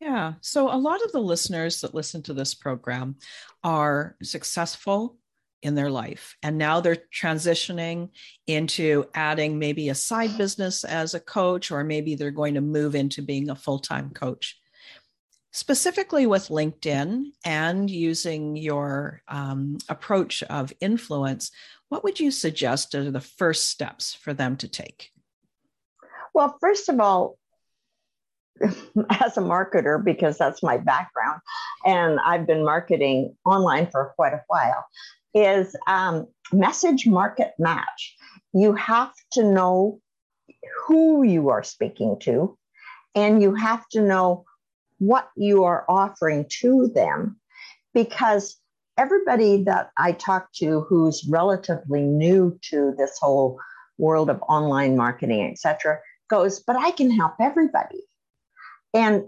Yeah. 0.00 0.34
So 0.42 0.72
a 0.72 0.76
lot 0.76 1.02
of 1.02 1.12
the 1.12 1.20
listeners 1.20 1.80
that 1.80 1.94
listen 1.94 2.22
to 2.24 2.34
this 2.34 2.54
program 2.54 3.16
are 3.62 4.16
successful 4.22 5.16
in 5.64 5.74
their 5.74 5.90
life. 5.90 6.36
And 6.42 6.58
now 6.58 6.80
they're 6.80 6.98
transitioning 7.12 8.10
into 8.46 9.06
adding 9.14 9.58
maybe 9.58 9.88
a 9.88 9.94
side 9.94 10.36
business 10.36 10.84
as 10.84 11.14
a 11.14 11.20
coach, 11.20 11.70
or 11.70 11.82
maybe 11.82 12.14
they're 12.14 12.30
going 12.30 12.54
to 12.54 12.60
move 12.60 12.94
into 12.94 13.22
being 13.22 13.50
a 13.50 13.56
full 13.56 13.78
time 13.78 14.10
coach. 14.10 14.60
Specifically 15.52 16.26
with 16.26 16.48
LinkedIn 16.48 17.26
and 17.44 17.88
using 17.88 18.56
your 18.56 19.22
um, 19.28 19.78
approach 19.88 20.42
of 20.44 20.72
influence, 20.80 21.50
what 21.88 22.04
would 22.04 22.20
you 22.20 22.30
suggest 22.30 22.94
are 22.94 23.10
the 23.10 23.20
first 23.20 23.66
steps 23.70 24.14
for 24.14 24.34
them 24.34 24.56
to 24.58 24.68
take? 24.68 25.12
Well, 26.34 26.56
first 26.60 26.88
of 26.88 27.00
all, 27.00 27.38
as 28.60 29.36
a 29.36 29.40
marketer, 29.40 30.04
because 30.04 30.38
that's 30.38 30.62
my 30.62 30.76
background, 30.76 31.40
and 31.84 32.18
I've 32.20 32.46
been 32.46 32.64
marketing 32.64 33.36
online 33.44 33.88
for 33.90 34.12
quite 34.16 34.32
a 34.32 34.42
while, 34.48 34.84
is 35.34 35.74
um, 35.86 36.26
message 36.52 37.06
market 37.06 37.52
match. 37.58 38.14
You 38.52 38.74
have 38.74 39.12
to 39.32 39.42
know 39.42 40.00
who 40.86 41.22
you 41.24 41.48
are 41.48 41.62
speaking 41.62 42.18
to, 42.20 42.56
and 43.14 43.42
you 43.42 43.54
have 43.54 43.86
to 43.90 44.00
know 44.00 44.44
what 44.98 45.28
you 45.36 45.64
are 45.64 45.84
offering 45.88 46.46
to 46.60 46.88
them, 46.94 47.38
because 47.92 48.56
everybody 48.96 49.64
that 49.64 49.90
I 49.98 50.12
talk 50.12 50.52
to 50.54 50.82
who's 50.88 51.26
relatively 51.28 52.02
new 52.02 52.58
to 52.70 52.94
this 52.96 53.18
whole 53.20 53.58
world 53.98 54.30
of 54.30 54.40
online 54.48 54.96
marketing, 54.96 55.50
etc., 55.50 55.98
goes, 56.30 56.60
but 56.60 56.76
I 56.76 56.92
can 56.92 57.10
help 57.10 57.34
everybody. 57.40 58.02
And 58.94 59.24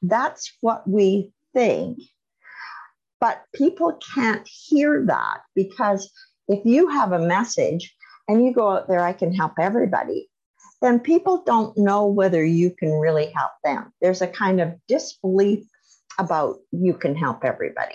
that's 0.00 0.56
what 0.60 0.88
we 0.88 1.32
think. 1.52 1.98
But 3.22 3.44
people 3.54 4.00
can't 4.16 4.44
hear 4.48 5.04
that 5.06 5.42
because 5.54 6.10
if 6.48 6.58
you 6.64 6.88
have 6.88 7.12
a 7.12 7.24
message 7.24 7.94
and 8.26 8.44
you 8.44 8.52
go 8.52 8.70
out 8.70 8.88
there, 8.88 8.98
I 8.98 9.12
can 9.12 9.32
help 9.32 9.52
everybody, 9.60 10.28
then 10.80 10.98
people 10.98 11.44
don't 11.46 11.78
know 11.78 12.04
whether 12.08 12.44
you 12.44 12.74
can 12.76 12.90
really 12.90 13.30
help 13.30 13.52
them. 13.62 13.92
There's 14.00 14.22
a 14.22 14.26
kind 14.26 14.60
of 14.60 14.74
disbelief 14.88 15.62
about 16.18 16.56
you 16.72 16.94
can 16.94 17.14
help 17.14 17.44
everybody. 17.44 17.94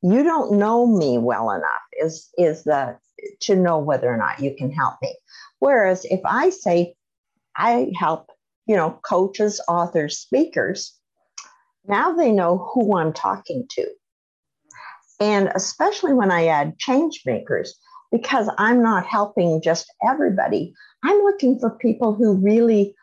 You 0.00 0.22
don't 0.22 0.60
know 0.60 0.86
me 0.86 1.18
well 1.18 1.50
enough 1.50 1.82
is, 2.00 2.28
is 2.38 2.62
the 2.62 2.98
to 3.40 3.56
know 3.56 3.80
whether 3.80 4.08
or 4.08 4.16
not 4.16 4.38
you 4.38 4.54
can 4.56 4.70
help 4.70 4.94
me. 5.02 5.12
Whereas 5.58 6.04
if 6.04 6.20
I 6.24 6.50
say, 6.50 6.94
I 7.56 7.90
help, 7.98 8.30
you 8.66 8.76
know, 8.76 9.00
coaches, 9.04 9.60
authors, 9.66 10.18
speakers. 10.18 10.96
Now 11.84 12.12
they 12.12 12.30
know 12.30 12.70
who 12.72 12.96
I'm 12.96 13.12
talking 13.12 13.66
to. 13.70 13.90
And 15.20 15.50
especially 15.54 16.14
when 16.14 16.30
I 16.30 16.46
add 16.46 16.78
change 16.78 17.22
makers, 17.26 17.78
because 18.10 18.50
I'm 18.58 18.82
not 18.82 19.06
helping 19.06 19.62
just 19.62 19.92
everybody, 20.06 20.74
I'm 21.04 21.18
looking 21.18 21.58
for 21.58 21.70
people 21.70 22.14
who 22.14 22.34
really 22.34 22.94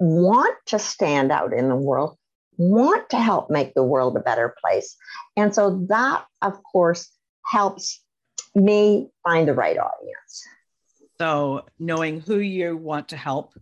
want 0.00 0.56
to 0.66 0.78
stand 0.78 1.30
out 1.30 1.52
in 1.52 1.68
the 1.68 1.76
world, 1.76 2.16
want 2.56 3.10
to 3.10 3.18
help 3.18 3.50
make 3.50 3.74
the 3.74 3.84
world 3.84 4.16
a 4.16 4.20
better 4.20 4.54
place. 4.60 4.96
And 5.36 5.54
so 5.54 5.84
that, 5.88 6.24
of 6.42 6.62
course, 6.62 7.10
helps 7.44 8.02
me 8.54 9.10
find 9.22 9.46
the 9.46 9.54
right 9.54 9.76
audience. 9.76 10.44
So, 11.20 11.66
knowing 11.78 12.20
who 12.20 12.38
you 12.38 12.76
want 12.76 13.08
to 13.08 13.16
help 13.16 13.54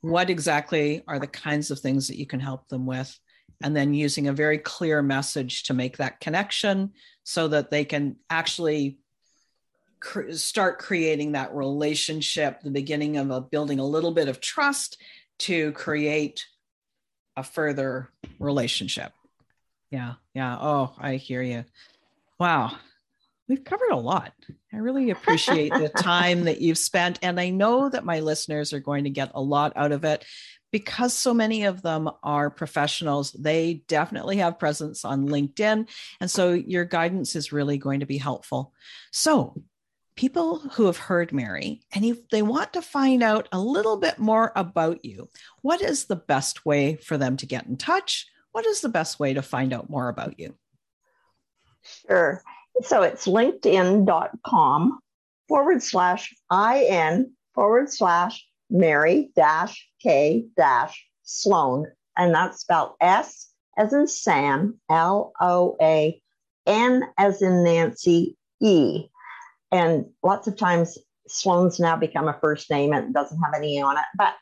what 0.00 0.30
exactly 0.30 1.02
are 1.06 1.18
the 1.18 1.26
kinds 1.26 1.70
of 1.70 1.78
things 1.78 2.08
that 2.08 2.18
you 2.18 2.26
can 2.26 2.40
help 2.40 2.68
them 2.68 2.86
with 2.86 3.18
and 3.62 3.76
then 3.76 3.94
using 3.94 4.28
a 4.28 4.32
very 4.32 4.58
clear 4.58 5.02
message 5.02 5.64
to 5.64 5.74
make 5.74 5.98
that 5.98 6.20
connection 6.20 6.92
so 7.24 7.48
that 7.48 7.70
they 7.70 7.84
can 7.84 8.16
actually 8.28 8.98
cr- 10.00 10.32
start 10.32 10.78
creating 10.78 11.32
that 11.32 11.54
relationship 11.54 12.60
the 12.62 12.70
beginning 12.70 13.16
of 13.16 13.30
a 13.30 13.40
building 13.40 13.78
a 13.78 13.86
little 13.86 14.12
bit 14.12 14.28
of 14.28 14.40
trust 14.40 15.00
to 15.38 15.72
create 15.72 16.46
a 17.36 17.42
further 17.42 18.10
relationship 18.38 19.12
yeah 19.90 20.14
yeah 20.34 20.56
oh 20.60 20.92
i 20.98 21.16
hear 21.16 21.42
you 21.42 21.64
wow 22.38 22.72
we've 23.50 23.64
covered 23.64 23.90
a 23.90 23.96
lot. 23.96 24.32
I 24.72 24.76
really 24.76 25.10
appreciate 25.10 25.72
the 25.74 25.88
time 25.88 26.44
that 26.44 26.60
you've 26.60 26.78
spent. 26.78 27.18
And 27.20 27.38
I 27.38 27.50
know 27.50 27.90
that 27.90 28.04
my 28.04 28.20
listeners 28.20 28.72
are 28.72 28.80
going 28.80 29.04
to 29.04 29.10
get 29.10 29.32
a 29.34 29.42
lot 29.42 29.72
out 29.74 29.92
of 29.92 30.04
it 30.04 30.24
because 30.70 31.12
so 31.14 31.34
many 31.34 31.64
of 31.64 31.82
them 31.82 32.10
are 32.22 32.50
professionals. 32.50 33.32
They 33.32 33.82
definitely 33.88 34.38
have 34.38 34.58
presence 34.58 35.04
on 35.04 35.28
LinkedIn. 35.28 35.88
And 36.20 36.30
so 36.30 36.52
your 36.52 36.84
guidance 36.84 37.36
is 37.36 37.52
really 37.52 37.78
going 37.78 38.00
to 38.00 38.06
be 38.06 38.18
helpful. 38.18 38.72
So, 39.12 39.62
people 40.16 40.58
who 40.58 40.84
have 40.84 40.98
heard 40.98 41.32
Mary 41.32 41.80
and 41.94 42.04
if 42.04 42.28
they 42.28 42.42
want 42.42 42.74
to 42.74 42.82
find 42.82 43.22
out 43.22 43.48
a 43.52 43.60
little 43.60 43.96
bit 43.96 44.18
more 44.18 44.52
about 44.54 45.04
you, 45.04 45.28
what 45.62 45.80
is 45.80 46.04
the 46.04 46.16
best 46.16 46.66
way 46.66 46.96
for 46.96 47.16
them 47.16 47.36
to 47.38 47.46
get 47.46 47.66
in 47.66 47.76
touch? 47.76 48.26
What 48.52 48.66
is 48.66 48.80
the 48.80 48.88
best 48.88 49.18
way 49.18 49.32
to 49.34 49.42
find 49.42 49.72
out 49.72 49.88
more 49.88 50.08
about 50.08 50.38
you? 50.38 50.56
Sure. 52.06 52.42
So 52.82 53.02
it's 53.02 53.26
linkedin.com 53.26 54.98
forward 55.48 55.82
slash 55.82 56.34
IN 56.52 57.32
forward 57.54 57.92
slash 57.92 58.46
Mary 58.70 59.30
dash 59.36 59.88
K 60.02 60.46
dash 60.56 61.06
Sloan. 61.22 61.86
And 62.16 62.34
that's 62.34 62.60
spelled 62.60 62.92
S 63.00 63.50
as 63.78 63.92
in 63.92 64.06
Sam, 64.06 64.78
L 64.90 65.32
O 65.40 65.76
A 65.80 66.20
N 66.66 67.02
as 67.18 67.42
in 67.42 67.64
Nancy, 67.64 68.36
E. 68.60 69.06
And 69.72 70.06
lots 70.22 70.46
of 70.48 70.56
times 70.56 70.98
Sloan's 71.28 71.78
now 71.78 71.96
become 71.96 72.28
a 72.28 72.38
first 72.40 72.70
name 72.70 72.92
and 72.92 73.14
doesn't 73.14 73.40
have 73.40 73.54
an 73.54 73.64
E 73.64 73.80
on 73.80 73.96
it, 73.96 74.04
but 74.16 74.34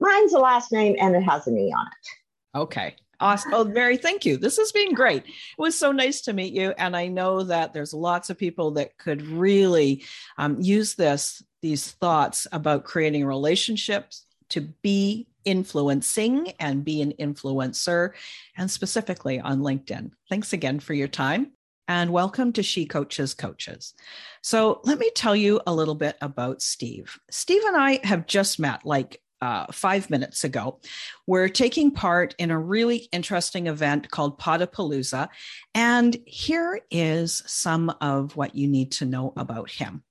mine's 0.00 0.32
a 0.32 0.38
last 0.38 0.72
name 0.72 0.96
and 0.98 1.14
it 1.14 1.22
has 1.22 1.46
an 1.46 1.56
E 1.56 1.72
on 1.72 1.86
it. 1.86 2.58
Okay. 2.58 2.96
Awesome. 3.22 3.54
Oh, 3.54 3.64
Mary, 3.64 3.96
thank 3.96 4.26
you. 4.26 4.36
This 4.36 4.56
has 4.56 4.72
been 4.72 4.94
great. 4.94 5.24
It 5.24 5.32
was 5.56 5.78
so 5.78 5.92
nice 5.92 6.22
to 6.22 6.32
meet 6.32 6.52
you. 6.52 6.74
And 6.76 6.96
I 6.96 7.06
know 7.06 7.44
that 7.44 7.72
there's 7.72 7.94
lots 7.94 8.30
of 8.30 8.36
people 8.36 8.72
that 8.72 8.98
could 8.98 9.22
really 9.22 10.02
um, 10.38 10.60
use 10.60 10.96
this, 10.96 11.40
these 11.62 11.92
thoughts 11.92 12.48
about 12.50 12.82
creating 12.82 13.24
relationships 13.24 14.26
to 14.48 14.60
be 14.60 15.28
influencing 15.44 16.52
and 16.58 16.84
be 16.84 17.00
an 17.00 17.12
influencer, 17.12 18.10
and 18.56 18.68
specifically 18.68 19.38
on 19.38 19.60
LinkedIn. 19.60 20.10
Thanks 20.28 20.52
again 20.52 20.80
for 20.80 20.92
your 20.92 21.08
time 21.08 21.52
and 21.86 22.12
welcome 22.12 22.52
to 22.54 22.62
She 22.62 22.86
Coaches 22.86 23.34
Coaches. 23.34 23.94
So, 24.42 24.80
let 24.82 24.98
me 24.98 25.10
tell 25.14 25.36
you 25.36 25.60
a 25.66 25.74
little 25.74 25.94
bit 25.94 26.16
about 26.20 26.60
Steve. 26.60 27.18
Steve 27.30 27.62
and 27.64 27.76
I 27.76 28.00
have 28.04 28.26
just 28.26 28.58
met 28.58 28.84
like 28.84 29.21
uh, 29.42 29.66
five 29.72 30.08
minutes 30.08 30.44
ago. 30.44 30.78
We're 31.26 31.48
taking 31.48 31.90
part 31.90 32.34
in 32.38 32.50
a 32.50 32.58
really 32.58 33.08
interesting 33.12 33.66
event 33.66 34.08
called 34.10 34.38
Podapalooza. 34.38 35.28
And 35.74 36.16
here 36.24 36.80
is 36.90 37.42
some 37.44 37.92
of 38.00 38.36
what 38.36 38.54
you 38.54 38.68
need 38.68 38.92
to 38.92 39.04
know 39.04 39.34
about 39.36 39.68
him. 39.68 40.04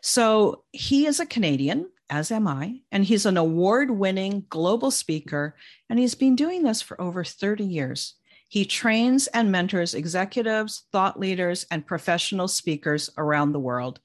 So, 0.00 0.64
he 0.72 1.06
is 1.06 1.20
a 1.20 1.26
Canadian, 1.26 1.88
as 2.10 2.32
am 2.32 2.48
I, 2.48 2.80
and 2.90 3.04
he's 3.04 3.24
an 3.24 3.36
award 3.36 3.92
winning 3.92 4.44
global 4.48 4.90
speaker, 4.90 5.54
and 5.88 6.00
he's 6.00 6.16
been 6.16 6.34
doing 6.34 6.64
this 6.64 6.82
for 6.82 7.00
over 7.00 7.22
30 7.22 7.62
years. 7.62 8.16
He 8.48 8.64
trains 8.64 9.28
and 9.28 9.52
mentors 9.52 9.94
executives, 9.94 10.82
thought 10.90 11.18
leaders, 11.18 11.64
and 11.70 11.86
professional 11.86 12.48
speakers 12.48 13.08
around 13.16 13.52
the 13.52 13.60
world. 13.60 14.00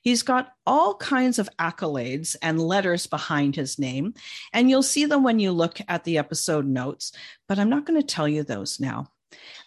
He's 0.00 0.22
got 0.22 0.52
all 0.66 0.94
kinds 0.94 1.38
of 1.38 1.50
accolades 1.58 2.36
and 2.42 2.60
letters 2.60 3.06
behind 3.06 3.56
his 3.56 3.78
name, 3.78 4.14
and 4.52 4.70
you'll 4.70 4.82
see 4.82 5.04
them 5.04 5.22
when 5.22 5.38
you 5.38 5.52
look 5.52 5.80
at 5.88 6.04
the 6.04 6.18
episode 6.18 6.66
notes, 6.66 7.12
but 7.48 7.58
I'm 7.58 7.70
not 7.70 7.86
going 7.86 8.00
to 8.00 8.06
tell 8.06 8.28
you 8.28 8.42
those 8.42 8.80
now. 8.80 9.10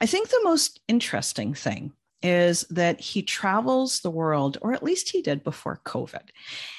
I 0.02 0.06
think 0.06 0.30
the 0.30 0.42
most 0.44 0.82
interesting 0.88 1.54
thing 1.54 1.94
is 2.24 2.62
that 2.70 3.02
he 3.02 3.22
travels 3.22 4.00
the 4.00 4.10
world, 4.10 4.58
or 4.62 4.74
at 4.74 4.84
least 4.84 5.10
he 5.10 5.22
did 5.22 5.44
before 5.44 5.82
COVID. 5.86 6.30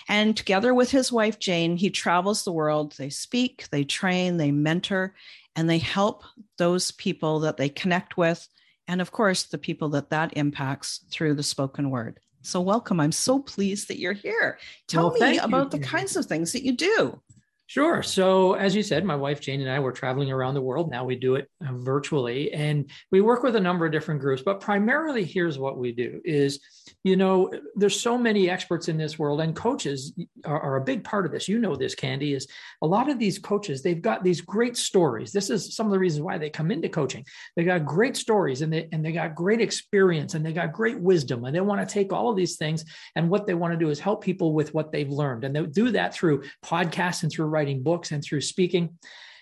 And 0.09 0.37
together 0.37 0.73
with 0.73 0.91
his 0.91 1.13
wife, 1.13 1.39
Jane, 1.39 1.77
he 1.77 1.91
travels 1.91 2.45
the 2.45 2.53
world. 2.53 2.95
They 2.97 3.11
speak, 3.11 3.69
they 3.71 3.85
train, 3.85 4.39
they 4.39 4.51
mentor, 4.51 5.15
and 5.55 5.69
they 5.69 5.79
help 5.79 6.25
those 6.57 6.91
people 6.93 7.41
that 7.41 7.59
they 7.59 7.69
connect 7.69 8.17
with. 8.17 8.49
And 8.89 9.01
of 9.01 9.13
course, 9.13 9.45
the 9.45 9.59
people 9.59 9.91
that 9.91 10.11
that 10.11 10.37
impacts 10.37 11.05
through 11.11 11.35
the 11.35 11.43
spoken 11.43 11.91
word. 11.91 12.21
So, 12.45 12.61
welcome. 12.61 13.01
I'm 13.01 13.13
so 13.13 13.39
pleased 13.39 13.89
that 13.89 13.99
you're 13.99 14.13
here. 14.13 14.59
Tell 14.87 15.11
well, 15.11 15.31
me 15.31 15.39
about 15.39 15.73
you. 15.73 15.79
the 15.79 15.85
kinds 15.85 16.15
of 16.15 16.27
things 16.27 16.53
that 16.53 16.63
you 16.63 16.73
do. 16.73 17.19
Sure. 17.67 18.03
So, 18.03 18.53
as 18.55 18.77
you 18.77 18.83
said, 18.83 19.07
my 19.07 19.17
wife 19.17 19.41
Jane 19.41 19.63
and 19.63 19.71
I 19.71 19.81
were 19.81 19.93
traveling 19.93 20.31
around 20.31 20.53
the 20.53 20.61
world. 20.61 20.91
Now 20.91 21.05
we 21.05 21.17
do 21.17 21.37
it 21.37 21.49
uh, 21.67 21.73
virtually, 21.73 22.53
and 22.53 22.91
we 23.11 23.23
work 23.23 23.43
with 23.43 23.57
a 23.57 23.61
number 23.61 23.87
of 23.87 23.93
different 23.93 24.21
groups. 24.21 24.43
But 24.45 24.61
primarily, 24.61 25.25
here's 25.25 25.59
what 25.59 25.79
we 25.79 25.93
do: 25.93 26.21
is 26.27 26.61
you 27.05 27.17
know, 27.17 27.51
there's 27.75 27.99
so 27.99 28.19
many 28.19 28.51
experts 28.51 28.89
in 28.89 28.99
this 28.99 29.19
world, 29.19 29.41
and 29.41 29.57
coaches 29.57 30.13
are, 30.45 30.61
are, 30.61 30.77
a 30.77 30.85
big 30.85 31.05
part 31.05 31.25
of 31.25 31.33
this. 31.33 31.49
You 31.49 31.59
know 31.59 31.75
this, 31.75 31.95
Candy. 31.95 32.35
Is 32.35 32.47
a 32.83 32.87
lot 32.87 33.09
of 33.09 33.19
these 33.19 33.39
coaches 33.39 33.83
they've 33.83 34.01
got 34.01 34.23
these 34.23 34.43
great 34.43 34.77
stories. 34.77 35.33
This 35.33 35.49
is 35.49 35.75
some 35.75 35.87
of 35.87 35.93
the 35.93 35.99
reasons 35.99 36.23
why 36.23 36.37
they 36.37 36.51
come 36.51 36.71
into 36.71 36.91
coaching. 36.91 37.25
They 37.57 37.65
got 37.65 37.87
great 37.87 38.19
stories, 38.19 38.61
and 38.61 38.71
they 38.71 38.89
and 38.93 39.03
they 39.03 39.13
got 39.13 39.35
great 39.35 39.63
experience, 39.63 40.35
and 40.35 40.45
they 40.45 40.53
got 40.53 40.75
great 40.75 41.01
wisdom, 41.01 41.45
and 41.45 41.57
they 41.57 41.63
want 41.63 41.81
to 41.81 41.93
take 41.93 42.13
all 42.13 42.29
of 42.29 42.37
these 42.37 42.57
things, 42.57 42.85
and 43.17 43.31
what 43.31 43.47
they 43.47 43.55
want 43.55 43.73
to 43.73 43.79
do 43.79 43.89
is 43.89 44.01
help 44.01 44.23
people 44.23 44.53
with 44.53 44.75
what 44.75 44.93
they've 44.93 45.09
learned, 45.09 45.45
and 45.45 45.57
they 45.57 45.65
do 45.65 45.91
that 45.93 46.13
through 46.13 46.43
podcasts 46.63 47.23
and 47.23 47.33
through 47.33 47.54
writing 47.55 47.83
books 47.83 48.11
and 48.11 48.23
through 48.23 48.41
speaking. 48.41 48.99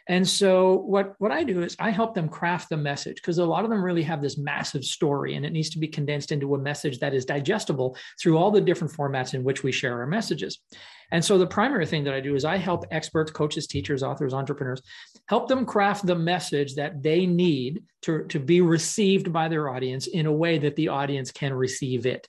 And 0.08 0.28
so 0.28 0.78
what, 0.78 1.14
what 1.18 1.30
I 1.30 1.44
do 1.44 1.62
is 1.62 1.76
I 1.78 1.90
help 1.90 2.14
them 2.14 2.28
craft 2.28 2.68
the 2.68 2.76
message 2.76 3.16
because 3.16 3.38
a 3.38 3.44
lot 3.44 3.64
of 3.64 3.70
them 3.70 3.84
really 3.84 4.02
have 4.02 4.20
this 4.20 4.36
massive 4.36 4.84
story 4.84 5.36
and 5.36 5.46
it 5.46 5.52
needs 5.52 5.70
to 5.70 5.78
be 5.78 5.86
condensed 5.86 6.32
into 6.32 6.54
a 6.54 6.58
message 6.58 6.98
that 6.98 7.14
is 7.14 7.24
digestible 7.24 7.96
through 8.20 8.36
all 8.36 8.50
the 8.50 8.60
different 8.60 8.92
formats 8.92 9.34
in 9.34 9.44
which 9.44 9.62
we 9.62 9.70
share 9.70 10.00
our 10.00 10.06
messages. 10.06 10.58
And 11.12 11.24
so 11.24 11.38
the 11.38 11.46
primary 11.46 11.86
thing 11.86 12.04
that 12.04 12.14
I 12.14 12.20
do 12.20 12.34
is 12.34 12.44
I 12.44 12.56
help 12.56 12.84
experts, 12.90 13.30
coaches, 13.30 13.66
teachers, 13.66 14.02
authors, 14.02 14.34
entrepreneurs, 14.34 14.82
help 15.28 15.46
them 15.46 15.64
craft 15.64 16.06
the 16.06 16.16
message 16.16 16.74
that 16.74 17.02
they 17.02 17.26
need 17.26 17.84
to, 18.02 18.24
to 18.24 18.40
be 18.40 18.60
received 18.60 19.32
by 19.32 19.48
their 19.48 19.68
audience 19.68 20.08
in 20.08 20.26
a 20.26 20.32
way 20.32 20.58
that 20.58 20.74
the 20.74 20.88
audience 20.88 21.30
can 21.30 21.52
receive 21.52 22.06
it. 22.06 22.26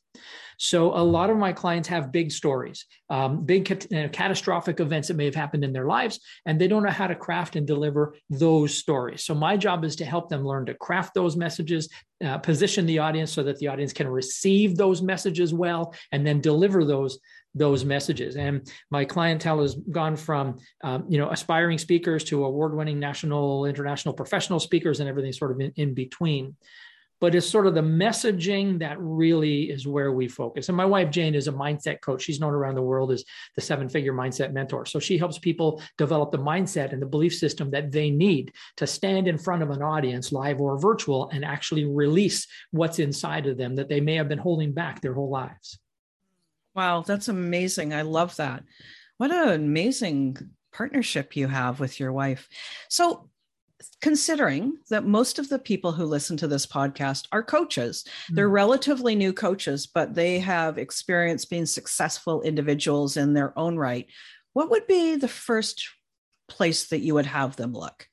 So 0.58 0.94
a 0.96 1.04
lot 1.04 1.30
of 1.30 1.38
my 1.38 1.54
clients 1.54 1.88
have 1.90 2.12
big 2.12 2.32
stories, 2.32 2.86
um, 3.10 3.46
big 3.46 3.66
cat- 3.66 3.88
catastrophic 4.12 4.80
events 4.80 5.08
that 5.08 5.18
may 5.18 5.26
have 5.26 5.36
happened 5.36 5.64
in 5.64 5.74
their 5.74 5.86
lives, 5.86 6.20
and 6.46 6.60
they 6.60 6.68
don't 6.68 6.84
know 6.84 6.90
how 6.90 7.08
to 7.08 7.16
craft 7.16 7.56
and 7.56 7.68
deliver 7.68 8.16
those 8.30 8.78
stories. 8.78 9.24
So 9.24 9.34
my 9.34 9.58
job 9.58 9.84
is 9.84 9.96
to 9.98 10.06
help 10.06 10.30
them 10.30 10.46
learn 10.46 10.66
to 10.68 10.74
craft 10.74 11.14
those 11.14 11.36
messages, 11.36 11.90
uh, 12.24 12.38
position 12.38 12.86
the 12.86 13.00
audience 13.00 13.32
so 13.32 13.44
that 13.44 13.58
the 13.60 13.68
audience 13.68 13.94
can 13.94 14.08
receive 14.08 14.78
those 14.78 15.02
messages 15.02 15.54
well, 15.54 15.94
and 16.12 16.26
then 16.26 16.42
deliver 16.42 16.86
those 16.86 17.20
those 17.56 17.86
messages. 17.86 18.36
And 18.36 18.68
my 18.90 19.06
clientele 19.06 19.62
has 19.62 19.76
gone 19.76 20.16
from, 20.16 20.58
um, 20.84 21.06
you 21.08 21.20
know, 21.20 21.30
aspiring 21.30 21.78
speakers 21.78 22.24
to 22.24 22.46
award-winning 22.46 23.00
national, 23.00 23.66
international 23.66 24.16
professional 24.16 24.60
speakers, 24.60 25.00
and 25.00 25.08
everything 25.08 25.32
sort 25.34 25.52
of 25.52 25.60
in, 25.62 25.72
in 25.76 25.94
between 25.94 26.56
but 27.24 27.34
it's 27.34 27.50
sort 27.50 27.68
of 27.68 27.74
the 27.74 27.80
messaging 27.80 28.78
that 28.80 29.00
really 29.00 29.72
is 29.72 29.88
where 29.88 30.12
we 30.12 30.28
focus. 30.28 30.68
And 30.68 30.76
my 30.76 30.84
wife, 30.84 31.10
Jane, 31.10 31.36
is 31.36 31.48
a 31.48 31.54
mindset 31.54 32.02
coach. 32.02 32.22
She's 32.22 32.42
known 32.42 32.52
around 32.52 32.76
the 32.76 32.82
world 32.82 33.14
as 33.14 33.24
the 33.56 33.62
seven 33.62 33.88
figure 33.88 34.12
mindset 34.12 34.52
mentor. 34.52 34.86
So 34.86 35.00
she 35.00 35.18
helps 35.18 35.40
people 35.40 35.82
develop 35.98 36.34
the 36.34 36.38
mindset 36.38 36.92
and 36.92 37.02
the 37.02 37.06
belief 37.06 37.34
system 37.34 37.72
that 37.72 37.94
they 37.94 38.12
need 38.12 38.52
to 38.76 38.86
stand 38.86 39.30
in 39.30 39.38
front 39.38 39.64
of 39.64 39.70
an 39.70 39.82
audience, 39.82 40.34
live 40.34 40.60
or 40.60 40.78
virtual, 40.78 41.30
and 41.30 41.46
actually 41.46 41.86
release 41.86 42.46
what's 42.72 43.00
inside 43.00 43.48
of 43.48 43.56
them 43.56 43.78
that 43.78 43.88
they 43.88 44.02
may 44.02 44.16
have 44.16 44.28
been 44.28 44.38
holding 44.38 44.74
back 44.74 45.00
their 45.00 45.14
whole 45.14 45.30
lives. 45.30 45.80
Wow, 46.76 47.06
that's 47.08 47.30
amazing. 47.30 47.94
I 47.94 48.02
love 48.02 48.36
that. 48.36 48.66
What 49.16 49.32
an 49.32 49.48
amazing 49.48 50.36
partnership 50.74 51.38
you 51.38 51.48
have 51.48 51.80
with 51.80 52.02
your 52.02 52.12
wife. 52.12 52.50
So, 52.90 53.30
considering 54.02 54.78
that 54.90 55.06
most 55.06 55.40
of 55.40 55.50
the 55.50 55.60
people 55.60 55.92
who 55.92 56.06
listen 56.06 56.38
to 56.38 56.48
this 56.48 56.66
podcast 56.66 57.28
are 57.32 57.44
coaches. 57.44 58.04
Mm-hmm. 58.06 58.36
They're 58.36 58.50
relatively 58.50 59.16
new 59.16 59.34
coaches, 59.34 59.88
but 59.88 60.14
they 60.14 60.40
have 60.40 60.78
experience 60.78 61.46
being 61.46 61.66
successful 61.66 62.42
individuals 62.42 63.18
in 63.18 63.34
their 63.34 63.58
own 63.58 63.78
right. 63.78 64.08
What 64.54 64.70
would 64.70 64.88
be 64.88 65.16
the 65.16 65.28
first 65.28 65.88
place 66.48 66.88
that 66.90 67.00
you 67.00 67.14
would 67.16 67.26
have 67.26 67.56
them 67.56 67.74
look? 67.74 68.08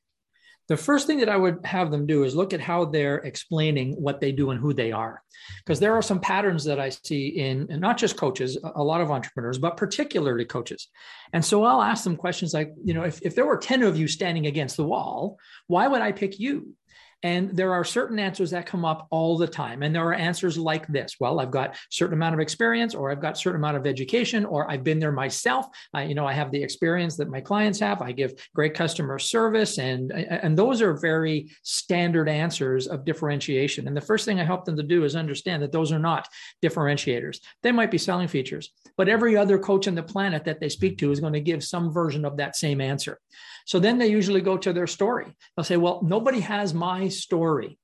The 0.70 0.76
first 0.76 1.08
thing 1.08 1.18
that 1.18 1.28
I 1.28 1.36
would 1.36 1.58
have 1.64 1.90
them 1.90 2.06
do 2.06 2.22
is 2.22 2.36
look 2.36 2.52
at 2.54 2.60
how 2.60 2.84
they're 2.84 3.16
explaining 3.16 3.94
what 3.94 4.20
they 4.20 4.30
do 4.30 4.50
and 4.50 4.60
who 4.60 4.72
they 4.72 4.92
are. 4.92 5.20
Because 5.58 5.80
there 5.80 5.96
are 5.96 6.00
some 6.00 6.20
patterns 6.20 6.62
that 6.62 6.78
I 6.78 6.90
see 6.90 7.26
in 7.26 7.66
not 7.80 7.98
just 7.98 8.16
coaches, 8.16 8.56
a 8.76 8.84
lot 8.84 9.00
of 9.00 9.10
entrepreneurs, 9.10 9.58
but 9.58 9.76
particularly 9.76 10.44
coaches. 10.44 10.86
And 11.32 11.44
so 11.44 11.64
I'll 11.64 11.82
ask 11.82 12.04
them 12.04 12.16
questions 12.16 12.54
like, 12.54 12.72
you 12.84 12.94
know, 12.94 13.02
if, 13.02 13.20
if 13.22 13.34
there 13.34 13.46
were 13.46 13.56
10 13.56 13.82
of 13.82 13.98
you 13.98 14.06
standing 14.06 14.46
against 14.46 14.76
the 14.76 14.84
wall, 14.84 15.40
why 15.66 15.88
would 15.88 16.02
I 16.02 16.12
pick 16.12 16.38
you? 16.38 16.76
And 17.22 17.50
there 17.56 17.72
are 17.74 17.84
certain 17.84 18.18
answers 18.18 18.50
that 18.50 18.66
come 18.66 18.84
up 18.84 19.06
all 19.10 19.36
the 19.36 19.46
time. 19.46 19.82
And 19.82 19.94
there 19.94 20.06
are 20.06 20.14
answers 20.14 20.56
like 20.56 20.86
this. 20.86 21.16
Well, 21.20 21.40
I've 21.40 21.50
got 21.50 21.76
certain 21.90 22.14
amount 22.14 22.34
of 22.34 22.40
experience, 22.40 22.94
or 22.94 23.10
I've 23.10 23.20
got 23.20 23.36
certain 23.36 23.60
amount 23.60 23.76
of 23.76 23.86
education, 23.86 24.44
or 24.44 24.70
I've 24.70 24.84
been 24.84 24.98
there 24.98 25.12
myself. 25.12 25.66
I, 25.92 26.04
you 26.04 26.14
know, 26.14 26.26
I 26.26 26.32
have 26.32 26.50
the 26.50 26.62
experience 26.62 27.16
that 27.16 27.28
my 27.28 27.40
clients 27.40 27.78
have. 27.80 28.00
I 28.00 28.12
give 28.12 28.32
great 28.54 28.74
customer 28.74 29.18
service. 29.18 29.78
And, 29.78 30.12
and 30.12 30.56
those 30.56 30.80
are 30.80 30.94
very 30.94 31.50
standard 31.62 32.28
answers 32.28 32.86
of 32.86 33.04
differentiation. 33.04 33.86
And 33.86 33.96
the 33.96 34.00
first 34.00 34.24
thing 34.24 34.40
I 34.40 34.44
help 34.44 34.64
them 34.64 34.76
to 34.76 34.82
do 34.82 35.04
is 35.04 35.14
understand 35.14 35.62
that 35.62 35.72
those 35.72 35.92
are 35.92 35.98
not 35.98 36.26
differentiators. 36.62 37.40
They 37.62 37.72
might 37.72 37.90
be 37.90 37.98
selling 37.98 38.28
features, 38.28 38.72
but 38.96 39.08
every 39.08 39.36
other 39.36 39.58
coach 39.58 39.88
on 39.88 39.94
the 39.94 40.02
planet 40.02 40.44
that 40.44 40.60
they 40.60 40.68
speak 40.68 40.98
to 40.98 41.12
is 41.12 41.20
going 41.20 41.34
to 41.34 41.40
give 41.40 41.62
some 41.62 41.92
version 41.92 42.24
of 42.24 42.38
that 42.38 42.56
same 42.56 42.80
answer. 42.80 43.18
So 43.66 43.78
then 43.78 43.98
they 43.98 44.08
usually 44.08 44.40
go 44.40 44.56
to 44.56 44.72
their 44.72 44.86
story. 44.86 45.26
They'll 45.56 45.64
say, 45.64 45.76
well, 45.76 46.00
nobody 46.02 46.40
has 46.40 46.72
my 46.72 47.08
story. 47.10 47.78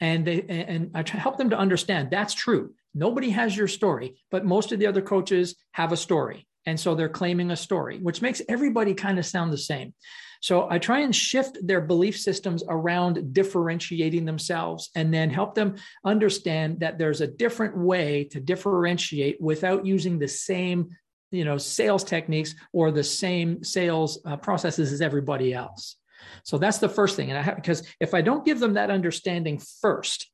And 0.00 0.26
they 0.26 0.42
and 0.42 0.90
I 0.94 1.04
help 1.08 1.38
them 1.38 1.50
to 1.50 1.58
understand 1.58 2.10
that's 2.10 2.34
true. 2.34 2.74
Nobody 2.94 3.30
has 3.30 3.56
your 3.56 3.68
story, 3.68 4.22
but 4.30 4.44
most 4.44 4.72
of 4.72 4.78
the 4.78 4.86
other 4.86 5.02
coaches 5.02 5.56
have 5.72 5.92
a 5.92 5.96
story. 5.96 6.46
And 6.66 6.78
so 6.78 6.94
they're 6.94 7.08
claiming 7.08 7.50
a 7.50 7.56
story, 7.56 7.98
which 7.98 8.22
makes 8.22 8.42
everybody 8.48 8.94
kind 8.94 9.18
of 9.18 9.26
sound 9.26 9.52
the 9.52 9.58
same. 9.58 9.94
So 10.40 10.68
I 10.70 10.78
try 10.78 11.00
and 11.00 11.14
shift 11.14 11.56
their 11.66 11.80
belief 11.80 12.18
systems 12.18 12.62
around 12.68 13.32
differentiating 13.32 14.24
themselves 14.24 14.90
and 14.94 15.12
then 15.12 15.30
help 15.30 15.54
them 15.54 15.76
understand 16.04 16.80
that 16.80 16.98
there's 16.98 17.22
a 17.22 17.26
different 17.26 17.76
way 17.76 18.24
to 18.24 18.40
differentiate 18.40 19.40
without 19.40 19.86
using 19.86 20.18
the 20.18 20.28
same 20.28 20.90
you 21.30 21.44
know 21.44 21.58
sales 21.58 22.04
techniques 22.04 22.54
or 22.72 22.90
the 22.90 23.02
same 23.02 23.64
sales 23.64 24.20
uh, 24.24 24.36
processes 24.36 24.92
as 24.92 25.00
everybody 25.00 25.52
else 25.52 25.96
so 26.44 26.58
that's 26.58 26.78
the 26.78 26.88
first 26.88 27.16
thing 27.16 27.30
and 27.30 27.38
i 27.38 27.42
have 27.42 27.56
because 27.56 27.82
if 28.00 28.14
i 28.14 28.20
don't 28.20 28.44
give 28.44 28.60
them 28.60 28.74
that 28.74 28.90
understanding 28.90 29.60
first 29.80 30.30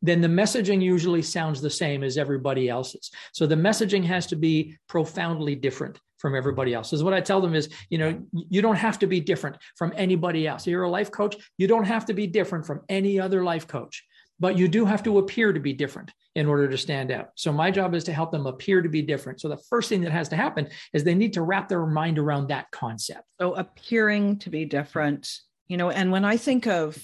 then 0.00 0.20
the 0.20 0.28
messaging 0.28 0.82
usually 0.82 1.22
sounds 1.22 1.60
the 1.60 1.70
same 1.70 2.02
as 2.02 2.18
everybody 2.18 2.68
else's 2.68 3.10
so 3.32 3.46
the 3.46 3.54
messaging 3.54 4.04
has 4.04 4.26
to 4.26 4.36
be 4.36 4.76
profoundly 4.88 5.54
different 5.54 5.98
from 6.22 6.36
everybody 6.36 6.72
else. 6.72 6.92
is 6.92 7.02
what 7.02 7.12
I 7.12 7.20
tell 7.20 7.40
them 7.40 7.52
is, 7.52 7.68
you 7.90 7.98
know, 7.98 8.22
you 8.32 8.62
don't 8.62 8.76
have 8.76 8.96
to 9.00 9.08
be 9.08 9.20
different 9.20 9.56
from 9.76 9.92
anybody 9.96 10.46
else. 10.46 10.68
You're 10.68 10.84
a 10.84 10.88
life 10.88 11.10
coach, 11.10 11.34
you 11.58 11.66
don't 11.66 11.84
have 11.84 12.06
to 12.06 12.14
be 12.14 12.28
different 12.28 12.64
from 12.64 12.82
any 12.88 13.18
other 13.18 13.42
life 13.42 13.66
coach, 13.66 14.04
but 14.42 14.58
you 14.58 14.66
do 14.66 14.84
have 14.84 15.04
to 15.04 15.18
appear 15.18 15.52
to 15.52 15.60
be 15.60 15.72
different 15.72 16.10
in 16.34 16.48
order 16.48 16.68
to 16.68 16.76
stand 16.76 17.12
out. 17.12 17.28
So 17.36 17.52
my 17.52 17.70
job 17.70 17.94
is 17.94 18.02
to 18.04 18.12
help 18.12 18.32
them 18.32 18.46
appear 18.46 18.82
to 18.82 18.88
be 18.88 19.00
different. 19.00 19.40
So 19.40 19.48
the 19.48 19.56
first 19.56 19.88
thing 19.88 20.00
that 20.00 20.10
has 20.10 20.28
to 20.30 20.36
happen 20.36 20.68
is 20.92 21.04
they 21.04 21.14
need 21.14 21.34
to 21.34 21.42
wrap 21.42 21.68
their 21.68 21.86
mind 21.86 22.18
around 22.18 22.48
that 22.48 22.68
concept. 22.72 23.22
So 23.40 23.54
appearing 23.54 24.40
to 24.40 24.50
be 24.50 24.64
different, 24.64 25.30
you 25.68 25.76
know, 25.76 25.90
and 25.90 26.10
when 26.10 26.24
I 26.24 26.38
think 26.38 26.66
of 26.66 26.98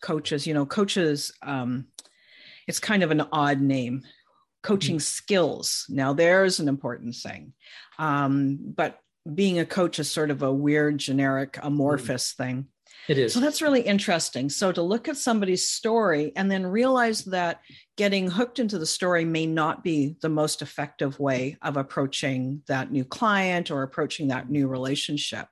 coaches, 0.00 0.46
you 0.46 0.54
know, 0.54 0.64
coaches 0.64 1.32
um 1.42 1.88
it's 2.68 2.78
kind 2.78 3.02
of 3.02 3.10
an 3.10 3.22
odd 3.32 3.60
name 3.60 4.04
coaching 4.62 4.96
mm-hmm. 4.96 5.00
skills. 5.00 5.86
Now, 5.88 6.12
there's 6.12 6.60
an 6.60 6.68
important 6.68 7.16
thing. 7.16 7.52
Um, 7.98 8.58
but 8.60 9.00
being 9.34 9.58
a 9.58 9.66
coach 9.66 9.98
is 9.98 10.10
sort 10.10 10.30
of 10.30 10.42
a 10.42 10.52
weird, 10.52 10.98
generic, 10.98 11.58
amorphous 11.62 12.32
mm. 12.32 12.36
thing. 12.36 12.66
It 13.08 13.18
is. 13.18 13.32
So 13.32 13.40
that's 13.40 13.62
really 13.62 13.82
interesting. 13.82 14.48
So 14.50 14.72
to 14.72 14.82
look 14.82 15.08
at 15.08 15.16
somebody's 15.16 15.70
story 15.70 16.32
and 16.34 16.50
then 16.50 16.66
realize 16.66 17.24
that 17.26 17.60
getting 17.96 18.28
hooked 18.28 18.58
into 18.58 18.78
the 18.78 18.86
story 18.86 19.24
may 19.24 19.46
not 19.46 19.84
be 19.84 20.16
the 20.20 20.28
most 20.28 20.60
effective 20.62 21.18
way 21.20 21.56
of 21.62 21.76
approaching 21.76 22.62
that 22.66 22.90
new 22.90 23.04
client 23.04 23.70
or 23.70 23.82
approaching 23.82 24.28
that 24.28 24.50
new 24.50 24.66
relationship. 24.66 25.46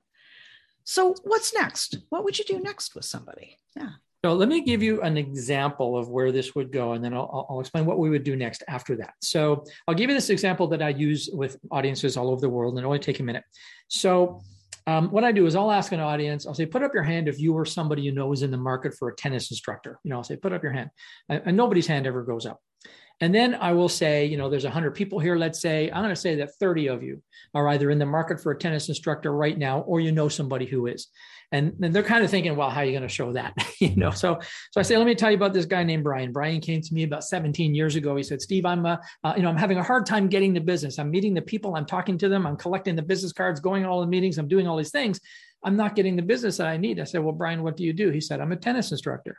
So 0.84 1.14
what's 1.24 1.54
next? 1.54 1.98
What 2.10 2.24
would 2.24 2.38
you 2.38 2.44
do 2.44 2.60
next 2.60 2.94
with 2.94 3.04
somebody? 3.04 3.58
Yeah. 3.76 3.90
So 4.24 4.32
let 4.32 4.48
me 4.48 4.62
give 4.62 4.82
you 4.82 5.02
an 5.02 5.18
example 5.18 5.98
of 5.98 6.08
where 6.08 6.32
this 6.32 6.54
would 6.54 6.72
go, 6.72 6.92
and 6.92 7.04
then 7.04 7.12
I'll, 7.12 7.46
I'll, 7.50 7.60
explain 7.60 7.84
what 7.84 7.98
we 7.98 8.08
would 8.08 8.24
do 8.24 8.36
next 8.36 8.62
after 8.68 8.96
that. 8.96 9.12
So 9.20 9.64
I'll 9.86 9.94
give 9.94 10.08
you 10.08 10.16
this 10.16 10.30
example 10.30 10.66
that 10.68 10.80
I 10.80 10.88
use 10.88 11.28
with 11.30 11.58
audiences 11.70 12.16
all 12.16 12.30
over 12.30 12.40
the 12.40 12.48
world, 12.48 12.72
and 12.72 12.78
it'll 12.78 12.88
only 12.88 13.00
take 13.00 13.20
a 13.20 13.22
minute. 13.22 13.44
So 13.88 14.40
um, 14.86 15.10
what 15.10 15.24
I 15.24 15.32
do 15.32 15.46
is 15.46 15.56
I'll 15.56 15.70
ask 15.70 15.92
an 15.92 16.00
audience, 16.00 16.46
I'll 16.46 16.54
say, 16.54 16.66
put 16.66 16.82
up 16.82 16.92
your 16.92 17.02
hand 17.02 17.28
if 17.28 17.40
you 17.40 17.54
or 17.54 17.64
somebody 17.64 18.02
you 18.02 18.12
know 18.12 18.32
is 18.32 18.42
in 18.42 18.50
the 18.50 18.58
market 18.58 18.94
for 18.94 19.08
a 19.08 19.16
tennis 19.16 19.50
instructor. 19.50 19.98
You 20.04 20.10
know, 20.10 20.16
I'll 20.16 20.24
say, 20.24 20.36
put 20.36 20.52
up 20.52 20.62
your 20.62 20.72
hand. 20.72 20.90
And, 21.28 21.42
and 21.46 21.56
nobody's 21.56 21.86
hand 21.86 22.06
ever 22.06 22.22
goes 22.22 22.44
up. 22.44 22.60
And 23.20 23.34
then 23.34 23.54
I 23.54 23.72
will 23.72 23.88
say, 23.88 24.26
you 24.26 24.36
know, 24.36 24.50
there's 24.50 24.64
100 24.64 24.90
people 24.90 25.18
here. 25.18 25.36
Let's 25.36 25.60
say, 25.60 25.90
I'm 25.90 26.02
going 26.02 26.14
to 26.14 26.20
say 26.20 26.36
that 26.36 26.56
30 26.58 26.88
of 26.88 27.02
you 27.02 27.22
are 27.54 27.68
either 27.68 27.90
in 27.90 27.98
the 27.98 28.06
market 28.06 28.42
for 28.42 28.52
a 28.52 28.58
tennis 28.58 28.88
instructor 28.88 29.32
right 29.32 29.56
now 29.56 29.80
or 29.80 30.00
you 30.00 30.12
know 30.12 30.28
somebody 30.28 30.66
who 30.66 30.86
is 30.86 31.08
and, 31.54 31.94
they're 31.94 32.02
kind 32.02 32.24
of 32.24 32.30
thinking 32.30 32.56
well 32.56 32.70
how 32.70 32.80
are 32.80 32.84
you 32.84 32.92
going 32.92 33.02
to 33.02 33.08
show 33.08 33.32
that? 33.32 33.54
You 33.80 33.96
know 33.96 34.10
so 34.10 34.38
so 34.70 34.80
i 34.80 34.82
say 34.82 34.96
let 34.96 35.06
me 35.06 35.14
tell 35.14 35.30
you 35.30 35.36
about 35.36 35.52
this 35.52 35.66
guy 35.66 35.82
named 35.82 36.04
brian. 36.04 36.32
Brian 36.32 36.60
came 36.60 36.80
to 36.80 36.94
me 36.94 37.02
about 37.02 37.24
17 37.24 37.74
years 37.74 37.96
ago. 37.96 38.16
He 38.16 38.22
said 38.22 38.40
steve 38.40 38.64
i'm 38.64 38.86
uh, 38.86 38.96
uh, 39.22 39.34
you 39.36 39.42
know 39.42 39.50
i'm 39.50 39.56
having 39.56 39.78
a 39.78 39.82
hard 39.82 40.06
time 40.06 40.28
getting 40.28 40.54
the 40.54 40.60
business. 40.60 40.98
I'm 40.98 41.10
meeting 41.10 41.34
the 41.34 41.42
people. 41.42 41.76
I'm 41.76 41.86
talking 41.86 42.16
to 42.18 42.28
them. 42.28 42.46
I'm 42.46 42.56
collecting 42.56 42.96
the 42.96 43.02
business 43.02 43.32
cards 43.32 43.60
going 43.60 43.82
to 43.82 43.88
all 43.88 44.00
the 44.00 44.06
meetings. 44.06 44.38
I'm 44.38 44.48
doing 44.48 44.66
all 44.66 44.76
these 44.76 44.90
things. 44.90 45.20
I'm 45.62 45.76
not 45.76 45.96
getting 45.96 46.16
the 46.16 46.22
business 46.22 46.56
that 46.58 46.66
i 46.66 46.76
need. 46.76 47.00
I 47.00 47.04
said 47.04 47.22
well 47.22 47.32
brian 47.32 47.62
what 47.62 47.76
do 47.76 47.84
you 47.84 47.92
do? 47.92 48.10
He 48.10 48.20
said 48.20 48.40
i'm 48.40 48.52
a 48.52 48.56
tennis 48.56 48.90
instructor 48.90 49.38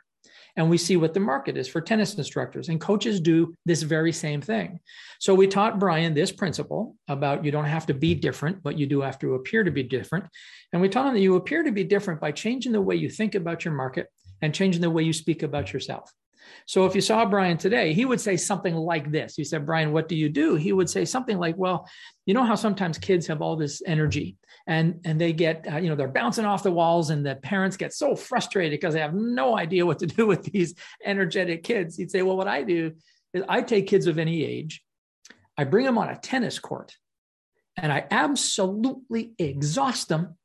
and 0.56 0.70
we 0.70 0.78
see 0.78 0.96
what 0.96 1.14
the 1.14 1.20
market 1.20 1.56
is 1.56 1.68
for 1.68 1.80
tennis 1.80 2.14
instructors. 2.14 2.68
And 2.68 2.80
coaches 2.80 3.20
do 3.20 3.54
this 3.64 3.82
very 3.82 4.12
same 4.12 4.40
thing. 4.40 4.80
So 5.20 5.34
we 5.34 5.46
taught 5.46 5.78
Brian 5.78 6.14
this 6.14 6.32
principle 6.32 6.96
about 7.08 7.44
you 7.44 7.50
don't 7.50 7.66
have 7.66 7.86
to 7.86 7.94
be 7.94 8.14
different, 8.14 8.62
but 8.62 8.78
you 8.78 8.86
do 8.86 9.00
have 9.02 9.18
to 9.20 9.34
appear 9.34 9.64
to 9.64 9.70
be 9.70 9.82
different. 9.82 10.26
And 10.72 10.80
we 10.80 10.88
taught 10.88 11.08
him 11.08 11.14
that 11.14 11.20
you 11.20 11.36
appear 11.36 11.62
to 11.62 11.72
be 11.72 11.84
different 11.84 12.20
by 12.20 12.32
changing 12.32 12.72
the 12.72 12.80
way 12.80 12.96
you 12.96 13.10
think 13.10 13.34
about 13.34 13.64
your 13.64 13.74
market 13.74 14.08
and 14.42 14.54
changing 14.54 14.82
the 14.82 14.90
way 14.90 15.02
you 15.02 15.12
speak 15.12 15.42
about 15.42 15.72
yourself. 15.72 16.10
So 16.66 16.86
if 16.86 16.94
you 16.94 17.00
saw 17.00 17.24
Brian 17.24 17.58
today, 17.58 17.92
he 17.92 18.04
would 18.04 18.20
say 18.20 18.36
something 18.36 18.74
like 18.74 19.10
this. 19.10 19.36
You 19.36 19.44
said, 19.44 19.66
Brian, 19.66 19.92
what 19.92 20.08
do 20.08 20.16
you 20.16 20.28
do? 20.28 20.54
He 20.54 20.72
would 20.72 20.88
say 20.88 21.04
something 21.04 21.38
like, 21.38 21.56
well, 21.56 21.88
you 22.24 22.34
know 22.34 22.44
how 22.44 22.54
sometimes 22.54 22.98
kids 22.98 23.26
have 23.26 23.42
all 23.42 23.56
this 23.56 23.82
energy 23.86 24.36
and, 24.66 25.00
and 25.04 25.20
they 25.20 25.32
get, 25.32 25.66
uh, 25.70 25.76
you 25.76 25.88
know, 25.88 25.94
they're 25.94 26.08
bouncing 26.08 26.44
off 26.44 26.62
the 26.62 26.72
walls 26.72 27.10
and 27.10 27.24
the 27.24 27.36
parents 27.36 27.76
get 27.76 27.92
so 27.92 28.16
frustrated 28.16 28.72
because 28.72 28.94
they 28.94 29.00
have 29.00 29.14
no 29.14 29.56
idea 29.56 29.86
what 29.86 30.00
to 30.00 30.06
do 30.06 30.26
with 30.26 30.42
these 30.44 30.74
energetic 31.04 31.62
kids. 31.62 31.96
He'd 31.96 32.10
say, 32.10 32.22
well, 32.22 32.36
what 32.36 32.48
I 32.48 32.62
do 32.62 32.92
is 33.32 33.44
I 33.48 33.62
take 33.62 33.86
kids 33.86 34.06
of 34.06 34.18
any 34.18 34.44
age, 34.44 34.82
I 35.56 35.64
bring 35.64 35.86
them 35.86 35.98
on 35.98 36.08
a 36.08 36.16
tennis 36.16 36.58
court 36.58 36.96
and 37.76 37.92
I 37.92 38.06
absolutely 38.10 39.32
exhaust 39.38 40.08
them. 40.08 40.36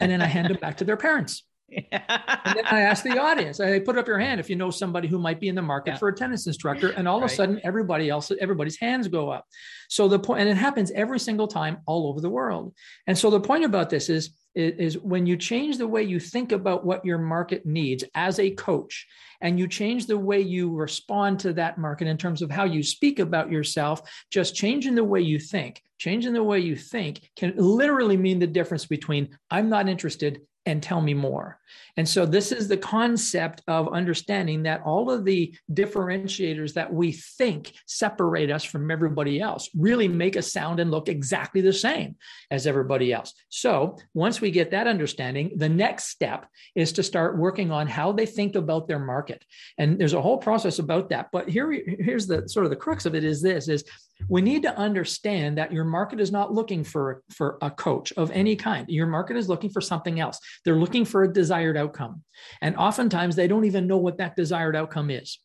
And 0.00 0.12
then 0.12 0.22
I 0.22 0.26
hand 0.26 0.48
them 0.48 0.58
back 0.60 0.76
to 0.78 0.84
their 0.84 0.96
parents 0.96 1.42
and 1.92 2.56
then 2.56 2.64
I 2.66 2.80
ask 2.80 3.04
the 3.04 3.18
audience, 3.18 3.60
I 3.60 3.78
put 3.78 3.98
up 3.98 4.06
your 4.06 4.18
hand 4.18 4.40
if 4.40 4.48
you 4.48 4.56
know 4.56 4.70
somebody 4.70 5.06
who 5.06 5.18
might 5.18 5.38
be 5.38 5.48
in 5.48 5.54
the 5.54 5.62
market 5.62 5.92
yeah. 5.92 5.96
for 5.98 6.08
a 6.08 6.14
tennis 6.14 6.46
instructor. 6.46 6.90
And 6.90 7.06
all 7.06 7.20
right. 7.20 7.26
of 7.26 7.30
a 7.30 7.34
sudden, 7.34 7.60
everybody 7.62 8.08
else, 8.08 8.32
everybody's 8.40 8.78
hands 8.78 9.06
go 9.08 9.30
up. 9.30 9.44
So 9.88 10.08
the 10.08 10.18
point, 10.18 10.40
and 10.40 10.48
it 10.48 10.56
happens 10.56 10.90
every 10.92 11.18
single 11.18 11.46
time 11.46 11.78
all 11.86 12.08
over 12.08 12.20
the 12.20 12.30
world. 12.30 12.74
And 13.06 13.18
so 13.18 13.30
the 13.30 13.40
point 13.40 13.64
about 13.64 13.90
this 13.90 14.08
is, 14.08 14.30
is 14.54 14.98
when 14.98 15.26
you 15.26 15.36
change 15.36 15.76
the 15.76 15.86
way 15.86 16.02
you 16.02 16.18
think 16.18 16.52
about 16.52 16.84
what 16.84 17.04
your 17.04 17.18
market 17.18 17.64
needs 17.66 18.02
as 18.14 18.38
a 18.38 18.50
coach, 18.50 19.06
and 19.40 19.58
you 19.58 19.68
change 19.68 20.06
the 20.06 20.18
way 20.18 20.40
you 20.40 20.74
respond 20.74 21.38
to 21.40 21.52
that 21.52 21.78
market 21.78 22.08
in 22.08 22.16
terms 22.16 22.42
of 22.42 22.50
how 22.50 22.64
you 22.64 22.82
speak 22.82 23.18
about 23.18 23.52
yourself, 23.52 24.02
just 24.32 24.54
changing 24.54 24.94
the 24.94 25.04
way 25.04 25.20
you 25.20 25.38
think, 25.38 25.80
changing 25.98 26.32
the 26.32 26.42
way 26.42 26.58
you 26.58 26.74
think 26.74 27.20
can 27.36 27.54
literally 27.56 28.16
mean 28.16 28.38
the 28.38 28.46
difference 28.46 28.86
between 28.86 29.28
I'm 29.50 29.68
not 29.68 29.88
interested 29.88 30.40
and 30.68 30.82
tell 30.82 31.00
me 31.00 31.14
more. 31.14 31.58
And 31.96 32.08
so, 32.08 32.26
this 32.26 32.52
is 32.52 32.68
the 32.68 32.76
concept 32.76 33.62
of 33.66 33.92
understanding 33.92 34.62
that 34.64 34.82
all 34.84 35.10
of 35.10 35.24
the 35.24 35.54
differentiators 35.72 36.74
that 36.74 36.92
we 36.92 37.12
think 37.12 37.72
separate 37.86 38.50
us 38.50 38.64
from 38.64 38.90
everybody 38.90 39.40
else 39.40 39.68
really 39.76 40.08
make 40.08 40.36
us 40.36 40.52
sound 40.52 40.80
and 40.80 40.90
look 40.90 41.08
exactly 41.08 41.60
the 41.60 41.72
same 41.72 42.16
as 42.50 42.66
everybody 42.66 43.12
else. 43.12 43.34
So, 43.48 43.96
once 44.14 44.40
we 44.40 44.50
get 44.50 44.70
that 44.70 44.86
understanding, 44.86 45.52
the 45.56 45.68
next 45.68 46.08
step 46.08 46.46
is 46.74 46.92
to 46.92 47.02
start 47.02 47.38
working 47.38 47.70
on 47.70 47.86
how 47.86 48.12
they 48.12 48.26
think 48.26 48.54
about 48.54 48.88
their 48.88 48.98
market. 48.98 49.44
And 49.78 49.98
there's 49.98 50.14
a 50.14 50.22
whole 50.22 50.38
process 50.38 50.78
about 50.78 51.10
that. 51.10 51.28
But 51.32 51.48
here, 51.48 51.72
here's 51.72 52.26
the 52.26 52.48
sort 52.48 52.64
of 52.64 52.70
the 52.70 52.76
crux 52.76 53.06
of 53.06 53.14
it 53.14 53.24
is 53.24 53.42
this 53.42 53.68
is 53.68 53.84
we 54.28 54.42
need 54.42 54.62
to 54.62 54.76
understand 54.76 55.58
that 55.58 55.72
your 55.72 55.84
market 55.84 56.20
is 56.20 56.32
not 56.32 56.52
looking 56.52 56.82
for, 56.82 57.22
for 57.30 57.58
a 57.62 57.70
coach 57.70 58.12
of 58.12 58.30
any 58.32 58.56
kind. 58.56 58.88
Your 58.88 59.06
market 59.06 59.36
is 59.36 59.48
looking 59.48 59.70
for 59.70 59.80
something 59.80 60.18
else. 60.20 60.40
They're 60.64 60.76
looking 60.76 61.04
for 61.04 61.22
a 61.22 61.32
desired 61.58 61.76
outcome. 61.76 62.22
And 62.60 62.76
oftentimes 62.76 63.36
they 63.36 63.48
don't 63.48 63.64
even 63.64 63.86
know 63.86 63.98
what 63.98 64.18
that 64.18 64.36
desired 64.36 64.76
outcome 64.76 65.10
is. 65.10 65.38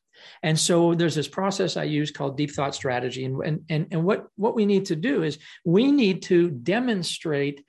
And 0.44 0.58
so 0.58 0.94
there's 0.94 1.16
this 1.16 1.28
process 1.28 1.76
I 1.76 1.84
use 1.84 2.12
called 2.12 2.38
deep 2.38 2.52
thought 2.52 2.76
strategy. 2.76 3.26
And, 3.26 3.66
and, 3.70 3.88
and 3.92 4.04
what, 4.04 4.28
what 4.36 4.56
we 4.56 4.66
need 4.66 4.86
to 4.86 4.96
do 4.96 5.24
is 5.24 5.40
we 5.66 5.92
need 5.92 6.22
to 6.24 6.52
demonstrate 6.52 7.64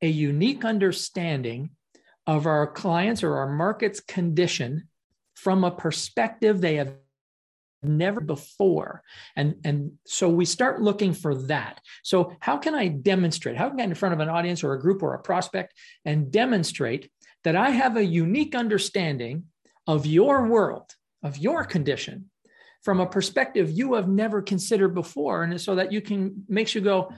a 0.00 0.08
unique 0.08 0.64
understanding 0.64 1.70
of 2.26 2.46
our 2.46 2.66
clients 2.66 3.22
or 3.22 3.36
our 3.36 3.48
market's 3.48 4.00
condition 4.00 4.88
from 5.34 5.64
a 5.64 5.70
perspective 5.70 6.60
they 6.60 6.76
have 6.76 6.94
never 7.82 8.20
before 8.20 9.02
and 9.36 9.54
and 9.64 9.92
so 10.04 10.28
we 10.28 10.44
start 10.44 10.82
looking 10.82 11.12
for 11.12 11.34
that 11.34 11.80
so 12.02 12.32
how 12.40 12.56
can 12.56 12.74
i 12.74 12.88
demonstrate 12.88 13.56
how 13.56 13.68
can 13.68 13.78
i 13.78 13.82
get 13.82 13.88
in 13.88 13.94
front 13.94 14.12
of 14.12 14.20
an 14.20 14.28
audience 14.28 14.64
or 14.64 14.72
a 14.72 14.80
group 14.80 15.02
or 15.02 15.14
a 15.14 15.22
prospect 15.22 15.74
and 16.04 16.32
demonstrate 16.32 17.08
that 17.48 17.56
i 17.56 17.70
have 17.70 17.96
a 17.96 18.04
unique 18.04 18.54
understanding 18.54 19.44
of 19.86 20.04
your 20.04 20.46
world 20.46 20.94
of 21.22 21.38
your 21.38 21.64
condition 21.64 22.30
from 22.82 23.00
a 23.00 23.06
perspective 23.06 23.70
you 23.70 23.94
have 23.94 24.08
never 24.08 24.42
considered 24.42 24.94
before 24.94 25.42
and 25.42 25.58
so 25.58 25.74
that 25.74 25.90
you 25.90 26.02
can 26.02 26.44
makes 26.46 26.74
you 26.74 26.82
go 26.82 27.10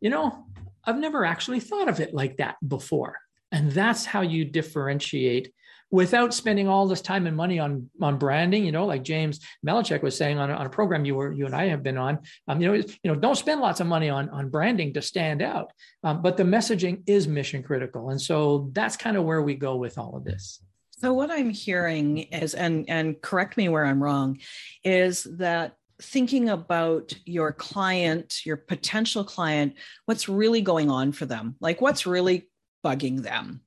you 0.00 0.10
know 0.10 0.46
i've 0.86 0.98
never 0.98 1.24
actually 1.24 1.60
thought 1.60 1.88
of 1.88 2.00
it 2.00 2.14
like 2.14 2.36
that 2.38 2.56
before. 2.66 3.16
And 3.52 3.70
that's 3.70 4.04
how 4.04 4.22
you 4.22 4.44
differentiate 4.44 5.52
without 5.96 6.34
spending 6.34 6.68
all 6.68 6.86
this 6.86 7.00
time 7.00 7.26
and 7.26 7.34
money 7.34 7.58
on 7.58 7.88
on 8.02 8.18
branding. 8.18 8.66
You 8.66 8.70
know, 8.70 8.84
like 8.84 9.02
James 9.02 9.40
Malinchak 9.66 10.02
was 10.02 10.14
saying 10.14 10.38
on, 10.38 10.50
on 10.50 10.66
a 10.66 10.68
program 10.68 11.06
you 11.06 11.14
were 11.14 11.32
you 11.32 11.46
and 11.46 11.56
I 11.56 11.68
have 11.68 11.82
been 11.82 11.96
on. 11.96 12.18
Um, 12.46 12.60
you 12.60 12.68
know, 12.68 12.74
you 12.74 12.84
know, 13.04 13.14
don't 13.14 13.34
spend 13.34 13.62
lots 13.62 13.80
of 13.80 13.86
money 13.86 14.10
on 14.10 14.28
on 14.28 14.50
branding 14.50 14.92
to 14.92 15.02
stand 15.02 15.40
out. 15.40 15.72
Um, 16.04 16.20
but 16.20 16.36
the 16.36 16.42
messaging 16.42 17.02
is 17.06 17.26
mission 17.26 17.62
critical, 17.62 18.10
and 18.10 18.20
so 18.20 18.68
that's 18.72 18.96
kind 18.96 19.16
of 19.16 19.24
where 19.24 19.40
we 19.40 19.54
go 19.54 19.76
with 19.76 19.96
all 19.96 20.14
of 20.16 20.24
this. 20.24 20.60
So 20.98 21.14
what 21.14 21.30
I'm 21.30 21.50
hearing 21.50 22.18
is, 22.18 22.52
and 22.54 22.84
and 22.88 23.20
correct 23.22 23.56
me 23.56 23.70
where 23.70 23.86
I'm 23.86 24.02
wrong, 24.02 24.38
is 24.84 25.24
that 25.38 25.76
thinking 26.02 26.50
about 26.50 27.14
your 27.24 27.52
client, 27.52 28.44
your 28.44 28.58
potential 28.58 29.24
client, 29.24 29.76
what's 30.04 30.28
really 30.28 30.60
going 30.60 30.90
on 30.90 31.12
for 31.12 31.24
them, 31.24 31.56
like 31.58 31.80
what's 31.80 32.04
really 32.06 32.50
bugging 32.84 33.22
them 33.22 33.62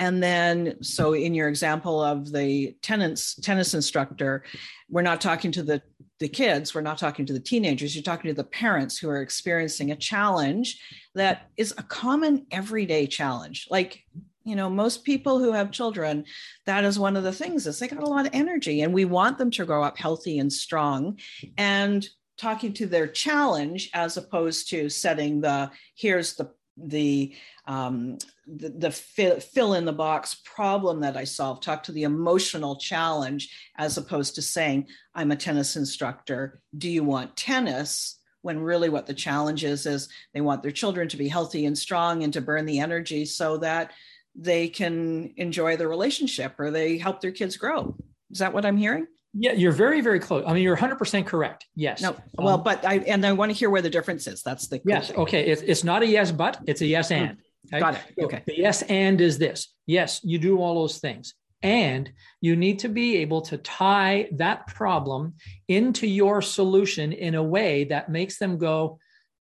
and 0.00 0.22
then, 0.22 0.82
so 0.82 1.12
in 1.12 1.34
your 1.34 1.48
example 1.48 2.02
of 2.02 2.32
the 2.32 2.74
tenants, 2.80 3.34
tennis 3.34 3.74
instructor, 3.74 4.42
we're 4.88 5.02
not 5.02 5.20
talking 5.20 5.52
to 5.52 5.62
the, 5.62 5.82
the 6.20 6.28
kids, 6.28 6.74
we're 6.74 6.80
not 6.80 6.96
talking 6.96 7.26
to 7.26 7.34
the 7.34 7.38
teenagers, 7.38 7.94
you're 7.94 8.02
talking 8.02 8.30
to 8.30 8.34
the 8.34 8.42
parents 8.42 8.96
who 8.96 9.10
are 9.10 9.20
experiencing 9.20 9.90
a 9.90 9.96
challenge 9.96 10.80
that 11.14 11.50
is 11.58 11.74
a 11.76 11.82
common 11.82 12.46
everyday 12.50 13.06
challenge. 13.06 13.68
Like, 13.70 14.02
you 14.42 14.56
know, 14.56 14.70
most 14.70 15.04
people 15.04 15.38
who 15.38 15.52
have 15.52 15.70
children, 15.70 16.24
that 16.64 16.82
is 16.82 16.98
one 16.98 17.14
of 17.14 17.22
the 17.22 17.32
things 17.32 17.66
is 17.66 17.78
they 17.78 17.86
got 17.86 18.02
a 18.02 18.06
lot 18.06 18.26
of 18.26 18.32
energy 18.32 18.80
and 18.80 18.94
we 18.94 19.04
want 19.04 19.36
them 19.36 19.50
to 19.50 19.66
grow 19.66 19.84
up 19.84 19.98
healthy 19.98 20.38
and 20.38 20.50
strong. 20.50 21.18
And 21.58 22.08
talking 22.38 22.72
to 22.72 22.86
their 22.86 23.06
challenge 23.06 23.90
as 23.92 24.16
opposed 24.16 24.70
to 24.70 24.88
setting 24.88 25.42
the 25.42 25.70
here's 25.94 26.36
the 26.36 26.50
the 26.84 27.34
um, 27.66 28.18
the, 28.46 28.70
the 28.70 28.90
fill, 28.90 29.38
fill 29.40 29.74
in 29.74 29.84
the 29.84 29.92
box 29.92 30.34
problem 30.44 31.00
that 31.00 31.16
I 31.16 31.24
solve. 31.24 31.60
Talk 31.60 31.82
to 31.84 31.92
the 31.92 32.02
emotional 32.02 32.76
challenge 32.76 33.54
as 33.76 33.96
opposed 33.96 34.34
to 34.34 34.42
saying, 34.42 34.86
"I'm 35.14 35.30
a 35.30 35.36
tennis 35.36 35.76
instructor. 35.76 36.60
Do 36.76 36.88
you 36.88 37.04
want 37.04 37.36
tennis?" 37.36 38.16
When 38.42 38.58
really 38.58 38.88
what 38.88 39.06
the 39.06 39.12
challenge 39.12 39.64
is 39.64 39.84
is 39.84 40.08
they 40.32 40.40
want 40.40 40.62
their 40.62 40.70
children 40.70 41.08
to 41.08 41.18
be 41.18 41.28
healthy 41.28 41.66
and 41.66 41.76
strong 41.76 42.22
and 42.22 42.32
to 42.32 42.40
burn 42.40 42.64
the 42.64 42.80
energy 42.80 43.26
so 43.26 43.58
that 43.58 43.92
they 44.34 44.68
can 44.68 45.34
enjoy 45.36 45.76
the 45.76 45.86
relationship 45.86 46.58
or 46.58 46.70
they 46.70 46.96
help 46.96 47.20
their 47.20 47.32
kids 47.32 47.58
grow. 47.58 47.94
Is 48.30 48.38
that 48.38 48.54
what 48.54 48.64
I'm 48.64 48.78
hearing? 48.78 49.06
Yeah, 49.32 49.52
you're 49.52 49.72
very, 49.72 50.00
very 50.00 50.18
close. 50.18 50.44
I 50.46 50.52
mean, 50.52 50.62
you're 50.62 50.76
100% 50.76 51.26
correct. 51.26 51.66
Yes. 51.76 52.02
No, 52.02 52.16
well, 52.34 52.54
um, 52.54 52.62
but 52.64 52.84
I, 52.84 52.98
and 52.98 53.24
I 53.24 53.32
want 53.32 53.50
to 53.50 53.56
hear 53.56 53.70
where 53.70 53.82
the 53.82 53.90
difference 53.90 54.26
is. 54.26 54.42
That's 54.42 54.66
the. 54.66 54.80
Yes. 54.84 55.08
Thing. 55.08 55.16
Okay. 55.18 55.46
It's, 55.46 55.62
it's 55.62 55.84
not 55.84 56.02
a 56.02 56.06
yes, 56.06 56.32
but 56.32 56.58
it's 56.66 56.80
a 56.80 56.86
yes 56.86 57.10
and. 57.10 57.38
Okay? 57.66 57.78
Got 57.78 57.94
it. 57.94 58.00
So 58.18 58.24
okay. 58.24 58.42
The 58.46 58.58
yes 58.58 58.82
and 58.82 59.20
is 59.20 59.38
this. 59.38 59.72
Yes, 59.86 60.20
you 60.24 60.38
do 60.38 60.58
all 60.58 60.74
those 60.74 60.98
things. 60.98 61.34
And 61.62 62.10
you 62.40 62.56
need 62.56 62.78
to 62.80 62.88
be 62.88 63.18
able 63.18 63.42
to 63.42 63.58
tie 63.58 64.30
that 64.32 64.66
problem 64.66 65.34
into 65.68 66.06
your 66.06 66.40
solution 66.40 67.12
in 67.12 67.34
a 67.34 67.42
way 67.42 67.84
that 67.84 68.08
makes 68.08 68.38
them 68.38 68.56
go, 68.56 68.98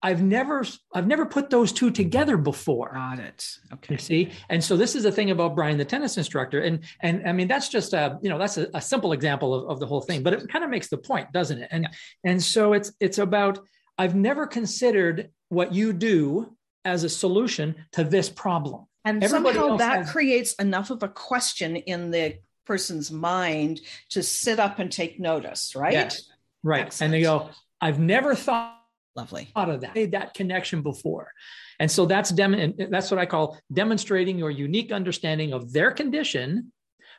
I've 0.02 0.22
never 0.22 0.64
I've 0.94 1.06
never 1.06 1.26
put 1.26 1.50
those 1.50 1.72
two 1.72 1.90
together 1.90 2.36
before. 2.36 2.92
Got 2.94 3.18
it. 3.18 3.46
Okay. 3.72 3.94
You 3.94 3.98
see, 3.98 4.32
and 4.48 4.62
so 4.62 4.76
this 4.76 4.96
is 4.96 5.02
the 5.02 5.12
thing 5.12 5.30
about 5.30 5.54
Brian, 5.54 5.76
the 5.76 5.84
tennis 5.84 6.16
instructor, 6.16 6.60
and 6.60 6.80
and 7.00 7.28
I 7.28 7.32
mean 7.32 7.48
that's 7.48 7.68
just 7.68 7.92
a 7.92 8.18
you 8.22 8.30
know 8.30 8.38
that's 8.38 8.56
a, 8.56 8.68
a 8.72 8.80
simple 8.80 9.12
example 9.12 9.54
of, 9.54 9.68
of 9.68 9.80
the 9.80 9.86
whole 9.86 10.00
thing, 10.00 10.22
but 10.22 10.32
it 10.32 10.48
kind 10.48 10.64
of 10.64 10.70
makes 10.70 10.88
the 10.88 10.96
point, 10.96 11.30
doesn't 11.32 11.58
it? 11.58 11.68
And 11.70 11.84
yeah. 11.84 12.30
and 12.30 12.42
so 12.42 12.72
it's 12.72 12.92
it's 12.98 13.18
about 13.18 13.58
I've 13.98 14.14
never 14.14 14.46
considered 14.46 15.30
what 15.50 15.74
you 15.74 15.92
do 15.92 16.56
as 16.86 17.04
a 17.04 17.08
solution 17.08 17.74
to 17.92 18.04
this 18.04 18.30
problem. 18.30 18.86
And 19.04 19.22
Everybody 19.22 19.58
somehow 19.58 19.76
that 19.76 19.98
has- 19.98 20.10
creates 20.10 20.54
enough 20.54 20.90
of 20.90 21.02
a 21.02 21.08
question 21.08 21.76
in 21.76 22.10
the 22.10 22.38
person's 22.64 23.10
mind 23.10 23.80
to 24.10 24.22
sit 24.22 24.58
up 24.58 24.78
and 24.78 24.90
take 24.90 25.20
notice, 25.20 25.74
right? 25.74 25.92
Yes. 25.92 26.30
Right. 26.62 26.86
Excellent. 26.86 27.14
And 27.14 27.14
they 27.14 27.22
go, 27.22 27.50
I've 27.80 27.98
never 27.98 28.34
thought 28.34 28.79
Lovely. 29.16 29.50
Out 29.56 29.70
of 29.70 29.80
that, 29.80 29.94
made 29.94 30.12
that 30.12 30.34
connection 30.34 30.82
before. 30.82 31.32
And 31.78 31.90
so 31.90 32.06
that's 32.06 32.30
dem- 32.30 32.74
that's 32.90 33.10
what 33.10 33.18
I 33.18 33.26
call 33.26 33.58
demonstrating 33.72 34.38
your 34.38 34.50
unique 34.50 34.92
understanding 34.92 35.52
of 35.52 35.72
their 35.72 35.90
condition 35.90 36.72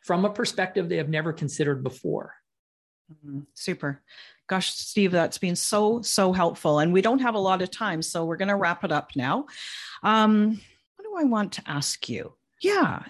from 0.04 0.26
a 0.26 0.30
perspective 0.30 0.88
they 0.88 0.98
have 0.98 1.10
never 1.10 1.34
considered 1.34 1.84
before. 1.84 2.36
Mm-hmm. 3.12 3.42
Super. 3.54 4.02
Gosh, 4.48 4.74
Steve, 4.74 5.12
that's 5.12 5.38
been 5.38 5.56
so, 5.56 6.02
so 6.02 6.34
helpful. 6.34 6.80
And 6.80 6.92
we 6.92 7.02
don't 7.02 7.20
have 7.20 7.36
a 7.36 7.40
lot 7.40 7.62
of 7.62 7.72
time, 7.72 8.02
so 8.02 8.26
we're 8.26 8.38
going 8.38 8.50
to 8.50 8.56
wrap 8.56 8.84
it 8.84 8.92
up 8.92 9.12
now. 9.16 9.46
Um, 10.04 10.62
what 10.96 11.06
do 11.06 11.16
I 11.18 11.30
want 11.30 11.54
to 11.54 11.64
ask 11.68 12.10
you? 12.10 12.34
Yeah. 12.62 13.04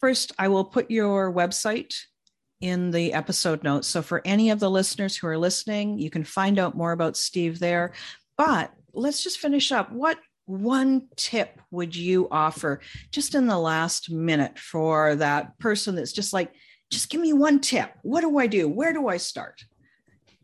First, 0.00 0.32
I 0.38 0.48
will 0.48 0.64
put 0.64 0.90
your 0.90 1.32
website 1.32 1.94
in 2.62 2.92
the 2.92 3.12
episode 3.12 3.62
notes. 3.62 3.88
So 3.88 4.00
for 4.00 4.22
any 4.24 4.50
of 4.50 4.60
the 4.60 4.70
listeners 4.70 5.16
who 5.16 5.26
are 5.26 5.36
listening, 5.36 5.98
you 5.98 6.08
can 6.08 6.24
find 6.24 6.58
out 6.58 6.76
more 6.76 6.92
about 6.92 7.16
Steve 7.16 7.58
there. 7.58 7.92
But 8.38 8.72
let's 8.94 9.22
just 9.22 9.38
finish 9.38 9.72
up. 9.72 9.92
What 9.92 10.18
one 10.46 11.08
tip 11.16 11.60
would 11.70 11.94
you 11.94 12.28
offer 12.30 12.80
just 13.10 13.34
in 13.34 13.46
the 13.46 13.58
last 13.58 14.10
minute 14.10 14.58
for 14.58 15.16
that 15.16 15.58
person 15.58 15.96
that's 15.96 16.12
just 16.12 16.32
like, 16.32 16.52
just 16.90 17.10
give 17.10 17.20
me 17.20 17.32
one 17.32 17.60
tip. 17.60 17.92
What 18.02 18.20
do 18.20 18.38
I 18.38 18.46
do? 18.46 18.68
Where 18.68 18.92
do 18.92 19.08
I 19.08 19.16
start? 19.16 19.62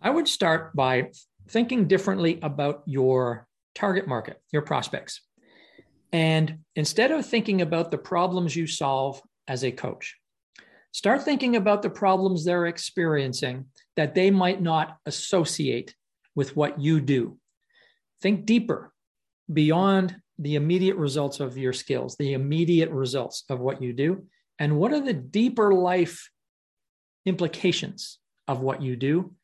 I 0.02 0.10
would 0.10 0.28
start 0.28 0.74
by 0.74 1.10
thinking 1.48 1.88
differently 1.88 2.38
about 2.42 2.82
your 2.86 3.46
target 3.74 4.08
market, 4.08 4.40
your 4.52 4.62
prospects. 4.62 5.20
And 6.12 6.60
instead 6.74 7.10
of 7.10 7.26
thinking 7.26 7.60
about 7.60 7.90
the 7.90 7.98
problems 7.98 8.56
you 8.56 8.66
solve 8.66 9.20
as 9.46 9.62
a 9.62 9.70
coach, 9.70 10.16
Start 10.92 11.22
thinking 11.22 11.56
about 11.56 11.82
the 11.82 11.90
problems 11.90 12.44
they're 12.44 12.66
experiencing 12.66 13.66
that 13.96 14.14
they 14.14 14.30
might 14.30 14.60
not 14.60 14.96
associate 15.06 15.94
with 16.34 16.56
what 16.56 16.80
you 16.80 17.00
do. 17.00 17.38
Think 18.20 18.46
deeper 18.46 18.92
beyond 19.52 20.16
the 20.38 20.54
immediate 20.54 20.96
results 20.96 21.40
of 21.40 21.58
your 21.58 21.72
skills, 21.72 22.16
the 22.16 22.32
immediate 22.32 22.90
results 22.90 23.44
of 23.48 23.60
what 23.60 23.82
you 23.82 23.92
do. 23.92 24.24
And 24.58 24.78
what 24.78 24.92
are 24.92 25.00
the 25.00 25.12
deeper 25.12 25.72
life 25.74 26.30
implications 27.26 28.18
of 28.46 28.60
what 28.60 28.82
you 28.82 28.96
do? 28.96 29.34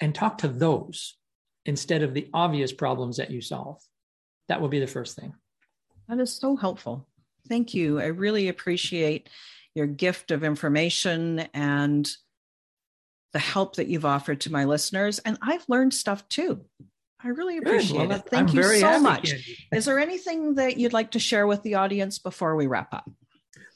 And 0.00 0.14
talk 0.14 0.38
to 0.38 0.48
those 0.48 1.16
instead 1.64 2.02
of 2.02 2.14
the 2.14 2.28
obvious 2.34 2.72
problems 2.72 3.16
that 3.16 3.30
you 3.30 3.40
solve. 3.40 3.80
That 4.48 4.60
would 4.60 4.70
be 4.70 4.80
the 4.80 4.86
first 4.86 5.16
thing. 5.16 5.34
That 6.08 6.20
is 6.20 6.32
so 6.32 6.56
helpful. 6.56 7.06
Thank 7.48 7.74
you. 7.74 8.00
I 8.00 8.06
really 8.06 8.48
appreciate 8.48 9.28
your 9.74 9.86
gift 9.86 10.30
of 10.30 10.44
information 10.44 11.40
and 11.52 12.10
the 13.32 13.38
help 13.38 13.76
that 13.76 13.88
you've 13.88 14.04
offered 14.04 14.40
to 14.42 14.52
my 14.52 14.64
listeners. 14.64 15.18
And 15.18 15.36
I've 15.42 15.64
learned 15.68 15.92
stuff 15.92 16.28
too. 16.28 16.64
I 17.22 17.28
really 17.28 17.58
appreciate 17.58 18.08
well, 18.08 18.18
it. 18.18 18.28
Thank 18.28 18.50
I'm 18.50 18.56
you 18.56 18.62
so 18.62 19.00
much. 19.00 19.32
Is 19.72 19.86
there 19.86 19.98
anything 19.98 20.56
that 20.56 20.76
you'd 20.76 20.92
like 20.92 21.12
to 21.12 21.18
share 21.18 21.46
with 21.46 21.62
the 21.62 21.74
audience 21.76 22.18
before 22.18 22.54
we 22.54 22.66
wrap 22.66 22.92
up? 22.92 23.10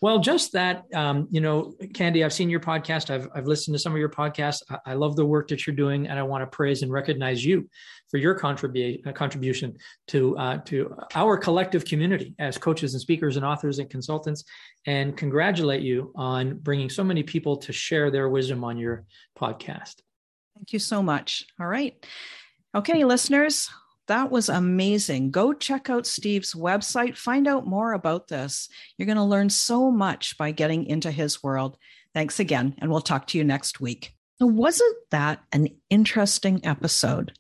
Well, 0.01 0.21
just 0.21 0.53
that, 0.53 0.85
um, 0.95 1.27
you 1.31 1.41
know, 1.41 1.75
Candy, 1.93 2.23
I've 2.23 2.33
seen 2.33 2.49
your 2.49 2.61
podcast. 2.61 3.11
I've, 3.11 3.29
I've 3.35 3.47
listened 3.47 3.75
to 3.75 3.81
some 3.81 3.93
of 3.93 3.99
your 3.99 4.09
podcasts. 4.09 4.63
I, 4.71 4.93
I 4.93 4.95
love 4.95 5.17
the 5.17 5.27
work 5.27 5.49
that 5.49 5.67
you're 5.67 5.75
doing, 5.75 6.07
and 6.07 6.19
I 6.19 6.23
want 6.23 6.43
to 6.43 6.47
praise 6.47 6.83
and 6.83 6.93
recognize 6.93 7.45
you 7.45 7.69
for 8.09 8.19
your 8.19 8.39
contribu- 8.39 9.05
uh, 9.05 9.13
contribution 9.13 9.77
to 10.09 10.39
uh, 10.39 10.59
to 10.67 10.95
our 11.17 11.37
collective 11.37 11.85
community 11.85 12.35
as 12.39 12.57
coaches 12.59 12.95
and 12.95 13.01
speakers 13.01 13.37
and 13.37 13.45
authors 13.45 13.81
and 13.81 13.91
consultants, 13.91 14.45
and 14.87 15.17
congratulate 15.17 15.83
you 15.83 16.13
on 16.15 16.59
bringing 16.59 16.89
so 16.89 17.03
many 17.03 17.25
people 17.25 17.57
to 17.57 17.73
share 17.73 18.11
their 18.11 18.29
wisdom 18.29 18.63
on 18.63 18.79
your 18.79 19.05
podcast. 19.37 19.97
Thank 20.55 20.73
you 20.73 20.79
so 20.79 21.03
much. 21.03 21.45
All 21.61 21.67
right. 21.67 21.95
Okay, 22.73 23.05
listeners, 23.05 23.69
that 24.09 24.31
was 24.31 24.49
amazing. 24.49 25.31
Go 25.31 25.53
check 25.53 25.89
out 25.89 26.07
Steve's 26.07 26.55
website, 26.55 27.17
find 27.17 27.47
out 27.47 27.67
more 27.67 27.93
about 27.93 28.29
this. 28.29 28.69
You're 28.97 29.07
going 29.07 29.17
to 29.17 29.25
learn 29.25 29.51
so 29.51 29.91
much 29.91 30.37
by 30.37 30.51
getting 30.51 30.85
into 30.87 31.11
his 31.11 31.43
world. 31.43 31.77
Thanks 32.15 32.41
again, 32.41 32.75
and 32.79 32.91
we'll 32.91 33.01
talk 33.01 33.27
to 33.29 33.39
you 33.39 33.45
next 33.45 33.81
week. 33.81 34.15
So, 34.39 34.47
wasn't 34.47 34.97
that 35.11 35.41
an 35.53 35.69
interesting 35.91 36.65
episode? 36.65 37.33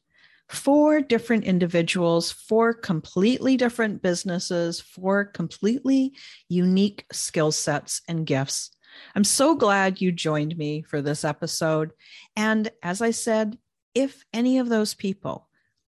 Four 0.49 1.01
different 1.01 1.45
individuals, 1.45 2.33
four 2.33 2.75
completely 2.75 3.57
different 3.57 4.03
businesses, 4.03 4.81
four 4.81 5.25
completely 5.25 6.15
unique 6.49 7.05
skill 7.13 7.53
sets 7.53 8.03
and 8.09 8.27
gifts. 8.27 8.71
I'm 9.15 9.25
so 9.25 9.55
glad 9.55 10.01
you 10.01 10.13
joined 10.13 10.57
me 10.57 10.83
for 10.83 11.03
this 11.03 11.25
episode. 11.25 11.93
And 12.37 12.71
as 12.83 13.03
I 13.03 13.11
said, 13.11 13.59
if 13.95 14.25
any 14.33 14.59
of 14.59 14.69
those 14.69 14.95
people 14.95 15.48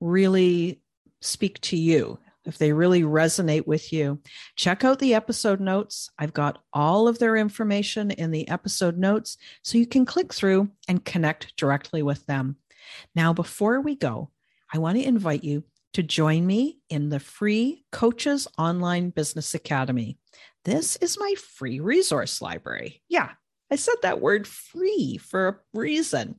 really 0.04 0.82
speak 1.22 1.60
to 1.62 1.78
you, 1.78 2.20
if 2.46 2.58
they 2.58 2.74
really 2.74 3.04
resonate 3.04 3.66
with 3.66 3.94
you, 3.94 4.20
check 4.56 4.84
out 4.84 5.00
the 5.00 5.14
episode 5.14 5.62
notes. 5.62 6.10
I've 6.20 6.34
got 6.34 6.62
all 6.74 7.08
of 7.08 7.20
their 7.20 7.38
information 7.38 8.12
in 8.12 8.32
the 8.32 8.48
episode 8.50 8.98
notes 8.98 9.38
so 9.62 9.78
you 9.78 9.88
can 9.88 10.06
click 10.06 10.34
through 10.34 10.70
and 10.88 11.06
connect 11.06 11.56
directly 11.56 12.04
with 12.04 12.26
them. 12.26 12.58
Now, 13.16 13.32
before 13.32 13.80
we 13.80 13.96
go, 13.96 14.30
I 14.74 14.80
want 14.80 14.98
to 14.98 15.08
invite 15.08 15.44
you 15.44 15.64
to 15.94 16.04
join 16.04 16.46
me 16.46 16.80
in 16.90 17.10
the 17.10 17.20
free 17.20 17.86
Coaches 17.92 18.48
Online 18.58 19.10
Business 19.10 19.54
Academy. 19.54 20.18
This 20.66 20.96
is 20.98 21.20
my 21.20 21.36
free 21.38 21.80
resource 21.80 22.42
library. 22.42 23.02
Yeah, 23.08 23.30
I 23.72 23.76
said 23.76 23.96
that 24.02 24.22
word 24.22 24.48
free 24.48 25.18
for 25.18 25.48
a 25.48 25.56
reason. 25.74 26.36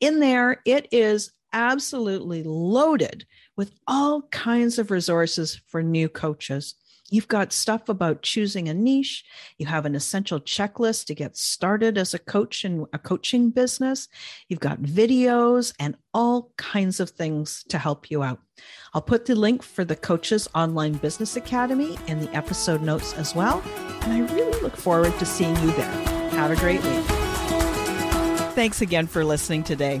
In 0.00 0.20
there, 0.20 0.60
it 0.64 0.88
is 0.90 1.30
absolutely 1.54 2.42
loaded 2.42 3.24
with 3.56 3.72
all 3.86 4.22
kinds 4.30 4.78
of 4.78 4.90
resources 4.90 5.62
for 5.68 5.82
new 5.82 6.08
coaches. 6.10 6.74
You've 7.10 7.28
got 7.28 7.52
stuff 7.52 7.88
about 7.88 8.22
choosing 8.22 8.68
a 8.68 8.74
niche. 8.74 9.24
You 9.58 9.66
have 9.66 9.86
an 9.86 9.94
essential 9.94 10.40
checklist 10.40 11.04
to 11.06 11.14
get 11.14 11.36
started 11.36 11.96
as 11.96 12.12
a 12.12 12.18
coach 12.18 12.64
in 12.64 12.86
a 12.92 12.98
coaching 12.98 13.50
business. 13.50 14.08
You've 14.48 14.60
got 14.60 14.80
videos 14.80 15.74
and 15.78 15.96
all 16.12 16.52
kinds 16.56 17.00
of 17.00 17.10
things 17.10 17.62
to 17.68 17.78
help 17.78 18.10
you 18.10 18.22
out. 18.22 18.40
I'll 18.94 19.02
put 19.02 19.26
the 19.26 19.34
link 19.34 19.62
for 19.62 19.84
the 19.84 19.96
Coaches 19.96 20.48
Online 20.54 20.94
Business 20.94 21.36
Academy 21.36 21.98
in 22.06 22.20
the 22.20 22.34
episode 22.34 22.82
notes 22.82 23.12
as 23.14 23.34
well. 23.34 23.62
And 24.02 24.12
I 24.12 24.34
really 24.34 24.60
look 24.62 24.76
forward 24.76 25.16
to 25.18 25.26
seeing 25.26 25.56
you 25.56 25.72
there. 25.72 25.92
Have 26.30 26.50
a 26.50 26.56
great 26.56 26.82
week. 26.82 27.04
Thanks 28.54 28.80
again 28.80 29.06
for 29.06 29.24
listening 29.24 29.62
today 29.62 30.00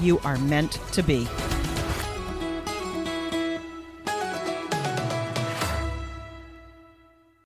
you 0.00 0.18
are 0.20 0.38
meant 0.38 0.72
to 0.92 1.02
be. 1.02 1.28